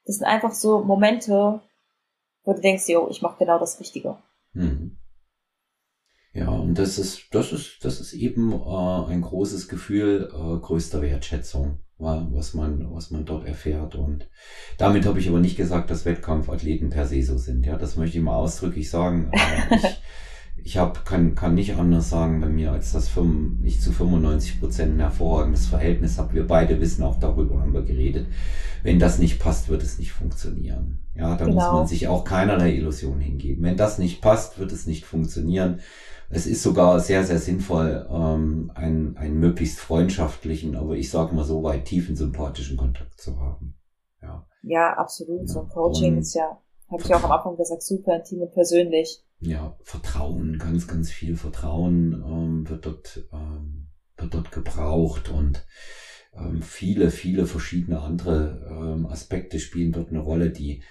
das 0.06 0.16
sind 0.16 0.26
einfach 0.26 0.52
so 0.52 0.84
Momente, 0.84 1.60
wo 2.44 2.52
du 2.52 2.60
denkst, 2.60 2.88
jo, 2.88 3.08
ich 3.10 3.22
mache 3.22 3.38
genau 3.38 3.58
das 3.58 3.80
Richtige. 3.80 4.18
Mhm. 4.52 4.96
Ja, 6.34 6.48
und 6.48 6.74
das 6.74 6.98
ist, 6.98 7.28
das 7.30 7.52
ist, 7.52 7.84
das 7.84 8.00
ist 8.00 8.12
eben 8.12 8.52
äh, 8.52 9.12
ein 9.12 9.22
großes 9.22 9.68
Gefühl 9.68 10.28
äh, 10.32 10.58
größter 10.58 11.00
Wertschätzung 11.00 11.78
was 11.98 12.54
man, 12.54 12.92
was 12.92 13.10
man 13.10 13.24
dort 13.24 13.46
erfährt. 13.46 13.94
Und 13.94 14.28
damit 14.78 15.06
habe 15.06 15.18
ich 15.18 15.28
aber 15.28 15.40
nicht 15.40 15.56
gesagt, 15.56 15.90
dass 15.90 16.04
Wettkampfathleten 16.04 16.90
per 16.90 17.06
se 17.06 17.22
so 17.22 17.38
sind. 17.38 17.66
Ja, 17.66 17.76
das 17.76 17.96
möchte 17.96 18.18
ich 18.18 18.24
mal 18.24 18.36
ausdrücklich 18.36 18.90
sagen. 18.90 19.30
ich, 19.70 20.00
ich 20.64 20.78
hab, 20.78 21.04
kann, 21.04 21.34
kann 21.34 21.54
nicht 21.54 21.74
anders 21.74 22.10
sagen 22.10 22.40
bei 22.40 22.48
mir, 22.48 22.72
als 22.72 22.92
dass 22.92 23.10
ich 23.62 23.80
zu 23.80 23.92
95 23.92 24.60
Prozent 24.60 24.96
ein 24.96 25.00
hervorragendes 25.00 25.66
Verhältnis 25.66 26.18
habe. 26.18 26.34
Wir 26.34 26.46
beide 26.46 26.80
wissen 26.80 27.02
auch 27.02 27.18
darüber, 27.18 27.60
haben 27.60 27.74
wir 27.74 27.82
geredet. 27.82 28.26
Wenn 28.82 28.98
das 28.98 29.18
nicht 29.18 29.38
passt, 29.38 29.68
wird 29.68 29.82
es 29.82 29.98
nicht 29.98 30.12
funktionieren. 30.12 30.98
Ja, 31.14 31.36
da 31.36 31.44
genau. 31.44 31.54
muss 31.54 31.72
man 31.72 31.86
sich 31.86 32.08
auch 32.08 32.24
keinerlei 32.24 32.74
Illusion 32.74 33.20
hingeben. 33.20 33.62
Wenn 33.62 33.76
das 33.76 33.98
nicht 33.98 34.20
passt, 34.20 34.58
wird 34.58 34.72
es 34.72 34.86
nicht 34.86 35.06
funktionieren. 35.06 35.80
Es 36.30 36.46
ist 36.46 36.62
sogar 36.62 37.00
sehr, 37.00 37.24
sehr 37.24 37.38
sinnvoll, 37.38 38.06
ähm, 38.10 38.72
einen, 38.74 39.16
einen 39.16 39.38
möglichst 39.38 39.78
freundschaftlichen, 39.78 40.76
aber 40.76 40.96
ich 40.96 41.10
sage 41.10 41.34
mal 41.34 41.44
so 41.44 41.62
weit 41.62 41.84
tiefen 41.84 42.16
sympathischen 42.16 42.76
Kontakt 42.76 43.20
zu 43.20 43.38
haben. 43.40 43.74
Ja, 44.22 44.46
ja 44.62 44.94
absolut. 44.94 45.42
Ja. 45.42 45.46
So 45.46 45.60
ein 45.60 45.68
Coaching 45.68 46.14
und 46.14 46.20
ist 46.20 46.34
ja, 46.34 46.58
habe 46.90 47.02
ich 47.02 47.14
auch 47.14 47.24
am 47.24 47.32
Anfang 47.32 47.56
gesagt, 47.56 47.82
super 47.82 48.16
intim 48.16 48.42
und 48.42 48.52
persönlich. 48.52 49.22
Ja, 49.40 49.76
Vertrauen, 49.82 50.58
ganz, 50.58 50.86
ganz 50.88 51.10
viel 51.10 51.36
Vertrauen 51.36 52.24
ähm, 52.26 52.68
wird 52.68 52.86
dort 52.86 53.28
ähm, 53.32 53.88
wird 54.16 54.34
dort 54.34 54.52
gebraucht 54.52 55.28
und 55.28 55.66
ähm, 56.36 56.62
viele, 56.62 57.10
viele 57.10 57.46
verschiedene 57.46 58.00
andere 58.00 58.66
ähm, 58.70 59.06
Aspekte 59.06 59.58
spielen 59.58 59.92
dort 59.92 60.10
eine 60.10 60.20
Rolle, 60.20 60.50
die 60.50 60.82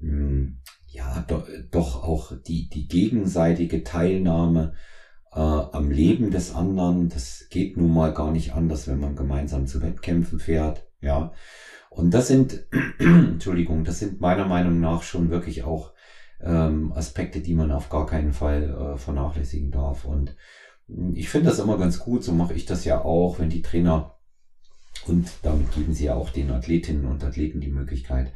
ja, 0.00 1.24
do, 1.28 1.42
doch 1.70 2.02
auch 2.02 2.32
die, 2.46 2.68
die 2.68 2.88
gegenseitige 2.88 3.84
Teilnahme 3.84 4.74
äh, 5.32 5.38
am 5.38 5.90
Leben 5.90 6.30
des 6.30 6.54
anderen, 6.54 7.08
das 7.08 7.46
geht 7.50 7.76
nun 7.76 7.92
mal 7.92 8.12
gar 8.12 8.32
nicht 8.32 8.54
anders, 8.54 8.88
wenn 8.88 9.00
man 9.00 9.16
gemeinsam 9.16 9.66
zu 9.66 9.82
Wettkämpfen 9.82 10.40
fährt, 10.40 10.86
ja. 11.00 11.32
Und 11.90 12.12
das 12.12 12.28
sind, 12.28 12.66
Entschuldigung, 12.98 13.84
das 13.84 13.98
sind 13.98 14.20
meiner 14.20 14.46
Meinung 14.46 14.80
nach 14.80 15.02
schon 15.02 15.30
wirklich 15.30 15.64
auch 15.64 15.92
ähm, 16.40 16.92
Aspekte, 16.92 17.40
die 17.40 17.54
man 17.54 17.70
auf 17.72 17.88
gar 17.88 18.06
keinen 18.06 18.32
Fall 18.32 18.94
äh, 18.94 18.96
vernachlässigen 18.96 19.70
darf. 19.70 20.04
Und 20.04 20.36
ich 21.14 21.28
finde 21.28 21.50
das 21.50 21.58
immer 21.58 21.78
ganz 21.78 21.98
gut, 21.98 22.24
so 22.24 22.32
mache 22.32 22.54
ich 22.54 22.66
das 22.66 22.84
ja 22.84 23.04
auch, 23.04 23.38
wenn 23.38 23.50
die 23.50 23.62
Trainer, 23.62 24.16
und 25.06 25.30
damit 25.42 25.72
geben 25.72 25.92
sie 25.92 26.06
ja 26.06 26.14
auch 26.14 26.30
den 26.30 26.50
Athletinnen 26.50 27.06
und 27.06 27.24
Athleten 27.24 27.60
die 27.60 27.70
Möglichkeit, 27.70 28.32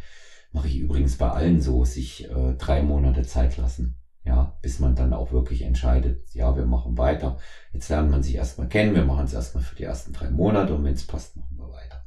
Mache 0.55 0.69
ich 0.69 0.77
übrigens 0.77 1.17
bei 1.17 1.29
allen 1.31 1.61
so, 1.61 1.85
sich 1.85 2.31
äh, 2.31 2.55
drei 2.55 2.81
Monate 2.81 3.23
Zeit 3.23 3.57
lassen. 3.57 3.99
Ja, 4.25 4.57
bis 4.63 4.79
man 4.79 4.95
dann 4.95 5.13
auch 5.13 5.33
wirklich 5.33 5.63
entscheidet, 5.63 6.23
ja, 6.33 6.57
wir 6.57 6.65
machen 6.65 6.97
weiter. 6.97 7.37
Jetzt 7.73 7.91
lernt 7.91 8.11
man 8.11 8.23
sich 8.23 8.37
erstmal 8.37 8.69
kennen, 8.69 8.95
wir 8.95 9.05
machen 9.05 9.27
es 9.27 9.35
erstmal 9.35 9.65
für 9.65 9.75
die 9.75 9.83
ersten 9.83 10.13
drei 10.15 10.31
Monate 10.31 10.75
und 10.75 10.85
wenn 10.85 10.95
es 10.95 11.07
passt, 11.07 11.37
machen 11.37 11.59
wir 11.59 11.71
weiter. 11.71 12.05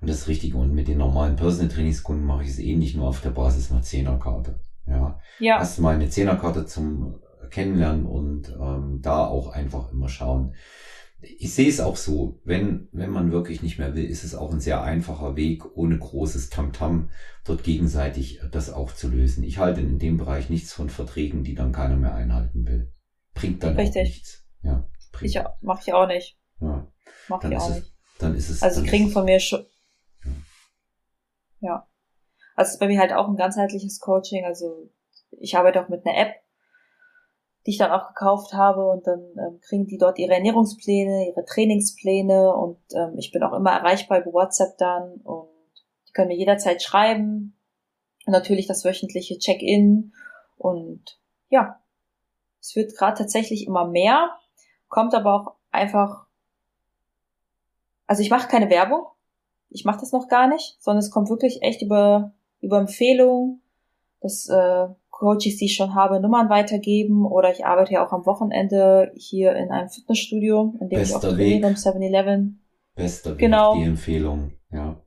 Und 0.00 0.10
das 0.10 0.28
Richtige. 0.28 0.58
Und 0.58 0.74
mit 0.74 0.88
den 0.88 0.98
normalen 0.98 1.36
Personal 1.36 1.68
Trainingskunden 1.68 2.24
mache 2.24 2.44
ich 2.44 2.50
es 2.50 2.58
ähnlich 2.58 2.94
nur 2.94 3.08
auf 3.08 3.22
der 3.22 3.30
Basis 3.30 3.72
einer 3.72 3.82
Zehnerkarte. 3.82 4.60
Ja. 4.86 5.18
ja. 5.40 5.58
Erstmal 5.58 5.94
eine 5.94 6.10
Zehnerkarte 6.10 6.66
zum 6.66 7.18
Kennenlernen 7.50 8.04
und 8.04 8.54
ähm, 8.60 9.00
da 9.00 9.24
auch 9.24 9.48
einfach 9.48 9.90
immer 9.90 10.10
schauen, 10.10 10.54
ich 11.20 11.54
sehe 11.54 11.68
es 11.68 11.80
auch 11.80 11.96
so, 11.96 12.40
wenn, 12.44 12.88
wenn 12.92 13.10
man 13.10 13.32
wirklich 13.32 13.62
nicht 13.62 13.78
mehr 13.78 13.94
will, 13.94 14.04
ist 14.04 14.24
es 14.24 14.34
auch 14.34 14.52
ein 14.52 14.60
sehr 14.60 14.82
einfacher 14.82 15.36
Weg, 15.36 15.76
ohne 15.76 15.98
großes 15.98 16.50
Tamtam 16.50 17.08
-Tam, 17.08 17.08
dort 17.44 17.64
gegenseitig 17.64 18.40
das 18.52 18.72
auch 18.72 18.92
zu 18.92 19.08
lösen. 19.08 19.42
Ich 19.42 19.58
halte 19.58 19.80
in 19.80 19.98
dem 19.98 20.18
Bereich 20.18 20.50
nichts 20.50 20.72
von 20.72 20.90
Verträgen, 20.90 21.42
die 21.42 21.54
dann 21.54 21.72
keiner 21.72 21.96
mehr 21.96 22.14
einhalten 22.14 22.66
will. 22.66 22.92
Bringt 23.34 23.62
dann 23.62 23.76
Richtig. 23.76 24.02
auch 24.02 24.06
nichts. 24.06 24.46
Ja, 24.62 24.88
bringt. 25.12 25.34
Ich 25.34 25.42
mache 25.62 25.82
ich 25.86 25.92
auch 25.92 26.06
nicht. 26.06 26.38
Ja. 26.60 26.86
Mach 27.28 27.40
dann 27.40 27.52
ich 27.52 27.58
auch 27.58 27.70
es, 27.70 27.76
nicht. 27.76 27.94
Dann 28.18 28.34
ist 28.34 28.50
es. 28.50 28.62
Also 28.62 28.82
kriegen 28.82 29.10
von 29.10 29.24
mir 29.24 29.40
schon. 29.40 29.66
Ja. 30.24 30.30
ja. 31.60 31.88
Also 32.54 32.68
es 32.68 32.74
ist 32.74 32.80
bei 32.80 32.88
mir 32.88 32.98
halt 32.98 33.12
auch 33.12 33.28
ein 33.28 33.36
ganzheitliches 33.36 34.00
Coaching. 34.00 34.44
Also 34.44 34.90
ich 35.30 35.56
arbeite 35.56 35.82
auch 35.82 35.88
mit 35.88 36.06
einer 36.06 36.16
App, 36.16 36.34
die 37.66 37.72
ich 37.72 37.78
dann 37.78 37.90
auch 37.90 38.08
gekauft 38.08 38.54
habe 38.54 38.88
und 38.88 39.06
dann 39.06 39.20
ähm, 39.38 39.60
kriegen 39.60 39.86
die 39.86 39.98
dort 39.98 40.18
ihre 40.18 40.34
Ernährungspläne, 40.34 41.28
ihre 41.28 41.44
Trainingspläne 41.44 42.54
und 42.54 42.78
ähm, 42.94 43.18
ich 43.18 43.32
bin 43.32 43.42
auch 43.42 43.52
immer 43.52 43.72
erreichbar 43.72 44.20
über 44.20 44.32
WhatsApp 44.32 44.78
dann 44.78 45.14
und 45.24 45.48
die 46.08 46.12
können 46.12 46.28
mir 46.28 46.36
jederzeit 46.36 46.82
schreiben. 46.82 47.56
Und 48.24 48.32
natürlich 48.32 48.66
das 48.66 48.84
wöchentliche 48.84 49.38
Check-in 49.38 50.12
und 50.56 51.20
ja, 51.48 51.80
es 52.60 52.74
wird 52.74 52.96
gerade 52.96 53.18
tatsächlich 53.18 53.66
immer 53.66 53.86
mehr, 53.86 54.30
kommt 54.88 55.14
aber 55.14 55.34
auch 55.34 55.54
einfach, 55.70 56.26
also 58.06 58.22
ich 58.22 58.30
mache 58.30 58.48
keine 58.48 58.70
Werbung, 58.70 59.06
ich 59.70 59.84
mache 59.84 60.00
das 60.00 60.12
noch 60.12 60.28
gar 60.28 60.48
nicht, 60.48 60.76
sondern 60.80 61.00
es 61.00 61.10
kommt 61.10 61.28
wirklich 61.28 61.62
echt 61.62 61.82
über 61.82 62.32
über 62.60 62.78
Empfehlungen, 62.78 63.62
dass 64.20 64.48
äh, 64.48 64.88
Coaches, 65.16 65.56
die 65.56 65.64
ich 65.64 65.76
schon 65.76 65.94
habe, 65.94 66.20
Nummern 66.20 66.50
weitergeben 66.50 67.24
oder 67.24 67.50
ich 67.50 67.64
arbeite 67.64 67.94
ja 67.94 68.06
auch 68.06 68.12
am 68.12 68.26
Wochenende 68.26 69.12
hier 69.14 69.56
in 69.56 69.70
einem 69.70 69.88
Fitnessstudio, 69.88 70.74
in 70.78 70.90
dem 70.90 70.98
Bester 70.98 71.18
ich 71.18 71.24
auch 71.24 71.36
trainiere, 71.36 71.68
im 71.68 71.74
7-Eleven. 71.74 72.62
Bester 72.94 73.30
Weg, 73.30 73.38
genau. 73.38 73.76
die 73.76 73.84
Empfehlung, 73.84 74.52
ja. 74.70 75.00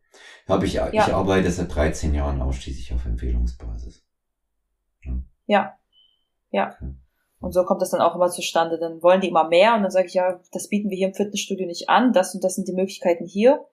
Hab 0.47 0.63
ich, 0.63 0.73
ja. 0.73 0.89
ich 0.91 1.13
arbeite 1.13 1.51
seit 1.51 1.75
13 1.75 2.15
Jahren 2.15 2.41
ausschließlich 2.41 2.91
auf 2.91 3.05
Empfehlungsbasis. 3.05 4.03
Ja. 5.03 5.13
Ja. 5.45 5.77
ja. 6.49 6.73
Okay. 6.75 6.95
Und 7.39 7.51
so 7.51 7.63
kommt 7.63 7.83
das 7.83 7.91
dann 7.91 8.01
auch 8.01 8.15
immer 8.15 8.29
zustande. 8.29 8.79
Dann 8.79 9.03
wollen 9.03 9.21
die 9.21 9.27
immer 9.27 9.47
mehr 9.47 9.75
und 9.75 9.83
dann 9.83 9.91
sage 9.91 10.07
ich, 10.07 10.15
ja, 10.15 10.39
das 10.51 10.69
bieten 10.69 10.89
wir 10.89 10.97
hier 10.97 11.09
im 11.09 11.13
Fitnessstudio 11.13 11.67
nicht 11.67 11.87
an, 11.87 12.13
das 12.13 12.33
und 12.33 12.43
das 12.43 12.55
sind 12.55 12.67
die 12.67 12.73
Möglichkeiten 12.73 13.27
hier. 13.27 13.63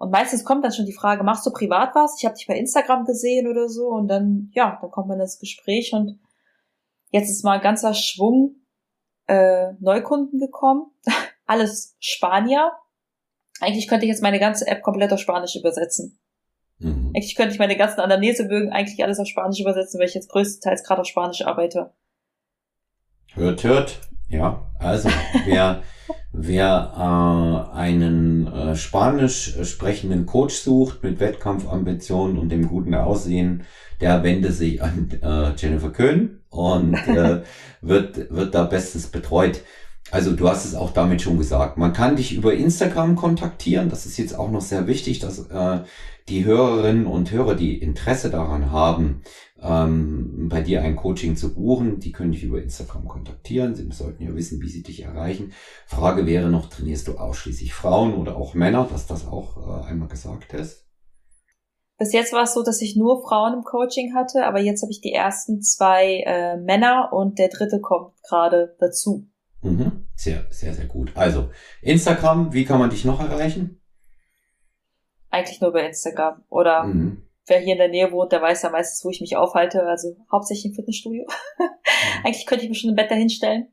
Und 0.00 0.10
meistens 0.10 0.44
kommt 0.44 0.64
dann 0.64 0.72
schon 0.72 0.86
die 0.86 0.94
Frage, 0.94 1.24
machst 1.24 1.44
du 1.44 1.50
privat 1.50 1.94
was? 1.94 2.16
Ich 2.18 2.24
habe 2.24 2.34
dich 2.34 2.46
bei 2.46 2.56
Instagram 2.56 3.04
gesehen 3.04 3.46
oder 3.46 3.68
so. 3.68 3.88
Und 3.88 4.08
dann, 4.08 4.50
ja, 4.54 4.78
dann 4.80 4.90
kommt 4.90 5.08
man 5.08 5.20
ins 5.20 5.38
Gespräch 5.38 5.92
und 5.92 6.18
jetzt 7.10 7.28
ist 7.28 7.44
mal 7.44 7.58
ein 7.58 7.60
ganzer 7.60 7.92
Schwung 7.92 8.56
äh, 9.26 9.74
Neukunden 9.78 10.40
gekommen. 10.40 10.90
Alles 11.46 11.96
Spanier. 12.00 12.72
Eigentlich 13.60 13.88
könnte 13.88 14.06
ich 14.06 14.10
jetzt 14.10 14.22
meine 14.22 14.40
ganze 14.40 14.66
App 14.66 14.80
komplett 14.80 15.12
auf 15.12 15.20
Spanisch 15.20 15.54
übersetzen. 15.54 16.18
Mhm. 16.78 17.12
Eigentlich 17.14 17.34
könnte 17.34 17.52
ich 17.52 17.58
meine 17.58 17.76
ganzen 17.76 18.00
Anamnesebögen 18.00 18.72
eigentlich 18.72 19.04
alles 19.04 19.18
auf 19.18 19.26
Spanisch 19.26 19.60
übersetzen, 19.60 20.00
weil 20.00 20.08
ich 20.08 20.14
jetzt 20.14 20.30
größtenteils 20.30 20.82
gerade 20.82 21.02
auf 21.02 21.06
Spanisch 21.06 21.42
arbeite. 21.42 21.92
Hört, 23.34 23.64
hört. 23.64 24.00
Ja, 24.30 24.70
also 24.78 25.10
wer 25.44 25.82
Wer 26.32 26.92
äh, 27.74 27.76
einen 27.76 28.46
äh, 28.46 28.76
spanisch 28.76 29.56
sprechenden 29.64 30.26
Coach 30.26 30.54
sucht 30.54 31.02
mit 31.02 31.18
Wettkampfambitionen 31.18 32.38
und 32.38 32.50
dem 32.50 32.68
guten 32.68 32.94
Aussehen, 32.94 33.64
der 34.00 34.22
wende 34.22 34.52
sich 34.52 34.80
an 34.80 35.10
äh, 35.22 35.52
Jennifer 35.56 35.90
Köhn 35.90 36.40
und 36.48 36.94
äh, 36.94 37.42
wird, 37.80 38.30
wird 38.30 38.54
da 38.54 38.64
bestens 38.64 39.08
betreut. 39.08 39.62
Also 40.12 40.32
du 40.32 40.48
hast 40.48 40.64
es 40.64 40.76
auch 40.76 40.92
damit 40.92 41.20
schon 41.20 41.36
gesagt. 41.36 41.78
Man 41.78 41.92
kann 41.92 42.16
dich 42.16 42.32
über 42.32 42.54
Instagram 42.54 43.16
kontaktieren. 43.16 43.90
Das 43.90 44.06
ist 44.06 44.16
jetzt 44.16 44.38
auch 44.38 44.50
noch 44.50 44.62
sehr 44.62 44.86
wichtig, 44.86 45.18
dass 45.18 45.50
äh, 45.50 45.80
die 46.28 46.44
Hörerinnen 46.44 47.06
und 47.06 47.32
Hörer, 47.32 47.56
die 47.56 47.76
Interesse 47.76 48.30
daran 48.30 48.70
haben, 48.70 49.22
ähm, 49.62 50.48
bei 50.48 50.62
dir 50.62 50.82
ein 50.82 50.96
Coaching 50.96 51.36
zu 51.36 51.54
buchen, 51.54 52.00
die 52.00 52.12
können 52.12 52.32
dich 52.32 52.42
über 52.42 52.62
Instagram 52.62 53.06
kontaktieren. 53.06 53.74
Sie 53.74 53.88
sollten 53.90 54.22
ja 54.22 54.34
wissen, 54.34 54.60
wie 54.60 54.68
sie 54.68 54.82
dich 54.82 55.02
erreichen. 55.02 55.52
Frage 55.86 56.26
wäre 56.26 56.50
noch, 56.50 56.68
trainierst 56.68 57.08
du 57.08 57.18
ausschließlich 57.18 57.74
Frauen 57.74 58.14
oder 58.14 58.36
auch 58.36 58.54
Männer, 58.54 58.88
dass 58.90 59.06
das 59.06 59.26
auch 59.26 59.84
äh, 59.84 59.88
einmal 59.88 60.08
gesagt 60.08 60.54
ist? 60.54 60.86
Bis 61.98 62.14
jetzt 62.14 62.32
war 62.32 62.44
es 62.44 62.54
so, 62.54 62.62
dass 62.62 62.80
ich 62.80 62.96
nur 62.96 63.22
Frauen 63.22 63.52
im 63.52 63.62
Coaching 63.62 64.14
hatte, 64.14 64.46
aber 64.46 64.60
jetzt 64.60 64.80
habe 64.82 64.90
ich 64.90 65.02
die 65.02 65.12
ersten 65.12 65.60
zwei 65.60 66.22
äh, 66.24 66.56
Männer 66.56 67.10
und 67.12 67.38
der 67.38 67.48
dritte 67.48 67.80
kommt 67.80 68.14
gerade 68.22 68.74
dazu. 68.80 69.28
Mhm. 69.60 70.06
Sehr, 70.14 70.46
sehr, 70.50 70.72
sehr 70.72 70.86
gut. 70.86 71.12
Also, 71.14 71.50
Instagram, 71.82 72.54
wie 72.54 72.64
kann 72.64 72.78
man 72.78 72.88
dich 72.88 73.04
noch 73.04 73.20
erreichen? 73.20 73.82
Eigentlich 75.28 75.60
nur 75.60 75.72
bei 75.72 75.86
Instagram. 75.86 76.42
Oder 76.48 76.84
mhm 76.84 77.29
wer 77.50 77.58
hier 77.58 77.72
in 77.72 77.78
der 77.78 77.88
Nähe 77.88 78.10
wohnt, 78.12 78.32
der 78.32 78.40
weiß 78.40 78.62
ja 78.62 78.70
meistens, 78.70 79.04
wo 79.04 79.10
ich 79.10 79.20
mich 79.20 79.36
aufhalte. 79.36 79.82
Also 79.82 80.16
hauptsächlich 80.32 80.66
im 80.66 80.74
Fitnessstudio. 80.74 81.26
Mhm. 82.00 82.24
Eigentlich 82.26 82.46
könnte 82.46 82.64
ich 82.64 82.70
mir 82.70 82.76
schon 82.76 82.90
ein 82.90 82.96
Bett 82.96 83.10
dahinstellen. 83.10 83.68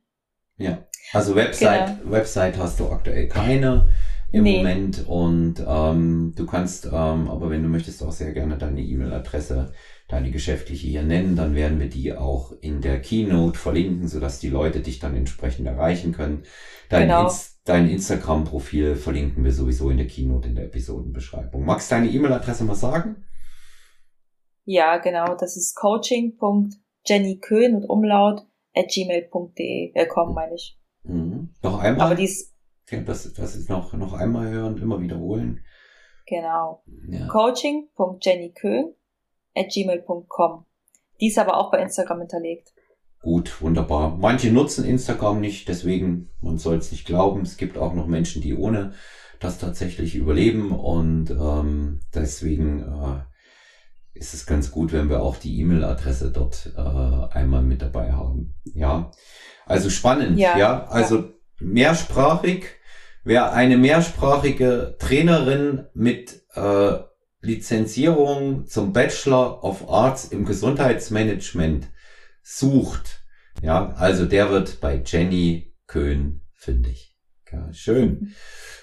Ja. 0.57 0.85
Also 1.13 1.35
Website, 1.35 1.99
genau. 1.99 2.11
Website 2.11 2.57
hast 2.57 2.79
du 2.79 2.89
aktuell 2.89 3.29
keine 3.29 3.89
im 4.31 4.43
nee. 4.43 4.57
Moment 4.57 5.07
und 5.07 5.63
ähm, 5.65 6.33
du 6.35 6.45
kannst, 6.45 6.87
ähm, 6.87 7.29
aber 7.29 7.49
wenn 7.49 7.63
du 7.63 7.69
möchtest, 7.69 8.03
auch 8.03 8.11
sehr 8.11 8.33
gerne 8.33 8.57
deine 8.57 8.81
E-Mail-Adresse, 8.81 9.71
deine 10.09 10.31
geschäftliche 10.31 10.87
hier 10.87 11.03
nennen, 11.03 11.37
dann 11.37 11.55
werden 11.55 11.79
wir 11.79 11.89
die 11.89 12.13
auch 12.13 12.51
in 12.59 12.81
der 12.81 12.99
Keynote 12.99 13.57
verlinken, 13.57 14.07
sodass 14.07 14.39
die 14.39 14.49
Leute 14.49 14.81
dich 14.81 14.99
dann 14.99 15.15
entsprechend 15.15 15.67
erreichen 15.67 16.11
können. 16.11 16.43
Dein, 16.89 17.03
genau. 17.03 17.23
Inst 17.25 17.61
dein 17.63 17.89
Instagram-Profil 17.89 18.95
verlinken 18.95 19.43
wir 19.43 19.51
sowieso 19.51 19.89
in 19.89 19.97
der 19.97 20.07
Keynote 20.07 20.47
in 20.47 20.55
der 20.55 20.65
Episodenbeschreibung. 20.65 21.65
Magst 21.65 21.91
du 21.91 21.95
deine 21.95 22.09
E-Mail-Adresse 22.09 22.63
mal 22.63 22.75
sagen? 22.75 23.23
Ja, 24.69 24.97
genau. 24.97 25.33
Das 25.35 25.55
ist 25.55 25.77
coaching.jennyköhn 25.77 27.73
und 27.73 27.85
Umlaut 27.85 28.45
at 28.75 28.89
gmail.de. 28.89 29.95
Willkommen, 29.95 30.33
meine 30.33 30.55
ich. 30.55 30.77
Mhm. 31.03 31.53
Noch 31.63 31.79
einmal? 31.79 32.07
Aber 32.07 32.15
dies. 32.15 32.53
Das, 32.91 33.33
das 33.33 33.55
ist 33.55 33.69
noch, 33.69 33.93
noch 33.93 34.11
einmal 34.11 34.49
hören, 34.49 34.77
immer 34.77 34.99
wiederholen. 34.99 35.63
Genau. 36.25 36.83
Ja. 37.07 37.27
Coaching.jennyköhn 37.27 38.93
at 39.55 39.69
gmail.com. 39.69 40.65
Dies 41.21 41.37
aber 41.37 41.55
auch 41.55 41.71
bei 41.71 41.81
Instagram 41.81 42.19
hinterlegt. 42.19 42.73
Gut, 43.21 43.61
wunderbar. 43.61 44.17
Manche 44.17 44.51
nutzen 44.51 44.83
Instagram 44.83 45.39
nicht, 45.39 45.69
deswegen, 45.69 46.29
man 46.41 46.57
soll 46.57 46.75
es 46.75 46.91
nicht 46.91 47.07
glauben. 47.07 47.43
Es 47.43 47.55
gibt 47.55 47.77
auch 47.77 47.93
noch 47.93 48.07
Menschen, 48.07 48.41
die 48.41 48.53
ohne 48.53 48.91
das 49.39 49.59
tatsächlich 49.59 50.15
überleben 50.15 50.73
und 50.73 51.31
ähm, 51.31 52.01
deswegen 52.13 52.81
äh, 52.81 53.21
ist 54.17 54.33
es 54.33 54.45
ganz 54.45 54.71
gut, 54.71 54.91
wenn 54.91 55.09
wir 55.09 55.21
auch 55.21 55.37
die 55.37 55.59
E-Mail-Adresse 55.59 56.31
dort 56.31 56.71
äh, 56.75 57.35
einmal 57.35 57.61
mit 57.61 57.81
dabei 57.81 58.11
haben. 58.11 58.55
Ja, 58.73 59.11
also 59.65 59.89
spannend. 59.89 60.37
Ja, 60.39 60.57
ja? 60.57 60.87
also 60.87 61.17
ja. 61.17 61.29
mehrsprachig. 61.59 62.65
Wer 63.23 63.53
eine 63.53 63.77
mehrsprachige 63.77 64.95
Trainerin 64.99 65.85
mit 65.93 66.43
äh, 66.55 66.93
Lizenzierung 67.41 68.67
zum 68.67 68.93
Bachelor 68.93 69.63
of 69.63 69.89
Arts 69.89 70.25
im 70.25 70.45
Gesundheitsmanagement 70.45 71.87
sucht, 72.41 73.21
ja, 73.61 73.89
also 73.93 74.25
der 74.25 74.49
wird 74.49 74.79
bei 74.79 75.01
Jenny 75.05 75.75
Köhn 75.87 76.41
fündig. 76.53 77.17
Ja, 77.51 77.71
schön. 77.73 78.33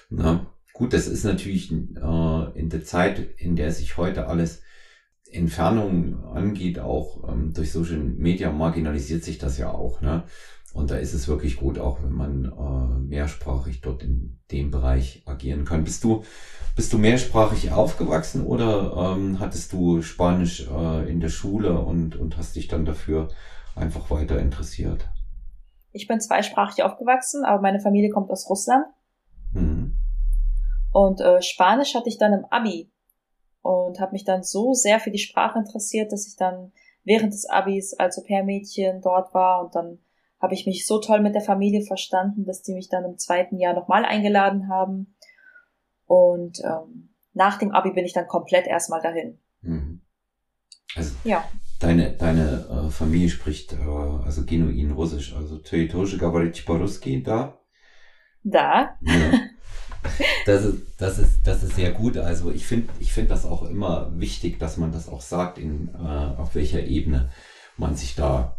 Na, 0.09 0.51
gut, 0.73 0.93
das 0.93 1.07
ist 1.07 1.23
natürlich 1.23 1.71
äh, 1.71 2.59
in 2.59 2.69
der 2.69 2.83
Zeit, 2.83 3.19
in 3.37 3.55
der 3.55 3.71
sich 3.71 3.97
heute 3.97 4.27
alles 4.27 4.61
Entfernung 5.35 6.23
angeht, 6.33 6.79
auch 6.79 7.27
ähm, 7.29 7.53
durch 7.53 7.71
Social 7.71 7.97
Media 7.97 8.51
marginalisiert 8.51 9.23
sich 9.23 9.37
das 9.37 9.57
ja 9.57 9.71
auch. 9.71 10.01
Ne? 10.01 10.23
Und 10.73 10.91
da 10.91 10.97
ist 10.97 11.13
es 11.13 11.29
wirklich 11.29 11.55
gut, 11.55 11.79
auch 11.79 12.03
wenn 12.03 12.11
man 12.11 12.45
äh, 12.45 12.99
mehrsprachig 12.99 13.79
dort 13.79 14.03
in 14.03 14.39
dem 14.51 14.71
Bereich 14.71 15.23
agieren 15.25 15.63
kann. 15.63 15.85
Bist 15.85 16.03
du, 16.03 16.23
bist 16.75 16.91
du 16.91 16.97
mehrsprachig 16.97 17.71
aufgewachsen 17.71 18.45
oder 18.45 19.15
ähm, 19.15 19.39
hattest 19.39 19.71
du 19.71 20.01
Spanisch 20.01 20.67
äh, 20.69 21.09
in 21.09 21.21
der 21.21 21.29
Schule 21.29 21.79
und, 21.79 22.17
und 22.17 22.37
hast 22.37 22.57
dich 22.57 22.67
dann 22.67 22.83
dafür 22.83 23.29
einfach 23.75 24.11
weiter 24.11 24.37
interessiert? 24.37 25.07
Ich 25.93 26.07
bin 26.07 26.19
zweisprachig 26.19 26.83
aufgewachsen, 26.83 27.45
aber 27.45 27.61
meine 27.61 27.79
Familie 27.79 28.09
kommt 28.09 28.29
aus 28.29 28.49
Russland. 28.49 28.85
Mhm. 29.53 29.95
Und 30.91 31.21
äh, 31.21 31.41
Spanisch 31.41 31.95
hatte 31.95 32.09
ich 32.09 32.17
dann 32.17 32.33
im 32.33 32.45
Abi 32.49 32.91
und 33.65 33.99
habe 33.99 34.11
mich 34.11 34.23
dann 34.23 34.43
so 34.43 34.75
sehr 34.75 34.99
für 34.99 35.09
die 35.09 35.17
Sprache 35.17 35.57
interessiert, 35.57 36.11
dass 36.11 36.27
ich 36.27 36.35
dann 36.35 36.71
während 37.03 37.33
des 37.33 37.49
Abis 37.49 37.95
als 37.95 38.19
Au-pair-Mädchen 38.19 39.01
dort 39.01 39.33
war 39.33 39.63
und 39.63 39.73
dann 39.73 39.97
habe 40.39 40.53
ich 40.53 40.67
mich 40.67 40.85
so 40.85 40.99
toll 40.99 41.19
mit 41.19 41.33
der 41.33 41.41
Familie 41.41 41.81
verstanden, 41.81 42.45
dass 42.45 42.61
die 42.61 42.75
mich 42.75 42.89
dann 42.89 43.05
im 43.05 43.17
zweiten 43.17 43.57
Jahr 43.57 43.73
nochmal 43.73 44.05
eingeladen 44.05 44.69
haben. 44.69 45.15
Und 46.05 46.59
ähm, 46.63 47.09
nach 47.33 47.57
dem 47.57 47.71
Abi 47.71 47.91
bin 47.91 48.05
ich 48.05 48.13
dann 48.13 48.27
komplett 48.27 48.67
erstmal 48.67 49.01
dahin. 49.01 49.39
Mhm. 49.61 50.01
Also 50.95 51.15
ja. 51.23 51.43
Deine, 51.79 52.11
deine 52.11 52.67
äh, 52.69 52.91
Familie 52.91 53.29
spricht 53.29 53.73
äh, 53.73 53.77
also 53.77 54.45
genuin 54.45 54.91
Russisch, 54.91 55.35
also 55.35 55.57
Teutosche 55.57 56.19
Gabaritsch 56.19 56.67
Boruski 56.67 57.23
da? 57.23 57.59
Da. 58.43 58.95
Ja. 59.01 59.39
Das 60.45 60.63
ist, 60.63 60.77
das 60.99 61.17
ist, 61.17 61.39
das 61.43 61.63
ist 61.63 61.75
sehr 61.75 61.91
gut. 61.91 62.17
Also 62.17 62.51
ich 62.51 62.65
finde, 62.65 62.89
ich 62.99 63.11
finde 63.11 63.29
das 63.29 63.45
auch 63.45 63.63
immer 63.63 64.11
wichtig, 64.15 64.59
dass 64.59 64.77
man 64.77 64.91
das 64.91 65.09
auch 65.09 65.21
sagt, 65.21 65.57
in, 65.57 65.89
äh, 65.95 66.39
auf 66.39 66.55
welcher 66.55 66.83
Ebene 66.83 67.29
man 67.77 67.95
sich 67.95 68.15
da 68.15 68.57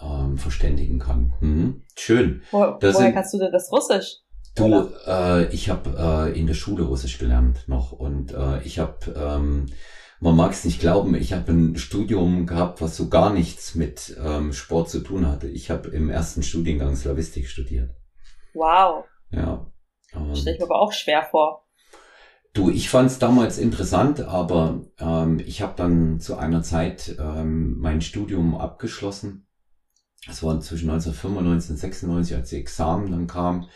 ähm, 0.00 0.38
verständigen 0.38 0.98
kann. 0.98 1.32
Mhm. 1.40 1.82
Schön. 1.96 2.42
Wo, 2.50 2.58
woher 2.58 2.92
sind, 2.92 3.14
kannst 3.14 3.34
du 3.34 3.38
denn 3.38 3.52
das 3.52 3.70
Russisch? 3.72 4.18
Du, 4.54 4.90
äh, 5.06 5.46
ich 5.52 5.70
habe 5.70 6.30
äh, 6.32 6.38
in 6.38 6.46
der 6.46 6.54
Schule 6.54 6.84
Russisch 6.84 7.18
gelernt 7.18 7.64
noch 7.68 7.92
und 7.92 8.32
äh, 8.32 8.62
ich 8.62 8.78
habe, 8.78 9.14
ähm, 9.16 9.66
man 10.20 10.36
mag 10.36 10.52
es 10.52 10.64
nicht 10.64 10.80
glauben, 10.80 11.14
ich 11.14 11.32
habe 11.32 11.52
ein 11.52 11.76
Studium 11.76 12.46
gehabt, 12.46 12.80
was 12.80 12.96
so 12.96 13.08
gar 13.08 13.32
nichts 13.32 13.74
mit 13.76 14.16
ähm, 14.24 14.52
Sport 14.52 14.90
zu 14.90 15.00
tun 15.00 15.28
hatte. 15.28 15.46
Ich 15.46 15.70
habe 15.70 15.88
im 15.90 16.10
ersten 16.10 16.42
Studiengang 16.42 16.96
Slavistik 16.96 17.48
studiert. 17.48 17.90
Wow. 18.54 19.04
Ja, 19.30 19.66
ähm, 20.14 20.34
Stelle 20.34 20.56
ich 20.56 20.60
mir 20.60 20.66
aber 20.66 20.80
auch 20.80 20.92
schwer 20.92 21.22
vor. 21.22 21.64
Du, 22.54 22.70
ich 22.70 22.88
fand 22.88 23.10
es 23.10 23.18
damals 23.18 23.58
interessant, 23.58 24.20
aber 24.20 24.82
ähm, 24.98 25.40
ich 25.44 25.62
habe 25.62 25.74
dann 25.76 26.18
zu 26.18 26.36
einer 26.36 26.62
Zeit 26.62 27.16
ähm, 27.18 27.78
mein 27.78 28.00
Studium 28.00 28.56
abgeschlossen. 28.56 29.46
Das 30.26 30.42
war 30.42 30.60
zwischen 30.60 30.90
1995 30.90 31.70
und 31.70 31.76
96, 31.76 32.36
als 32.36 32.50
die 32.50 32.56
Examen 32.56 33.10
dann 33.10 33.26
kamen. 33.26 33.68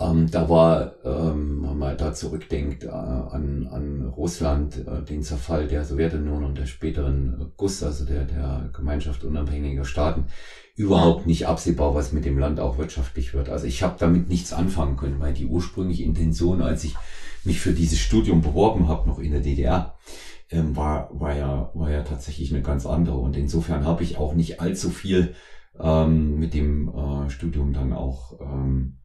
Ähm, 0.00 0.30
da 0.30 0.48
war, 0.48 0.94
ähm, 1.04 1.64
wenn 1.68 1.78
man 1.78 1.98
da 1.98 2.14
zurückdenkt 2.14 2.84
äh, 2.84 2.88
an, 2.88 3.68
an 3.70 4.06
Russland, 4.06 4.86
äh, 4.86 5.02
den 5.02 5.22
Zerfall 5.22 5.66
der 5.66 5.84
Sowjetunion 5.84 6.44
und 6.44 6.56
der 6.56 6.66
späteren 6.66 7.52
GUS, 7.56 7.82
also 7.82 8.04
der, 8.04 8.24
der 8.24 8.70
Gemeinschaft 8.72 9.24
unabhängiger 9.24 9.84
Staaten, 9.84 10.26
überhaupt 10.78 11.26
nicht 11.26 11.48
absehbar, 11.48 11.96
was 11.96 12.12
mit 12.12 12.24
dem 12.24 12.38
Land 12.38 12.60
auch 12.60 12.78
wirtschaftlich 12.78 13.34
wird. 13.34 13.48
Also 13.48 13.66
ich 13.66 13.82
habe 13.82 13.96
damit 13.98 14.28
nichts 14.28 14.52
anfangen 14.52 14.96
können, 14.96 15.18
weil 15.18 15.34
die 15.34 15.46
ursprüngliche 15.46 16.04
Intention, 16.04 16.62
als 16.62 16.84
ich 16.84 16.94
mich 17.42 17.60
für 17.60 17.72
dieses 17.72 17.98
Studium 17.98 18.42
beworben 18.42 18.86
habe, 18.86 19.08
noch 19.08 19.18
in 19.18 19.32
der 19.32 19.40
DDR, 19.40 19.98
ähm, 20.50 20.76
war, 20.76 21.10
war, 21.18 21.36
ja, 21.36 21.72
war 21.74 21.90
ja 21.90 22.04
tatsächlich 22.04 22.54
eine 22.54 22.62
ganz 22.62 22.86
andere. 22.86 23.18
Und 23.18 23.36
insofern 23.36 23.84
habe 23.84 24.04
ich 24.04 24.18
auch 24.18 24.34
nicht 24.34 24.60
allzu 24.60 24.90
viel 24.90 25.34
ähm, 25.80 26.38
mit 26.38 26.54
dem 26.54 26.88
äh, 26.88 27.28
Studium 27.28 27.72
dann 27.72 27.92
auch 27.92 28.40
ähm, 28.40 29.00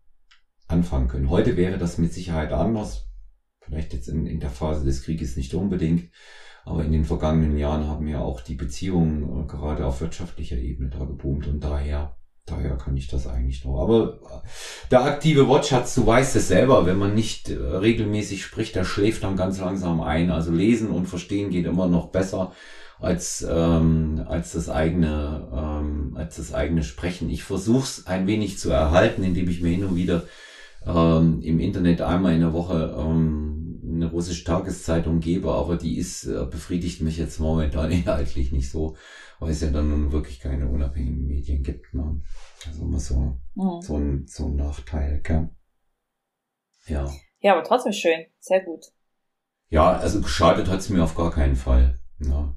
anfangen 0.68 1.08
können. 1.08 1.32
Heute 1.32 1.58
wäre 1.58 1.80
das 1.80 1.98
mit 1.98 2.14
Sicherheit 2.14 2.52
anders. 2.52 3.08
Vielleicht 3.62 3.94
jetzt 3.94 4.10
in, 4.10 4.28
in 4.28 4.40
der 4.40 4.52
Phase 4.52 4.86
des 4.86 5.02
Krieges 5.02 5.38
nicht 5.38 5.56
unbedingt. 5.56 6.12
Aber 6.66 6.84
in 6.84 6.92
den 6.92 7.06
vergangenen 7.06 7.58
Jahren 7.58 7.88
haben 7.88 8.08
ja 8.08 8.20
auch 8.20 8.42
die 8.42 8.56
Beziehungen 8.56 9.24
äh, 9.24 9.48
gerade 9.48 9.86
auf 9.86 10.02
wirtschaftlicher 10.02 10.58
Ebene 10.58 10.90
da 10.90 11.04
geboomt 11.04 11.48
und 11.48 11.64
daher, 11.64 12.16
daher 12.46 12.78
kann 12.78 12.96
ich 12.96 13.08
das 13.08 13.28
eigentlich 13.28 13.66
noch. 13.66 13.82
Aber 13.82 14.20
äh, 14.24 14.90
der 14.92 15.04
aktive 15.04 15.48
Wortschatz, 15.48 15.96
du 15.96 16.08
weißt 16.08 16.36
es 16.38 16.48
selber, 16.48 16.86
wenn 16.86 16.98
man 16.98 17.14
nicht 17.14 17.50
äh, 17.50 17.56
regelmäßig 17.56 18.44
spricht, 18.44 18.76
der 18.76 18.86
schläft 18.86 19.24
dann 19.24 19.36
ganz 19.36 19.60
langsam 19.60 20.02
ein. 20.02 20.32
Also 20.32 20.52
lesen 20.52 20.90
und 20.90 21.08
verstehen 21.08 21.50
geht 21.50 21.66
immer 21.66 21.88
noch 21.88 22.08
besser 22.08 22.54
als 23.00 23.46
ähm, 23.50 24.24
als 24.28 24.54
das 24.54 24.70
eigene 24.70 25.50
ähm, 25.54 26.16
als 26.16 26.38
das 26.38 26.54
eigene 26.54 26.84
Sprechen. 26.84 27.30
Ich 27.30 27.44
versuche 27.44 27.84
es 27.84 28.08
ein 28.08 28.28
wenig 28.28 28.58
zu 28.58 28.70
erhalten, 28.70 29.24
indem 29.24 29.50
ich 29.50 29.62
mir 29.62 29.70
hin 29.70 29.84
und 29.84 29.96
wieder 29.98 30.24
ähm, 30.86 31.42
im 31.42 31.60
Internet 31.60 32.02
einmal 32.02 32.34
in 32.34 32.40
der 32.40 32.54
Woche 32.54 32.96
ähm, 32.98 33.53
eine 33.94 34.12
russische 34.12 34.44
Tageszeitung 34.44 35.20
gebe, 35.20 35.52
aber 35.52 35.78
die 35.78 35.98
ist, 35.98 36.26
äh, 36.26 36.46
befriedigt 36.46 37.02
mich 37.02 37.18
jetzt 37.18 37.40
momentan 37.40 37.92
inhaltlich 37.92 38.52
nicht 38.52 38.70
so, 38.70 38.96
weil 39.40 39.52
es 39.52 39.62
ja 39.62 39.70
dann 39.70 39.90
nun 39.90 40.12
wirklich 40.12 40.40
keine 40.40 40.68
unabhängigen 40.68 41.28
Medien 41.28 41.64
gibt. 41.64 41.94
Ne? 41.94 42.22
Also 42.66 42.84
immer 42.84 43.00
so, 43.00 43.40
mhm. 43.56 43.82
so, 43.82 43.98
ein, 43.98 44.28
so 44.28 44.46
ein 44.48 44.56
Nachteil, 44.56 45.22
gell? 45.22 45.50
Ja. 46.88 47.12
Ja, 47.40 47.54
aber 47.54 47.64
trotzdem 47.64 47.94
schön. 47.94 48.26
Sehr 48.40 48.64
gut. 48.64 48.86
Ja, 49.70 49.94
also 49.94 50.22
geschadet 50.22 50.68
hat 50.68 50.80
es 50.80 50.90
mir 50.90 51.04
auf 51.04 51.16
gar 51.16 51.32
keinen 51.32 51.56
Fall. 51.56 52.00
Ja, 52.20 52.56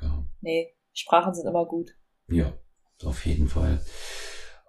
ja. 0.00 0.24
Nee, 0.40 0.74
Sprachen 0.92 1.34
sind 1.34 1.46
immer 1.46 1.66
gut. 1.66 1.90
Ja, 2.28 2.52
auf 3.04 3.24
jeden 3.26 3.48
Fall. 3.48 3.80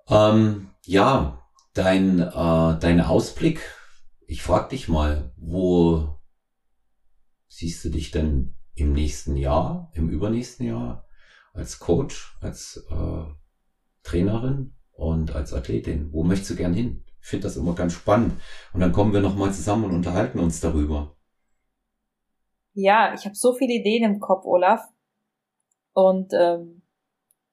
Ähm, 0.08 0.70
ja, 0.86 1.46
dein, 1.74 2.20
äh, 2.20 2.80
dein 2.80 3.02
Ausblick. 3.02 3.62
Ich 4.32 4.44
frag 4.44 4.70
dich 4.70 4.88
mal, 4.88 5.34
wo 5.36 6.16
siehst 7.50 7.84
du 7.84 7.90
dich 7.90 8.12
denn 8.12 8.56
im 8.76 8.94
nächsten 8.94 9.36
Jahr, 9.36 9.92
im 9.94 10.10
übernächsten 10.10 10.66
Jahr 10.66 11.06
als 11.52 11.80
Coach, 11.80 12.38
als 12.40 12.82
äh, 12.90 13.26
Trainerin 14.04 14.74
und 14.94 15.36
als 15.36 15.54
Athletin? 15.54 16.14
Wo 16.14 16.24
möchtest 16.24 16.52
du 16.52 16.56
gern 16.56 16.74
hin? 16.74 17.04
Ich 17.20 17.28
finde 17.28 17.44
das 17.44 17.58
immer 17.58 17.76
ganz 17.76 17.92
spannend. 17.92 18.40
Und 18.72 18.80
dann 18.80 18.94
kommen 18.94 19.12
wir 19.12 19.20
nochmal 19.20 19.52
zusammen 19.52 19.84
und 19.84 19.92
unterhalten 19.92 20.40
uns 20.40 20.62
darüber. 20.62 21.18
Ja, 22.72 23.14
ich 23.14 23.26
habe 23.26 23.36
so 23.36 23.54
viele 23.54 23.74
Ideen 23.74 24.14
im 24.14 24.22
Kopf, 24.22 24.46
Olaf. 24.46 24.80
Und 25.92 26.32
ähm, 26.32 26.84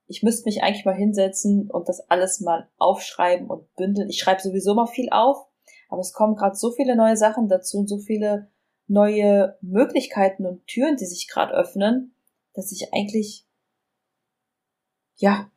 ich 0.07 0.23
müsste 0.23 0.49
mich 0.49 0.63
eigentlich 0.63 0.85
mal 0.85 0.95
hinsetzen 0.95 1.73
und 1.73 1.89
das 1.89 2.09
alles 2.09 2.39
mal 2.39 2.71
aufschreiben 2.77 3.51
und 3.51 3.75
bündeln. 3.75 4.09
Ich 4.09 4.21
schreibe 4.21 4.41
sowieso 4.41 4.77
mal 4.77 4.87
viel 4.87 5.09
auf, 5.11 5.48
aber 5.89 6.01
es 6.01 6.13
kommen 6.13 6.37
gerade 6.37 6.55
so 6.55 6.71
viele 6.71 6.97
neue 6.97 7.17
Sachen 7.17 7.49
dazu 7.49 7.79
und 7.79 7.89
so 7.89 7.99
viele 7.99 8.51
neue 8.87 9.59
Möglichkeiten 9.61 10.47
und 10.47 10.67
Türen, 10.67 10.97
die 10.97 11.07
sich 11.07 11.29
gerade 11.29 11.55
öffnen, 11.55 12.15
dass 12.55 12.73
ich 12.73 12.93
eigentlich 12.93 13.47
ja 15.17 15.51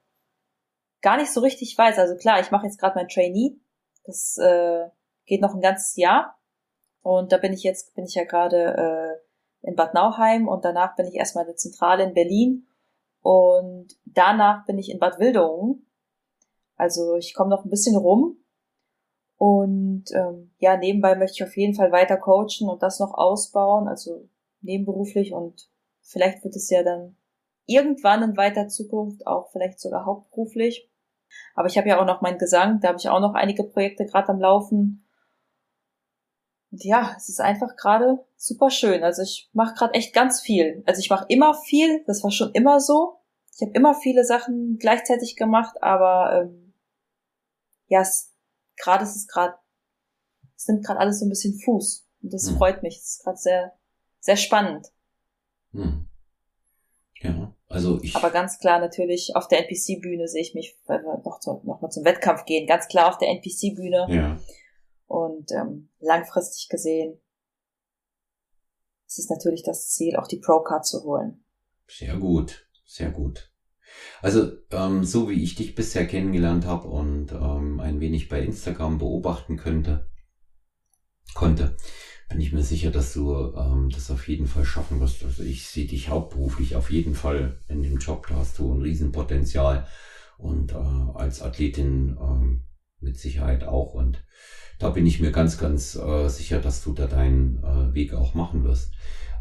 gar 1.01 1.17
nicht 1.17 1.31
so 1.31 1.41
richtig 1.41 1.77
weiß. 1.77 1.97
Also 1.99 2.15
klar, 2.15 2.39
ich 2.39 2.51
mache 2.51 2.65
jetzt 2.65 2.79
gerade 2.79 2.95
mein 2.95 3.07
Trainee. 3.07 3.57
Das 4.03 4.37
äh, 4.37 4.87
geht 5.25 5.41
noch 5.41 5.53
ein 5.53 5.61
ganzes 5.61 5.95
Jahr. 5.95 6.37
Und 7.01 7.31
da 7.31 7.37
bin 7.37 7.53
ich 7.53 7.63
jetzt, 7.63 7.95
bin 7.95 8.05
ich 8.05 8.15
ja 8.15 8.23
gerade 8.23 9.21
äh, 9.63 9.67
in 9.67 9.75
Bad 9.75 9.93
Nauheim 9.93 10.47
und 10.47 10.65
danach 10.65 10.95
bin 10.95 11.07
ich 11.07 11.15
erstmal 11.15 11.45
in 11.45 11.49
der 11.49 11.57
Zentrale 11.57 12.03
in 12.03 12.13
Berlin 12.13 12.67
und 13.21 13.95
danach 14.05 14.65
bin 14.65 14.77
ich 14.77 14.89
in 14.89 14.99
Bad 14.99 15.19
Wildungen. 15.19 15.87
Also 16.75 17.15
ich 17.15 17.33
komme 17.33 17.49
noch 17.49 17.63
ein 17.63 17.69
bisschen 17.69 17.95
rum. 17.95 18.40
Und 19.41 20.03
ähm, 20.13 20.51
ja, 20.59 20.77
nebenbei 20.77 21.15
möchte 21.15 21.37
ich 21.37 21.43
auf 21.43 21.57
jeden 21.57 21.73
Fall 21.73 21.91
weiter 21.91 22.15
coachen 22.15 22.69
und 22.69 22.83
das 22.83 22.99
noch 22.99 23.15
ausbauen, 23.15 23.87
also 23.87 24.29
nebenberuflich 24.61 25.33
und 25.33 25.67
vielleicht 26.03 26.43
wird 26.43 26.55
es 26.55 26.69
ja 26.69 26.83
dann 26.83 27.15
irgendwann 27.65 28.21
in 28.21 28.37
weiter 28.37 28.67
Zukunft 28.67 29.25
auch 29.25 29.49
vielleicht 29.51 29.79
sogar 29.79 30.05
hauptberuflich. 30.05 30.91
Aber 31.55 31.67
ich 31.67 31.75
habe 31.79 31.89
ja 31.89 31.99
auch 31.99 32.05
noch 32.05 32.21
meinen 32.21 32.37
Gesang, 32.37 32.81
da 32.81 32.89
habe 32.89 32.99
ich 32.99 33.09
auch 33.09 33.19
noch 33.19 33.33
einige 33.33 33.63
Projekte 33.63 34.05
gerade 34.05 34.29
am 34.29 34.39
Laufen. 34.39 35.07
Und 36.69 36.85
ja, 36.85 37.15
es 37.17 37.27
ist 37.27 37.41
einfach 37.41 37.75
gerade 37.75 38.23
super 38.35 38.69
schön. 38.69 39.03
Also 39.03 39.23
ich 39.23 39.49
mache 39.53 39.73
gerade 39.73 39.95
echt 39.95 40.13
ganz 40.13 40.39
viel. 40.39 40.83
Also 40.85 40.99
ich 40.99 41.09
mache 41.09 41.25
immer 41.29 41.55
viel, 41.55 42.03
das 42.05 42.23
war 42.23 42.29
schon 42.29 42.51
immer 42.51 42.79
so. 42.79 43.15
Ich 43.55 43.63
habe 43.63 43.71
immer 43.73 43.95
viele 43.95 44.23
Sachen 44.23 44.77
gleichzeitig 44.77 45.35
gemacht, 45.35 45.81
aber 45.81 46.43
ähm, 46.43 46.75
ja, 47.87 48.03
gerade 48.77 49.03
ist 49.03 49.15
es 49.15 49.27
gerade, 49.27 49.55
es 50.55 50.67
nimmt 50.67 50.85
gerade 50.85 50.99
alles 50.99 51.19
so 51.19 51.25
ein 51.25 51.29
bisschen 51.29 51.59
Fuß. 51.59 52.07
Und 52.23 52.33
das 52.33 52.49
hm. 52.49 52.57
freut 52.57 52.83
mich. 52.83 52.97
Es 52.97 53.17
ist 53.17 53.23
gerade 53.23 53.37
sehr, 53.37 53.73
sehr 54.19 54.37
spannend. 54.37 54.87
Hm. 55.71 56.07
Ja, 57.21 57.55
also 57.67 58.01
ich. 58.01 58.15
Aber 58.15 58.31
ganz 58.31 58.57
klar 58.59 58.79
natürlich 58.79 59.35
auf 59.35 59.47
der 59.47 59.59
NPC-Bühne 59.59 60.27
sehe 60.27 60.41
ich 60.41 60.55
mich, 60.55 60.77
weil 60.85 61.03
wir 61.03 61.21
noch, 61.23 61.39
zu, 61.39 61.61
noch 61.63 61.81
mal 61.81 61.89
zum 61.89 62.03
Wettkampf 62.03 62.45
gehen, 62.45 62.67
ganz 62.67 62.87
klar 62.87 63.09
auf 63.09 63.17
der 63.17 63.29
NPC-Bühne. 63.29 64.07
Ja. 64.09 64.39
Und 65.07 65.51
ähm, 65.51 65.89
langfristig 65.99 66.69
gesehen 66.69 67.21
es 69.11 69.19
ist 69.19 69.29
natürlich 69.29 69.61
das 69.63 69.89
Ziel, 69.89 70.15
auch 70.15 70.27
die 70.27 70.39
Pro-Card 70.39 70.85
zu 70.85 71.03
holen. 71.03 71.43
Sehr 71.87 72.15
gut, 72.15 72.65
sehr 72.85 73.11
gut. 73.11 73.50
Also 74.21 74.51
ähm, 74.71 75.03
so 75.03 75.29
wie 75.29 75.43
ich 75.43 75.55
dich 75.55 75.75
bisher 75.75 76.05
kennengelernt 76.05 76.65
habe 76.65 76.87
und 76.87 77.31
ähm, 77.31 77.79
ein 77.79 77.99
wenig 77.99 78.29
bei 78.29 78.41
Instagram 78.41 78.99
beobachten 78.99 79.57
könnte, 79.57 80.07
konnte, 81.33 81.75
bin 82.29 82.39
ich 82.39 82.53
mir 82.53 82.63
sicher, 82.63 82.91
dass 82.91 83.13
du 83.13 83.53
ähm, 83.55 83.89
das 83.89 84.11
auf 84.11 84.27
jeden 84.27 84.47
Fall 84.47 84.65
schaffen 84.65 84.99
wirst. 84.99 85.23
Also 85.23 85.43
ich 85.43 85.67
sehe 85.67 85.85
dich 85.85 86.09
hauptberuflich 86.09 86.75
auf 86.75 86.91
jeden 86.91 87.15
Fall 87.15 87.59
in 87.67 87.83
dem 87.83 87.97
Job. 87.97 88.27
Da 88.27 88.35
hast 88.35 88.59
du 88.59 88.73
ein 88.73 88.81
Riesenpotenzial 88.81 89.87
und 90.37 90.71
äh, 90.71 90.75
als 90.75 91.41
Athletin 91.41 92.17
ähm, 92.21 92.63
mit 92.99 93.17
Sicherheit 93.17 93.63
auch. 93.63 93.93
Und 93.93 94.23
da 94.79 94.89
bin 94.89 95.05
ich 95.05 95.19
mir 95.19 95.31
ganz, 95.31 95.57
ganz 95.57 95.95
äh, 95.95 96.27
sicher, 96.29 96.59
dass 96.59 96.83
du 96.83 96.93
da 96.93 97.07
deinen 97.07 97.63
äh, 97.63 97.93
Weg 97.93 98.13
auch 98.13 98.33
machen 98.33 98.63
wirst. 98.63 98.93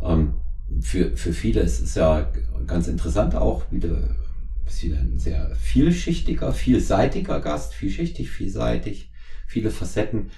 Ähm, 0.02 0.40
für, 0.80 1.16
für 1.16 1.32
viele 1.32 1.60
ist 1.60 1.80
es 1.80 1.94
ja 1.94 2.30
ganz 2.66 2.88
interessant 2.88 3.34
auch 3.34 3.70
wieder 3.70 4.14
wieder 4.82 4.98
ein 4.98 5.18
sehr 5.18 5.54
vielschichtiger, 5.56 6.52
vielseitiger 6.52 7.40
Gast, 7.40 7.74
vielschichtig, 7.74 8.30
vielseitig, 8.30 9.12
viele 9.46 9.70
Facetten. 9.70 10.30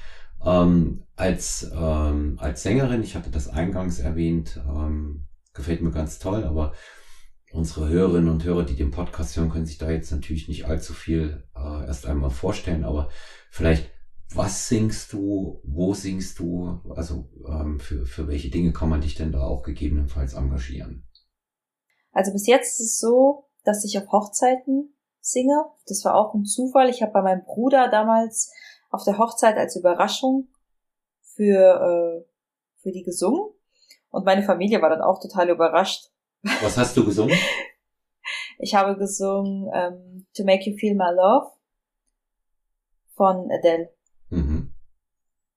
Ähm, 0.45 1.05
als, 1.15 1.71
ähm, 1.75 2.37
als 2.39 2.63
Sängerin, 2.63 3.03
ich 3.03 3.15
hatte 3.15 3.31
das 3.31 3.49
eingangs 3.49 3.99
erwähnt, 3.99 4.61
ähm, 4.67 5.27
gefällt 5.55 5.83
mir 5.83 5.93
ganz 5.93 6.19
toll, 6.19 6.45
aber 6.45 6.73
unsere 7.53 7.89
Hörerinnen 7.89 8.31
und 8.31 8.45
Hörer, 8.45 8.65
die 8.65 8.75
den 8.75 8.91
Podcast 8.91 9.37
hören, 9.37 9.51
können 9.51 9.67
sich 9.67 9.79
da 9.79 9.91
jetzt 9.91 10.11
natürlich 10.11 10.49
nicht 10.49 10.65
allzu 10.65 10.95
viel 10.95 11.45
äh, 11.55 11.87
erst 11.87 12.07
einmal 12.07 12.31
vorstellen, 12.31 12.85
aber 12.85 13.11
vielleicht 13.51 13.91
was 14.35 14.69
singst 14.69 15.13
du, 15.13 15.61
wo 15.65 15.95
singst 15.95 16.39
du, 16.39 16.81
also 16.91 17.29
ähm, 17.47 17.81
für, 17.81 18.07
für 18.07 18.29
welche 18.29 18.51
Dinge 18.51 18.73
kann 18.73 18.89
man 18.89 19.01
dich 19.01 19.15
denn 19.15 19.33
da 19.33 19.43
auch 19.43 19.63
gegebenenfalls 19.63 20.35
engagieren? 20.35 21.07
Also 22.13 22.33
bis 22.33 22.47
jetzt 22.47 22.81
ist 22.81 22.87
es 22.87 22.99
so, 22.99 23.49
dass 23.65 23.85
ich 23.85 23.99
auf 23.99 24.11
Hochzeiten 24.11 24.95
singe. 25.21 25.65
Das 25.87 26.05
war 26.05 26.15
auch 26.15 26.35
ein 26.35 26.45
Zufall. 26.45 26.89
Ich 26.89 27.03
habe 27.03 27.13
bei 27.13 27.23
meinem 27.23 27.45
Bruder 27.45 27.89
damals 27.89 28.53
auf 28.91 29.05
der 29.05 29.19
Hochzeit 29.19 29.57
als 29.57 29.77
Überraschung 29.77 30.49
für, 31.23 32.25
äh, 32.25 32.83
für 32.83 32.93
die 32.93 33.03
gesungen. 33.03 33.51
Und 34.11 34.27
meine 34.27 34.43
Familie 34.43 34.83
war 34.83 34.91
dann 34.91 35.01
auch 35.01 35.21
total 35.21 35.49
überrascht. 35.49 36.11
Was 36.61 36.77
hast 36.77 36.97
du 36.97 37.05
gesungen? 37.05 37.37
ich 38.59 38.75
habe 38.75 38.97
gesungen 38.97 39.71
ähm, 39.73 40.27
To 40.37 40.45
Make 40.45 40.71
You 40.71 40.77
Feel 40.77 40.95
My 40.95 41.15
Love 41.15 41.53
von 43.15 43.51
Adele. 43.51 43.93
Mhm. 44.29 44.73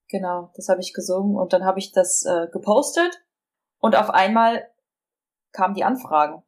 Genau, 0.08 0.52
das 0.56 0.70
habe 0.70 0.82
ich 0.82 0.94
gesungen 0.94 1.36
und 1.36 1.52
dann 1.52 1.66
habe 1.66 1.80
ich 1.80 1.92
das 1.92 2.24
äh, 2.26 2.48
gepostet 2.52 3.24
und 3.80 3.96
auf 3.96 4.12
einmal 4.12 4.70
kamen 5.52 5.74
die 5.74 5.84
Anfragen. 5.84 6.44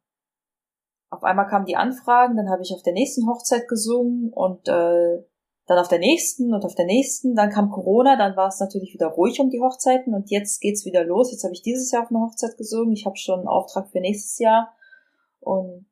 Auf 1.10 1.24
einmal 1.24 1.46
kamen 1.46 1.64
die 1.64 1.76
Anfragen, 1.76 2.36
dann 2.36 2.50
habe 2.50 2.62
ich 2.62 2.72
auf 2.74 2.82
der 2.82 2.92
nächsten 2.92 3.26
Hochzeit 3.26 3.66
gesungen 3.66 4.30
und 4.32 4.68
äh, 4.68 5.24
dann 5.66 5.78
auf 5.78 5.88
der 5.88 5.98
nächsten 5.98 6.54
und 6.54 6.64
auf 6.64 6.74
der 6.74 6.86
nächsten. 6.86 7.34
Dann 7.34 7.50
kam 7.50 7.70
Corona, 7.70 8.16
dann 8.16 8.36
war 8.36 8.48
es 8.48 8.60
natürlich 8.60 8.94
wieder 8.94 9.08
ruhig 9.08 9.40
um 9.40 9.50
die 9.50 9.60
Hochzeiten 9.60 10.14
und 10.14 10.30
jetzt 10.30 10.60
geht's 10.60 10.84
wieder 10.84 11.04
los. 11.04 11.30
Jetzt 11.30 11.44
habe 11.44 11.54
ich 11.54 11.62
dieses 11.62 11.90
Jahr 11.90 12.04
auf 12.04 12.10
einer 12.10 12.20
Hochzeit 12.20 12.56
gesungen. 12.56 12.92
Ich 12.92 13.06
habe 13.06 13.16
schon 13.16 13.40
einen 13.40 13.48
Auftrag 13.48 13.90
für 13.90 14.00
nächstes 14.00 14.38
Jahr 14.38 14.74
und 15.40 15.86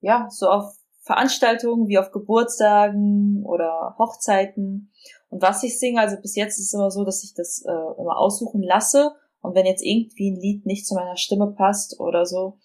ja, 0.00 0.28
so 0.30 0.48
auf 0.48 0.76
Veranstaltungen 1.02 1.88
wie 1.88 1.98
auf 1.98 2.12
Geburtstagen 2.12 3.42
oder 3.44 3.96
Hochzeiten. 3.98 4.92
Und 5.28 5.42
was 5.42 5.62
ich 5.62 5.78
singe, 5.78 6.00
also 6.00 6.16
bis 6.20 6.36
jetzt 6.36 6.58
ist 6.58 6.66
es 6.66 6.74
immer 6.74 6.90
so, 6.90 7.04
dass 7.04 7.24
ich 7.24 7.34
das 7.34 7.64
äh, 7.66 8.00
immer 8.00 8.18
aussuchen 8.18 8.62
lasse. 8.62 9.12
Und 9.40 9.54
wenn 9.54 9.66
jetzt 9.66 9.82
irgendwie 9.82 10.30
ein 10.30 10.40
Lied 10.40 10.66
nicht 10.66 10.86
zu 10.86 10.94
meiner 10.94 11.16
Stimme 11.16 11.52
passt 11.56 11.98
oder 11.98 12.26
so, 12.26 12.58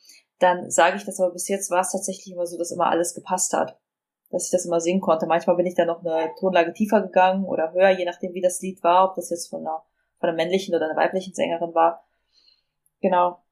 dann 0.44 0.70
sage 0.70 0.98
ich 0.98 1.06
das. 1.06 1.20
Aber 1.20 1.32
bis 1.32 1.48
jetzt 1.48 1.72
war 1.72 1.82
es 1.82 1.91
tatsächlich 1.91 2.34
immer 2.34 2.46
so, 2.46 2.58
dass 2.58 2.72
immer 2.72 2.88
alles 2.88 3.14
gepasst 3.14 3.54
hat. 3.54 3.80
Dass 4.30 4.46
ich 4.46 4.52
das 4.52 4.66
immer 4.66 4.82
singen 4.82 5.02
konnte. 5.02 5.26
Manchmal 5.26 5.56
bin 5.56 5.66
ich 5.66 5.76
dann 5.76 5.88
noch 5.88 6.04
eine 6.04 6.32
Tonlage 6.39 6.74
tiefer 6.74 7.02
gegangen 7.02 7.46
oder 7.46 7.72
höher, 7.74 7.91
je 7.91 8.06
nachdem 8.06 8.34
wie 8.34 8.41
das 8.41 8.62
Lied 8.62 8.84
war, 8.84 9.10
ob 9.10 9.16
das 9.16 9.30
jetzt 9.30 9.50
von 9.50 9.62
einer, 9.62 9.84
von 10.20 10.30
einer 10.30 10.36
männlichen 10.36 10.76
oder 10.76 10.86
einer 10.86 11.00
weiblichen 11.00 11.34
Sängerin 11.34 11.74
war. 11.74 12.04
Genau. 13.02 13.44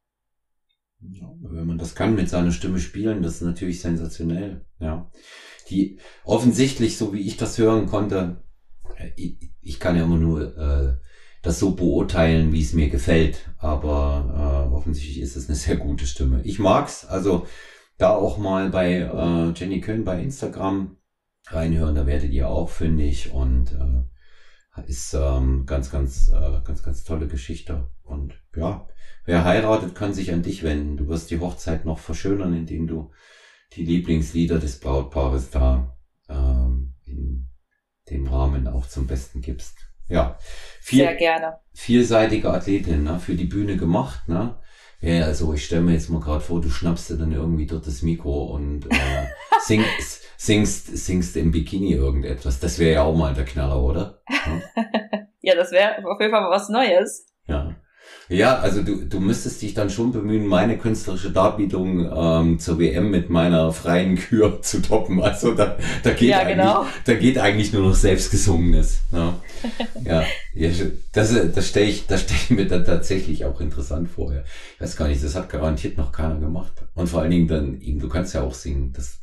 Wenn 1.00 1.66
man 1.66 1.78
das 1.78 1.96
kann 1.96 2.16
mit 2.16 2.30
seiner 2.30 2.52
Stimme 2.52 2.80
spielen, 2.80 3.24
das 3.24 3.36
ist 3.36 3.42
natürlich 3.42 3.82
sensationell. 3.82 4.66
Ja, 4.80 5.10
die 5.70 6.00
offensichtlich, 6.26 6.98
so 6.98 7.14
wie 7.14 7.22
ich 7.22 7.38
das 7.38 7.58
hören 7.58 7.88
konnte, 7.88 8.44
äh, 8.98 9.12
ich, 9.16 9.38
ich 9.62 9.80
kann 9.80 9.96
ja 9.96 10.04
immer 10.04 10.18
nur 10.18 10.58
äh, 10.58 10.94
das 11.42 11.60
so 11.60 11.72
beurteilen, 11.72 12.54
wie 12.54 12.62
es 12.62 12.74
mir 12.74 12.90
gefällt, 12.90 13.50
aber 13.58 14.68
äh, 14.70 14.74
offensichtlich 14.74 15.20
ist 15.20 15.36
es 15.36 15.48
eine 15.48 15.56
sehr 15.56 15.78
gute 15.78 16.06
Stimme. 16.06 16.42
Ich 16.44 16.60
mag's, 16.60 17.06
also 17.06 17.48
da 17.98 18.12
auch 18.12 18.38
mal 18.38 18.70
bei 18.70 18.94
äh, 18.94 19.52
Jenny 19.56 19.82
Köhn 19.82 20.04
bei 20.04 20.22
Instagram 20.22 20.98
reinhören, 21.48 21.96
da 21.96 22.06
werdet 22.06 22.32
ihr 22.32 22.50
auch 22.50 22.70
fündig 22.70 23.32
und 23.32 23.72
äh, 23.74 24.88
ist 24.88 25.14
ähm, 25.14 25.66
ganz, 25.66 25.92
ganz, 25.92 26.30
äh, 26.30 26.62
ganz, 26.64 26.84
ganz 26.84 27.04
tolle 27.04 27.28
Geschichte 27.28 27.90
und 28.04 28.34
ja, 28.56 28.88
Wer 29.26 29.46
heiratet, 29.46 29.94
kann 29.94 30.14
sich 30.14 30.34
an 30.34 30.42
dich 30.42 30.64
wenden. 30.64 30.98
Du 30.98 31.08
wirst 31.08 31.30
die 31.30 31.40
Hochzeit 31.40 31.86
noch 31.86 32.00
verschönern, 32.00 32.56
indem 32.56 32.88
du 32.88 33.12
die 33.74 33.86
Lieblingslieder 33.86 34.58
des 34.58 34.80
Brautpaares 34.80 35.52
da 35.52 35.96
ähm, 36.28 36.96
in 37.06 37.48
dem 38.10 38.28
Rahmen 38.28 38.68
auch 38.68 38.88
zum 38.88 39.06
Besten 39.08 39.42
gibst. 39.42 39.91
Ja, 40.12 40.38
viel, 40.82 41.06
sehr 41.06 41.16
gerne. 41.16 41.60
Vielseitige 41.74 42.50
Athletin, 42.50 43.04
ne? 43.04 43.20
für 43.20 43.36
die 43.36 43.46
Bühne 43.46 43.78
gemacht, 43.78 44.28
ne? 44.28 44.58
Ja, 45.00 45.24
also 45.26 45.52
ich 45.54 45.66
stelle 45.66 45.82
mir 45.82 45.94
jetzt 45.94 46.10
mal 46.10 46.22
gerade 46.22 46.42
vor, 46.42 46.62
du 46.62 46.70
schnappst 46.70 47.10
dir 47.10 47.18
dann 47.18 47.32
irgendwie 47.32 47.66
dort 47.66 47.88
das 47.88 48.04
Mikro 48.04 48.54
und 48.54 48.86
äh, 48.86 49.28
singst, 49.66 50.24
singst, 50.38 50.96
singst 50.98 51.36
im 51.38 51.52
Bikini 51.52 51.94
irgendetwas. 51.94 52.60
Das 52.60 52.78
wäre 52.78 52.94
ja 52.94 53.04
auch 53.04 53.16
mal 53.16 53.34
der 53.34 53.46
Knaller, 53.46 53.82
oder? 53.82 54.22
Hm? 54.28 54.62
ja, 55.42 55.56
das 55.56 55.72
wäre 55.72 56.06
auf 56.06 56.20
jeden 56.20 56.32
Fall 56.32 56.50
was 56.52 56.70
Neues. 56.70 57.31
Ja. 58.32 58.60
Also 58.60 58.82
du, 58.82 59.06
du 59.06 59.20
müsstest 59.20 59.62
dich 59.62 59.74
dann 59.74 59.90
schon 59.90 60.12
bemühen, 60.12 60.48
meine 60.48 60.78
künstlerische 60.78 61.32
Darbietung 61.32 62.10
ähm, 62.14 62.60
zur 62.60 62.80
WM 62.80 63.12
mit 63.12 63.30
meiner 63.30 63.74
freien 63.74 64.16
Kür 64.16 64.62
zu 64.62 64.82
toppen. 64.82 65.22
Also 65.22 65.54
da, 65.54 65.78
da, 66.04 66.12
geht, 66.12 66.30
ja, 66.30 66.44
genau. 66.44 66.82
eigentlich, 66.82 67.04
da 67.06 67.14
geht 67.16 67.38
eigentlich 67.38 67.74
nur 67.74 67.84
noch 67.90 67.96
selbstgesungenes. 67.96 69.02
Ja, 69.12 69.40
ja, 70.04 70.24
ja 70.54 70.70
das, 71.12 71.36
das 71.54 71.68
stelle 71.68 71.88
ich, 71.88 72.08
das 72.08 72.22
stell 72.22 72.38
ich 72.38 72.50
mir 72.50 72.68
dann 72.68 72.86
tatsächlich 72.86 73.46
auch 73.46 73.60
interessant 73.60 74.10
vor. 74.10 74.34
Ja. 74.34 74.42
Ich 74.76 74.82
weiß 74.82 74.96
gar 74.96 75.08
nicht, 75.08 75.24
das 75.24 75.36
hat 75.36 75.50
garantiert 75.50 75.98
noch 75.98 76.12
keiner 76.12 76.40
gemacht. 76.40 76.72
Und 76.96 77.08
vor 77.08 77.22
allen 77.22 77.32
Dingen 77.32 77.48
dann 77.48 77.82
eben, 77.82 78.00
du 78.00 78.08
kannst 78.08 78.34
ja 78.34 78.42
auch 78.42 78.54
singen. 78.54 78.94
Das, 78.94 79.20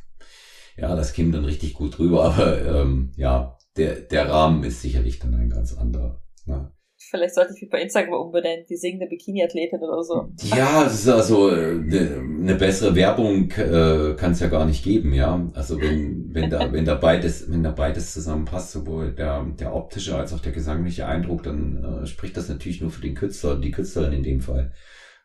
ja, 0.77 0.95
das 0.95 1.13
käme 1.13 1.31
dann 1.31 1.45
richtig 1.45 1.73
gut 1.73 1.97
rüber. 1.97 2.25
Aber 2.25 2.63
ähm, 2.63 3.11
ja, 3.15 3.57
der, 3.75 3.95
der 3.95 4.29
Rahmen 4.29 4.63
ist 4.63 4.81
sicherlich 4.81 5.19
dann 5.19 5.33
ein 5.33 5.49
ganz 5.49 5.75
anderer. 5.75 6.21
Ne? 6.45 6.71
Vielleicht 7.09 7.33
sollte 7.33 7.53
ich 7.55 7.61
mich 7.61 7.71
bei 7.71 7.81
Instagram 7.81 8.13
umbenennen, 8.13 8.65
die 8.69 8.77
singende 8.77 9.07
Bikini-Athletin 9.07 9.79
oder 9.79 10.03
so. 10.03 10.29
Ja, 10.55 10.83
das 10.83 10.93
ist 10.93 11.09
also 11.09 11.47
eine, 11.47 12.21
eine 12.39 12.55
bessere 12.55 12.93
Werbung 12.93 13.49
äh, 13.51 14.13
kann 14.15 14.33
es 14.33 14.39
ja 14.41 14.47
gar 14.47 14.65
nicht 14.65 14.83
geben, 14.83 15.13
ja. 15.13 15.49
Also 15.55 15.81
wenn, 15.81 16.31
wenn 16.35 16.51
da, 16.51 16.71
wenn 16.71 16.85
da 16.85 16.93
beides, 16.93 17.49
wenn 17.51 17.63
da 17.63 17.71
beides 17.71 18.13
zusammenpasst, 18.13 18.71
sowohl 18.71 19.13
der, 19.13 19.43
der 19.59 19.73
optische 19.73 20.15
als 20.15 20.33
auch 20.33 20.39
der 20.39 20.51
gesangliche 20.51 21.07
Eindruck, 21.07 21.41
dann 21.41 22.03
äh, 22.03 22.05
spricht 22.05 22.37
das 22.37 22.47
natürlich 22.47 22.79
nur 22.79 22.91
für 22.91 23.01
den 23.01 23.15
Künstler 23.15 23.53
und 23.53 23.61
die 23.61 23.71
Künstlerin 23.71 24.13
in 24.13 24.23
dem 24.23 24.41
Fall. 24.41 24.71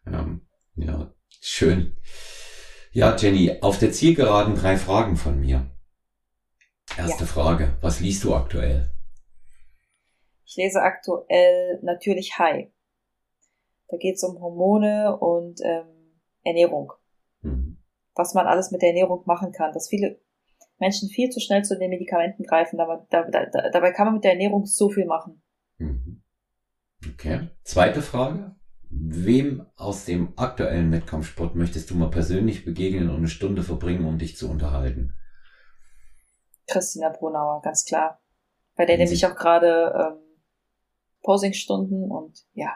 Ja, 0.06 0.38
ja, 0.76 1.14
schön. 1.40 1.96
Ja, 2.92 3.14
Jenny, 3.14 3.58
auf 3.60 3.78
der 3.78 3.92
Zielgeraden 3.92 4.54
drei 4.54 4.78
Fragen 4.78 5.16
von 5.16 5.38
mir. 5.38 5.70
Erste 6.96 7.24
ja. 7.24 7.26
Frage, 7.26 7.76
was 7.82 8.00
liest 8.00 8.24
du 8.24 8.34
aktuell? 8.34 8.93
Ich 10.54 10.58
lese 10.58 10.82
aktuell 10.82 11.80
natürlich 11.82 12.38
High. 12.38 12.68
Da 13.88 13.96
geht 13.96 14.14
es 14.14 14.22
um 14.22 14.40
Hormone 14.40 15.18
und 15.18 15.60
ähm, 15.64 16.20
Ernährung. 16.44 16.92
Mhm. 17.40 17.78
Was 18.14 18.34
man 18.34 18.46
alles 18.46 18.70
mit 18.70 18.80
der 18.80 18.90
Ernährung 18.90 19.24
machen 19.26 19.50
kann. 19.50 19.72
Dass 19.72 19.88
viele 19.88 20.20
Menschen 20.78 21.08
viel 21.08 21.30
zu 21.30 21.40
schnell 21.40 21.64
zu 21.64 21.76
den 21.76 21.90
Medikamenten 21.90 22.44
greifen. 22.44 22.78
Aber 22.78 23.04
da, 23.10 23.28
da, 23.28 23.46
dabei 23.70 23.90
kann 23.90 24.06
man 24.06 24.14
mit 24.14 24.22
der 24.22 24.30
Ernährung 24.30 24.64
so 24.64 24.90
viel 24.90 25.06
machen. 25.06 25.42
Mhm. 25.78 26.22
Okay. 27.14 27.48
Zweite 27.64 28.00
Frage. 28.00 28.54
Wem 28.90 29.66
aus 29.74 30.04
dem 30.04 30.34
aktuellen 30.36 30.92
Wettkampfsport 30.92 31.56
möchtest 31.56 31.90
du 31.90 31.96
mal 31.96 32.10
persönlich 32.10 32.64
begegnen 32.64 33.10
und 33.10 33.16
eine 33.16 33.28
Stunde 33.28 33.64
verbringen, 33.64 34.06
um 34.06 34.18
dich 34.18 34.36
zu 34.36 34.48
unterhalten? 34.48 35.14
Christina 36.68 37.08
Brunauer, 37.08 37.60
ganz 37.60 37.84
klar. 37.84 38.20
Bei 38.76 38.86
der 38.86 38.98
nehme 38.98 39.10
ich 39.10 39.26
auch 39.26 39.34
gerade 39.34 39.92
ähm, 39.98 40.23
Posingstunden 41.24 42.10
und 42.10 42.44
ja, 42.52 42.72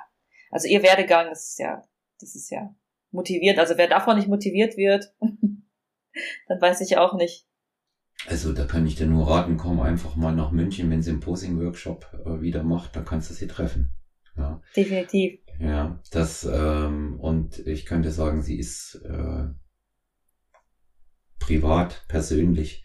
also 0.51 0.67
ihr 0.67 0.83
Werdegang 0.83 1.31
ist 1.31 1.59
ja, 1.59 1.87
das 2.19 2.35
ist 2.35 2.51
ja 2.51 2.75
motiviert. 3.11 3.59
Also 3.59 3.77
wer 3.77 3.89
davon 3.89 4.17
nicht 4.17 4.29
motiviert 4.29 4.77
wird, 4.77 5.15
dann 5.21 6.61
weiß 6.61 6.81
ich 6.81 6.97
auch 6.97 7.15
nicht. 7.15 7.47
Also 8.27 8.53
da 8.53 8.65
kann 8.65 8.87
ich 8.87 8.97
dir 8.97 9.07
nur 9.07 9.29
raten, 9.29 9.57
komm 9.57 9.81
einfach 9.81 10.17
mal 10.17 10.35
nach 10.35 10.51
München, 10.51 10.91
wenn 10.91 11.03
sie 11.03 11.11
einen 11.11 11.21
Posing-Workshop 11.21 12.25
äh, 12.27 12.41
wieder 12.41 12.65
macht, 12.65 12.97
dann 12.97 13.05
kannst 13.05 13.31
du 13.31 13.35
sie 13.35 13.47
treffen. 13.47 13.95
Ja. 14.37 14.61
Definitiv. 14.75 15.41
Ja, 15.61 16.01
das 16.11 16.45
ähm, 16.45 17.19
und 17.21 17.59
ich 17.67 17.87
könnte 17.87 18.11
sagen, 18.11 18.43
sie 18.43 18.59
ist 18.59 19.01
äh, 19.05 19.47
privat, 21.39 22.05
persönlich 22.09 22.85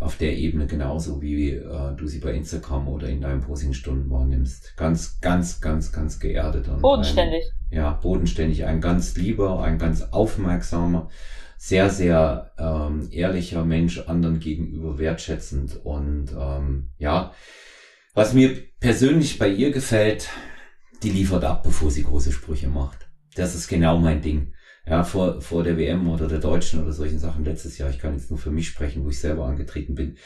auf 0.00 0.16
der 0.16 0.36
Ebene 0.36 0.66
genauso, 0.66 1.20
wie 1.20 1.50
äh, 1.50 1.94
du 1.96 2.06
sie 2.06 2.20
bei 2.20 2.32
Instagram 2.32 2.88
oder 2.88 3.08
in 3.08 3.20
deinen 3.20 3.40
Posingstunden 3.40 4.10
wahrnimmst. 4.10 4.76
Ganz, 4.76 5.20
ganz, 5.20 5.60
ganz, 5.60 5.92
ganz 5.92 6.20
geerdet. 6.20 6.68
Und 6.68 6.82
bodenständig. 6.82 7.44
Ein, 7.70 7.76
ja, 7.76 7.92
bodenständig. 7.92 8.64
Ein 8.64 8.80
ganz 8.80 9.16
lieber, 9.16 9.62
ein 9.62 9.78
ganz 9.78 10.02
aufmerksamer, 10.02 11.08
sehr, 11.56 11.90
sehr 11.90 12.52
ähm, 12.58 13.08
ehrlicher 13.10 13.64
Mensch, 13.64 13.98
anderen 14.00 14.38
gegenüber 14.38 14.98
wertschätzend. 14.98 15.84
Und 15.84 16.28
ähm, 16.38 16.90
ja, 16.98 17.32
was 18.14 18.34
mir 18.34 18.56
persönlich 18.80 19.38
bei 19.38 19.48
ihr 19.48 19.72
gefällt, 19.72 20.28
die 21.02 21.10
liefert 21.10 21.44
ab, 21.44 21.62
bevor 21.64 21.90
sie 21.90 22.04
große 22.04 22.32
Sprüche 22.32 22.68
macht. 22.68 23.08
Das 23.34 23.54
ist 23.54 23.68
genau 23.68 23.98
mein 23.98 24.22
Ding 24.22 24.52
ja, 24.88 25.04
vor, 25.04 25.40
vor 25.40 25.64
der 25.64 25.76
WM 25.76 26.08
oder 26.08 26.28
der 26.28 26.38
Deutschen 26.38 26.82
oder 26.82 26.92
solchen 26.92 27.18
Sachen 27.18 27.44
letztes 27.44 27.78
Jahr, 27.78 27.90
ich 27.90 27.98
kann 27.98 28.14
jetzt 28.14 28.30
nur 28.30 28.38
für 28.38 28.50
mich 28.50 28.68
sprechen, 28.68 29.04
wo 29.04 29.10
ich 29.10 29.20
selber 29.20 29.46
angetreten 29.46 29.94
bin, 29.94 30.16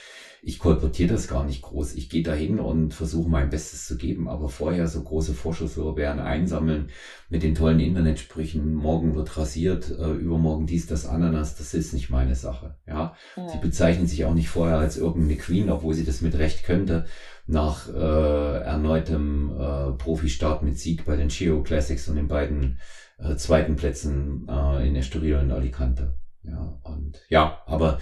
ich 0.45 0.59
kolportiere 0.59 1.13
das 1.13 1.29
gar 1.29 1.45
nicht 1.45 1.63
groß. 1.63 1.95
Ich 1.95 2.11
gehe 2.11 2.25
dahin 2.25 2.59
und 2.59 2.95
versuche 2.95 3.31
mein 3.31 3.49
Bestes 3.49 3.87
zu 3.87 3.97
geben, 3.97 4.29
aber 4.29 4.49
vorher 4.49 4.89
so 4.89 5.01
große 5.01 5.35
Vorschusslorbeeren 5.35 6.19
einsammeln 6.19 6.89
mit 7.29 7.45
den 7.45 7.55
tollen 7.55 7.79
Internetsprüchen, 7.79 8.75
morgen 8.75 9.15
wird 9.15 9.37
rasiert, 9.37 9.89
äh, 9.91 10.11
übermorgen 10.11 10.67
dies, 10.67 10.89
das, 10.89 11.07
Ananas, 11.07 11.57
das 11.57 11.75
ist 11.75 11.93
nicht 11.93 12.11
meine 12.11 12.35
Sache. 12.35 12.75
Ja? 12.89 13.15
ja. 13.37 13.49
Sie 13.51 13.59
bezeichnen 13.59 14.09
sich 14.09 14.25
auch 14.25 14.35
nicht 14.35 14.49
vorher 14.49 14.79
als 14.79 14.97
irgendeine 14.97 15.37
Queen, 15.37 15.71
obwohl 15.71 15.95
sie 15.95 16.05
das 16.05 16.23
mit 16.23 16.37
Recht 16.37 16.65
könnte, 16.65 17.07
nach 17.47 17.89
äh, 17.89 18.63
erneutem 18.63 19.53
äh, 19.53 19.93
Profi-Start 19.93 20.65
mit 20.65 20.77
Sieg 20.77 21.05
bei 21.05 21.15
den 21.15 21.29
Geo 21.29 21.63
Classics 21.63 22.09
und 22.09 22.17
den 22.17 22.27
beiden 22.29 22.79
äh, 23.23 23.37
zweiten 23.37 23.77
Plätzen 23.77 24.47
äh, 24.49 24.87
in 24.87 24.97
Estoril 24.97 25.37
und 25.37 25.53
Alicante. 25.53 26.19
Ja, 26.43 26.81
und 26.83 27.21
ja, 27.29 27.63
aber 27.67 28.01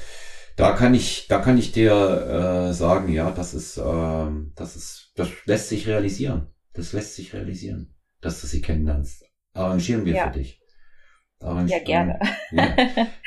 da 0.56 0.72
kann 0.72 0.94
ich, 0.94 1.26
da 1.28 1.38
kann 1.38 1.58
ich 1.58 1.72
dir 1.72 1.92
äh, 2.70 2.72
sagen, 2.72 3.12
ja, 3.12 3.30
das 3.30 3.54
ist, 3.54 3.76
äh, 3.76 4.26
das 4.54 4.76
ist, 4.76 5.12
das 5.16 5.28
lässt 5.44 5.68
sich 5.68 5.86
realisieren. 5.86 6.48
Das 6.72 6.92
lässt 6.92 7.16
sich 7.16 7.34
realisieren, 7.34 7.94
dass 8.20 8.40
du 8.40 8.46
sie 8.46 8.60
kennenlernst. 8.60 9.24
Arrangieren 9.52 10.04
wir 10.04 10.14
ja. 10.14 10.26
für 10.30 10.38
dich. 10.38 10.60
Arrangi 11.42 11.72
ja, 11.72 11.78
gerne. 11.78 12.18
ja, 12.52 12.76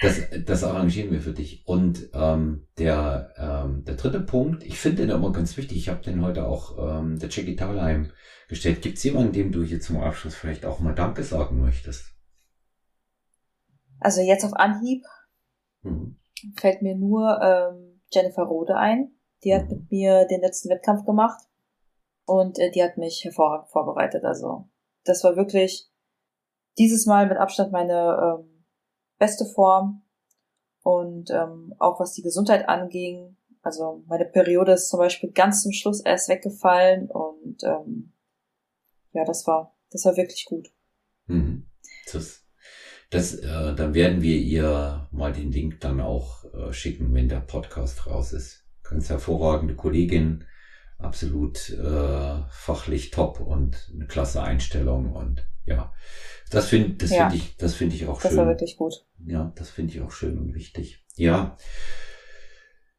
das, 0.01 0.21
das 0.45 0.63
arrangieren 0.63 1.11
wir 1.11 1.21
für 1.21 1.33
dich. 1.33 1.63
Und 1.65 2.09
ähm, 2.13 2.67
der, 2.77 3.33
ähm, 3.37 3.83
der 3.85 3.95
dritte 3.95 4.21
Punkt, 4.21 4.63
ich 4.63 4.77
finde 4.77 5.07
den 5.07 5.15
immer 5.15 5.31
ganz 5.31 5.57
wichtig, 5.57 5.77
ich 5.77 5.89
habe 5.89 6.03
den 6.03 6.23
heute 6.23 6.45
auch 6.45 6.99
ähm, 6.99 7.17
der 7.17 7.29
Jackie 7.29 7.55
Thalheim 7.55 8.11
gestellt. 8.53 8.81
Gibt 8.81 8.97
es 8.97 9.03
jemanden, 9.03 9.33
dem 9.33 9.51
du 9.51 9.63
hier 9.63 9.81
zum 9.81 10.01
Abschluss 10.01 10.35
vielleicht 10.35 10.65
auch 10.65 10.79
mal 10.79 10.93
Danke 10.93 11.23
sagen 11.23 11.59
möchtest? 11.59 12.05
Also 13.99 14.21
jetzt 14.21 14.43
auf 14.45 14.53
Anhieb 14.53 15.03
mhm. 15.81 16.17
fällt 16.55 16.81
mir 16.81 16.95
nur 16.95 17.41
ähm, 17.41 18.01
Jennifer 18.11 18.43
Rode 18.43 18.75
ein. 18.75 19.15
Die 19.43 19.53
hat 19.53 19.63
mhm. 19.63 19.69
mit 19.69 19.91
mir 19.91 20.25
den 20.25 20.41
letzten 20.41 20.69
Wettkampf 20.69 21.05
gemacht 21.05 21.41
und 22.25 22.59
äh, 22.59 22.69
die 22.69 22.83
hat 22.83 22.97
mich 22.97 23.23
hervorragend 23.23 23.69
vorbereitet. 23.69 24.23
Also 24.23 24.69
das 25.03 25.23
war 25.23 25.35
wirklich 25.35 25.89
dieses 26.77 27.05
Mal 27.05 27.27
mit 27.27 27.37
Abstand 27.37 27.71
meine 27.71 28.39
ähm, 28.39 28.65
beste 29.17 29.45
Form 29.45 30.03
und 30.81 31.31
ähm, 31.31 31.73
auch 31.79 31.99
was 31.99 32.13
die 32.13 32.23
Gesundheit 32.23 32.67
anging. 32.67 33.37
Also 33.61 34.03
meine 34.07 34.25
Periode 34.25 34.73
ist 34.73 34.89
zum 34.89 34.99
Beispiel 34.99 35.31
ganz 35.31 35.63
zum 35.63 35.71
Schluss 35.71 36.01
erst 36.01 36.29
weggefallen 36.29 37.09
und 37.09 37.63
ähm, 37.63 38.13
ja, 39.13 39.23
das 39.25 39.47
war, 39.47 39.75
das 39.91 40.05
war 40.05 40.17
wirklich 40.17 40.45
gut. 40.45 40.69
Mhm. 41.27 41.67
Das, 42.11 42.45
das, 43.09 43.35
äh, 43.35 43.75
dann 43.75 43.93
werden 43.93 44.21
wir 44.21 44.37
ihr 44.37 45.07
mal 45.11 45.31
den 45.31 45.51
Link 45.51 45.79
dann 45.81 46.01
auch 46.01 46.45
äh, 46.53 46.73
schicken, 46.73 47.13
wenn 47.13 47.29
der 47.29 47.39
Podcast 47.39 48.07
raus 48.07 48.33
ist. 48.33 48.65
Ganz 48.83 49.09
hervorragende 49.09 49.75
Kollegin, 49.75 50.45
absolut 50.97 51.69
äh, 51.69 52.41
fachlich 52.49 53.11
top 53.11 53.39
und 53.39 53.91
eine 53.93 54.07
klasse 54.07 54.43
Einstellung 54.43 55.13
und 55.13 55.47
ja, 55.65 55.93
das 56.49 56.67
finde 56.67 56.95
das 56.95 57.11
ja. 57.11 57.29
finde 57.29 57.43
ich, 57.43 57.55
das 57.55 57.73
finde 57.75 57.95
ich 57.95 58.07
auch 58.07 58.21
das 58.21 58.31
schön. 58.31 58.37
Das 58.37 58.45
war 58.45 58.47
wirklich 58.47 58.75
gut. 58.75 59.05
Ja, 59.25 59.53
das 59.55 59.69
finde 59.69 59.93
ich 59.93 60.01
auch 60.01 60.11
schön 60.11 60.37
und 60.37 60.53
wichtig. 60.53 61.05
Ja. 61.15 61.57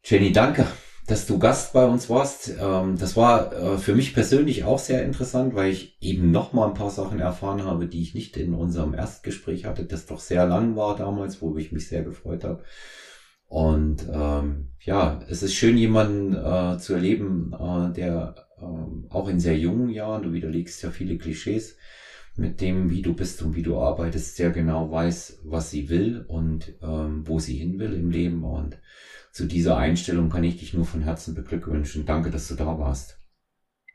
Jenny, 0.03 0.33
danke 0.33 0.67
dass 1.07 1.27
du 1.27 1.39
Gast 1.39 1.73
bei 1.73 1.85
uns 1.85 2.09
warst. 2.09 2.55
Ähm, 2.61 2.97
das 2.99 3.17
war 3.17 3.53
äh, 3.53 3.79
für 3.79 3.95
mich 3.95 4.15
persönlich 4.15 4.65
auch 4.65 4.79
sehr 4.79 5.05
interessant, 5.05 5.55
weil 5.55 5.71
ich 5.71 5.97
eben 6.01 6.31
noch 6.31 6.53
mal 6.53 6.69
ein 6.69 6.75
paar 6.75 6.91
Sachen 6.91 7.21
erfahren 7.21 7.65
habe, 7.65 7.87
die 7.87 8.03
ich 8.03 8.15
nicht 8.15 8.37
in 8.37 8.55
unserem 8.55 8.95
Erstgespräch 8.95 9.67
hatte, 9.67 9.85
das 9.85 10.07
doch 10.07 10.21
sehr 10.21 10.47
lang 10.47 10.77
war 10.77 10.97
damals, 10.97 11.43
wo 11.43 11.57
ich 11.57 11.73
mich 11.73 11.89
sehr 11.89 12.03
gefreut 12.03 12.45
habe. 12.45 12.63
Und 13.47 14.09
ähm, 14.13 14.71
ja, 14.81 15.21
es 15.29 15.43
ist 15.43 15.55
schön, 15.55 15.77
jemanden 15.77 16.35
äh, 16.35 16.79
zu 16.79 16.95
erleben, 16.95 17.53
äh, 17.53 17.93
der 17.93 18.35
äh, 18.59 19.11
auch 19.11 19.29
in 19.29 19.39
sehr 19.41 19.59
jungen 19.59 19.91
Jahren, 19.91 20.23
du 20.23 20.33
widerlegst 20.33 20.83
ja 20.83 20.91
viele 20.91 21.19
Klischees, 21.19 21.77
mit 22.37 22.61
dem, 22.61 22.91
wie 22.91 23.03
du 23.03 23.15
bist 23.15 23.43
und 23.43 23.55
wie 23.55 23.63
du 23.63 23.79
arbeitest, 23.79 24.37
sehr 24.37 24.51
genau 24.51 24.91
weiß, 24.91 25.43
was 25.45 25.71
sie 25.71 25.89
will 25.89 26.25
und 26.27 26.73
ähm, 26.83 27.23
wo 27.29 27.39
sie 27.39 27.55
hin 27.55 27.79
will 27.79 27.93
im 27.93 28.11
Leben. 28.11 28.43
Und 28.43 28.79
zu 29.35 29.47
dieser 29.47 29.76
Einstellung 29.76 30.30
kann 30.30 30.45
ich 30.45 30.59
dich 30.59 30.74
nur 30.74 30.85
von 30.85 31.03
Herzen 31.03 31.35
beglückwünschen. 31.35 32.07
Danke, 32.07 32.30
dass 32.30 32.47
du 32.47 32.55
da 32.55 32.78
warst. 32.78 33.18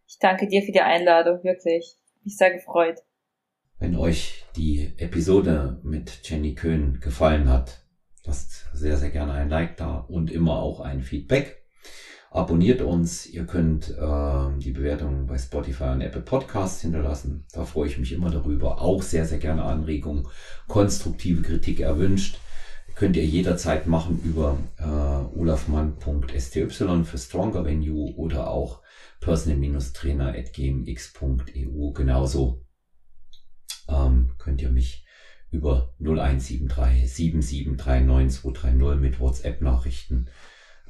Ich 0.05 0.17
danke 0.19 0.49
dir 0.49 0.61
für 0.61 0.73
die 0.73 0.81
Einladung, 0.81 1.41
wirklich. 1.45 1.95
Mich 2.25 2.35
sehr 2.35 2.51
gefreut. 2.51 2.99
Wenn 3.77 3.95
euch 3.95 4.43
die 4.57 4.91
Episode 4.97 5.79
mit 5.81 6.27
Jenny 6.27 6.55
Köhn 6.55 6.99
gefallen 6.99 7.47
hat, 7.47 7.85
lasst 8.25 8.67
sehr, 8.73 8.97
sehr 8.97 9.11
gerne 9.11 9.31
ein 9.31 9.47
Like 9.47 9.77
da 9.77 9.99
und 9.99 10.29
immer 10.29 10.59
auch 10.59 10.81
ein 10.81 11.01
Feedback. 11.01 11.63
Abonniert 12.31 12.81
uns. 12.81 13.25
Ihr 13.25 13.45
könnt 13.45 13.91
äh, 13.91 14.59
die 14.59 14.71
Bewertung 14.71 15.25
bei 15.25 15.37
Spotify 15.37 15.85
und 15.85 16.01
Apple 16.01 16.21
Podcasts 16.21 16.81
hinterlassen. 16.81 17.45
Da 17.53 17.63
freue 17.63 17.87
ich 17.87 17.97
mich 17.97 18.11
immer 18.11 18.29
darüber. 18.29 18.81
Auch 18.81 19.01
sehr, 19.01 19.23
sehr 19.23 19.39
gerne 19.39 19.63
Anregungen, 19.63 20.27
konstruktive 20.67 21.43
Kritik 21.43 21.79
erwünscht. 21.79 22.39
Könnt 22.95 23.15
ihr 23.15 23.25
jederzeit 23.25 23.87
machen 23.87 24.19
über 24.23 24.57
äh, 24.77 25.37
olafmann.sty 25.37 26.69
für 26.69 27.17
Stronger 27.17 27.65
Venue 27.65 28.13
oder 28.15 28.49
auch 28.49 28.81
personal-trainer.gmx.eu. 29.21 31.91
Genauso 31.91 32.65
ähm, 33.87 34.31
könnt 34.37 34.61
ihr 34.61 34.69
mich 34.69 35.05
über 35.51 35.95
0173 35.99 37.11
7739 37.11 38.41
230 38.41 38.99
mit 38.99 39.19
WhatsApp-Nachrichten 39.19 40.29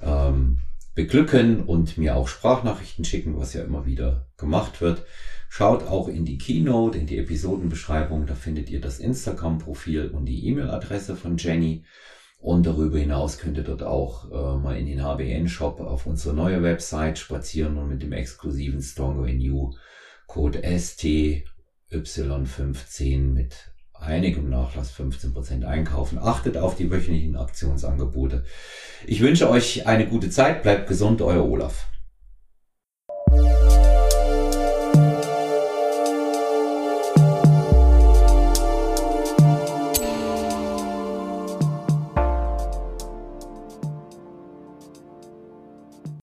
ähm, 0.02 0.60
beglücken 1.00 1.64
und 1.64 1.98
mir 1.98 2.18
auch 2.18 2.28
Sprachnachrichten 2.28 3.06
schicken, 3.06 3.38
was 3.38 3.54
ja 3.54 3.64
immer 3.64 3.86
wieder 3.86 4.28
gemacht 4.36 4.82
wird. 4.82 5.06
Schaut 5.48 5.84
auch 5.84 6.10
in 6.10 6.26
die 6.26 6.38
Keynote, 6.38 6.98
in 6.98 7.06
die 7.06 7.20
Episodenbeschreibung, 7.20 8.26
da 8.26 8.36
findet 8.36 8.70
ihr 8.70 8.82
das 8.82 9.00
Instagram-Profil 9.00 10.10
und 10.10 10.26
die 10.26 10.46
E-Mail-Adresse 10.48 11.16
von 11.16 11.38
Jenny. 11.38 11.86
Und 12.38 12.66
darüber 12.66 12.98
hinaus 12.98 13.38
könnt 13.38 13.56
ihr 13.56 13.64
dort 13.64 13.82
auch 13.82 14.30
äh, 14.30 14.58
mal 14.58 14.78
in 14.78 14.88
den 14.88 15.02
HBN-Shop 15.02 15.80
auf 15.80 16.06
unsere 16.06 16.36
neue 16.36 16.62
Website 16.64 17.18
spazieren 17.18 17.78
und 17.78 17.88
mit 17.88 18.02
dem 18.02 18.12
exklusiven 18.12 18.82
Stronger 18.82 19.26
in 19.28 19.40
You 19.40 19.72
Code 20.28 20.60
STY15 20.60 23.20
mit 23.20 23.69
einigem 24.00 24.50
Nachlass 24.50 24.92
15% 24.94 25.66
einkaufen. 25.66 26.20
Achtet 26.20 26.58
auf 26.58 26.76
die 26.76 26.90
wöchentlichen 26.90 27.36
Aktionsangebote. 27.36 28.44
Ich 29.06 29.22
wünsche 29.22 29.50
euch 29.50 29.88
eine 29.88 30.08
gute 30.08 30.30
Zeit. 30.30 30.64
Bleibt 30.64 30.88
gesund, 30.88 31.22
euer 31.22 31.46
Olaf. 31.46 31.88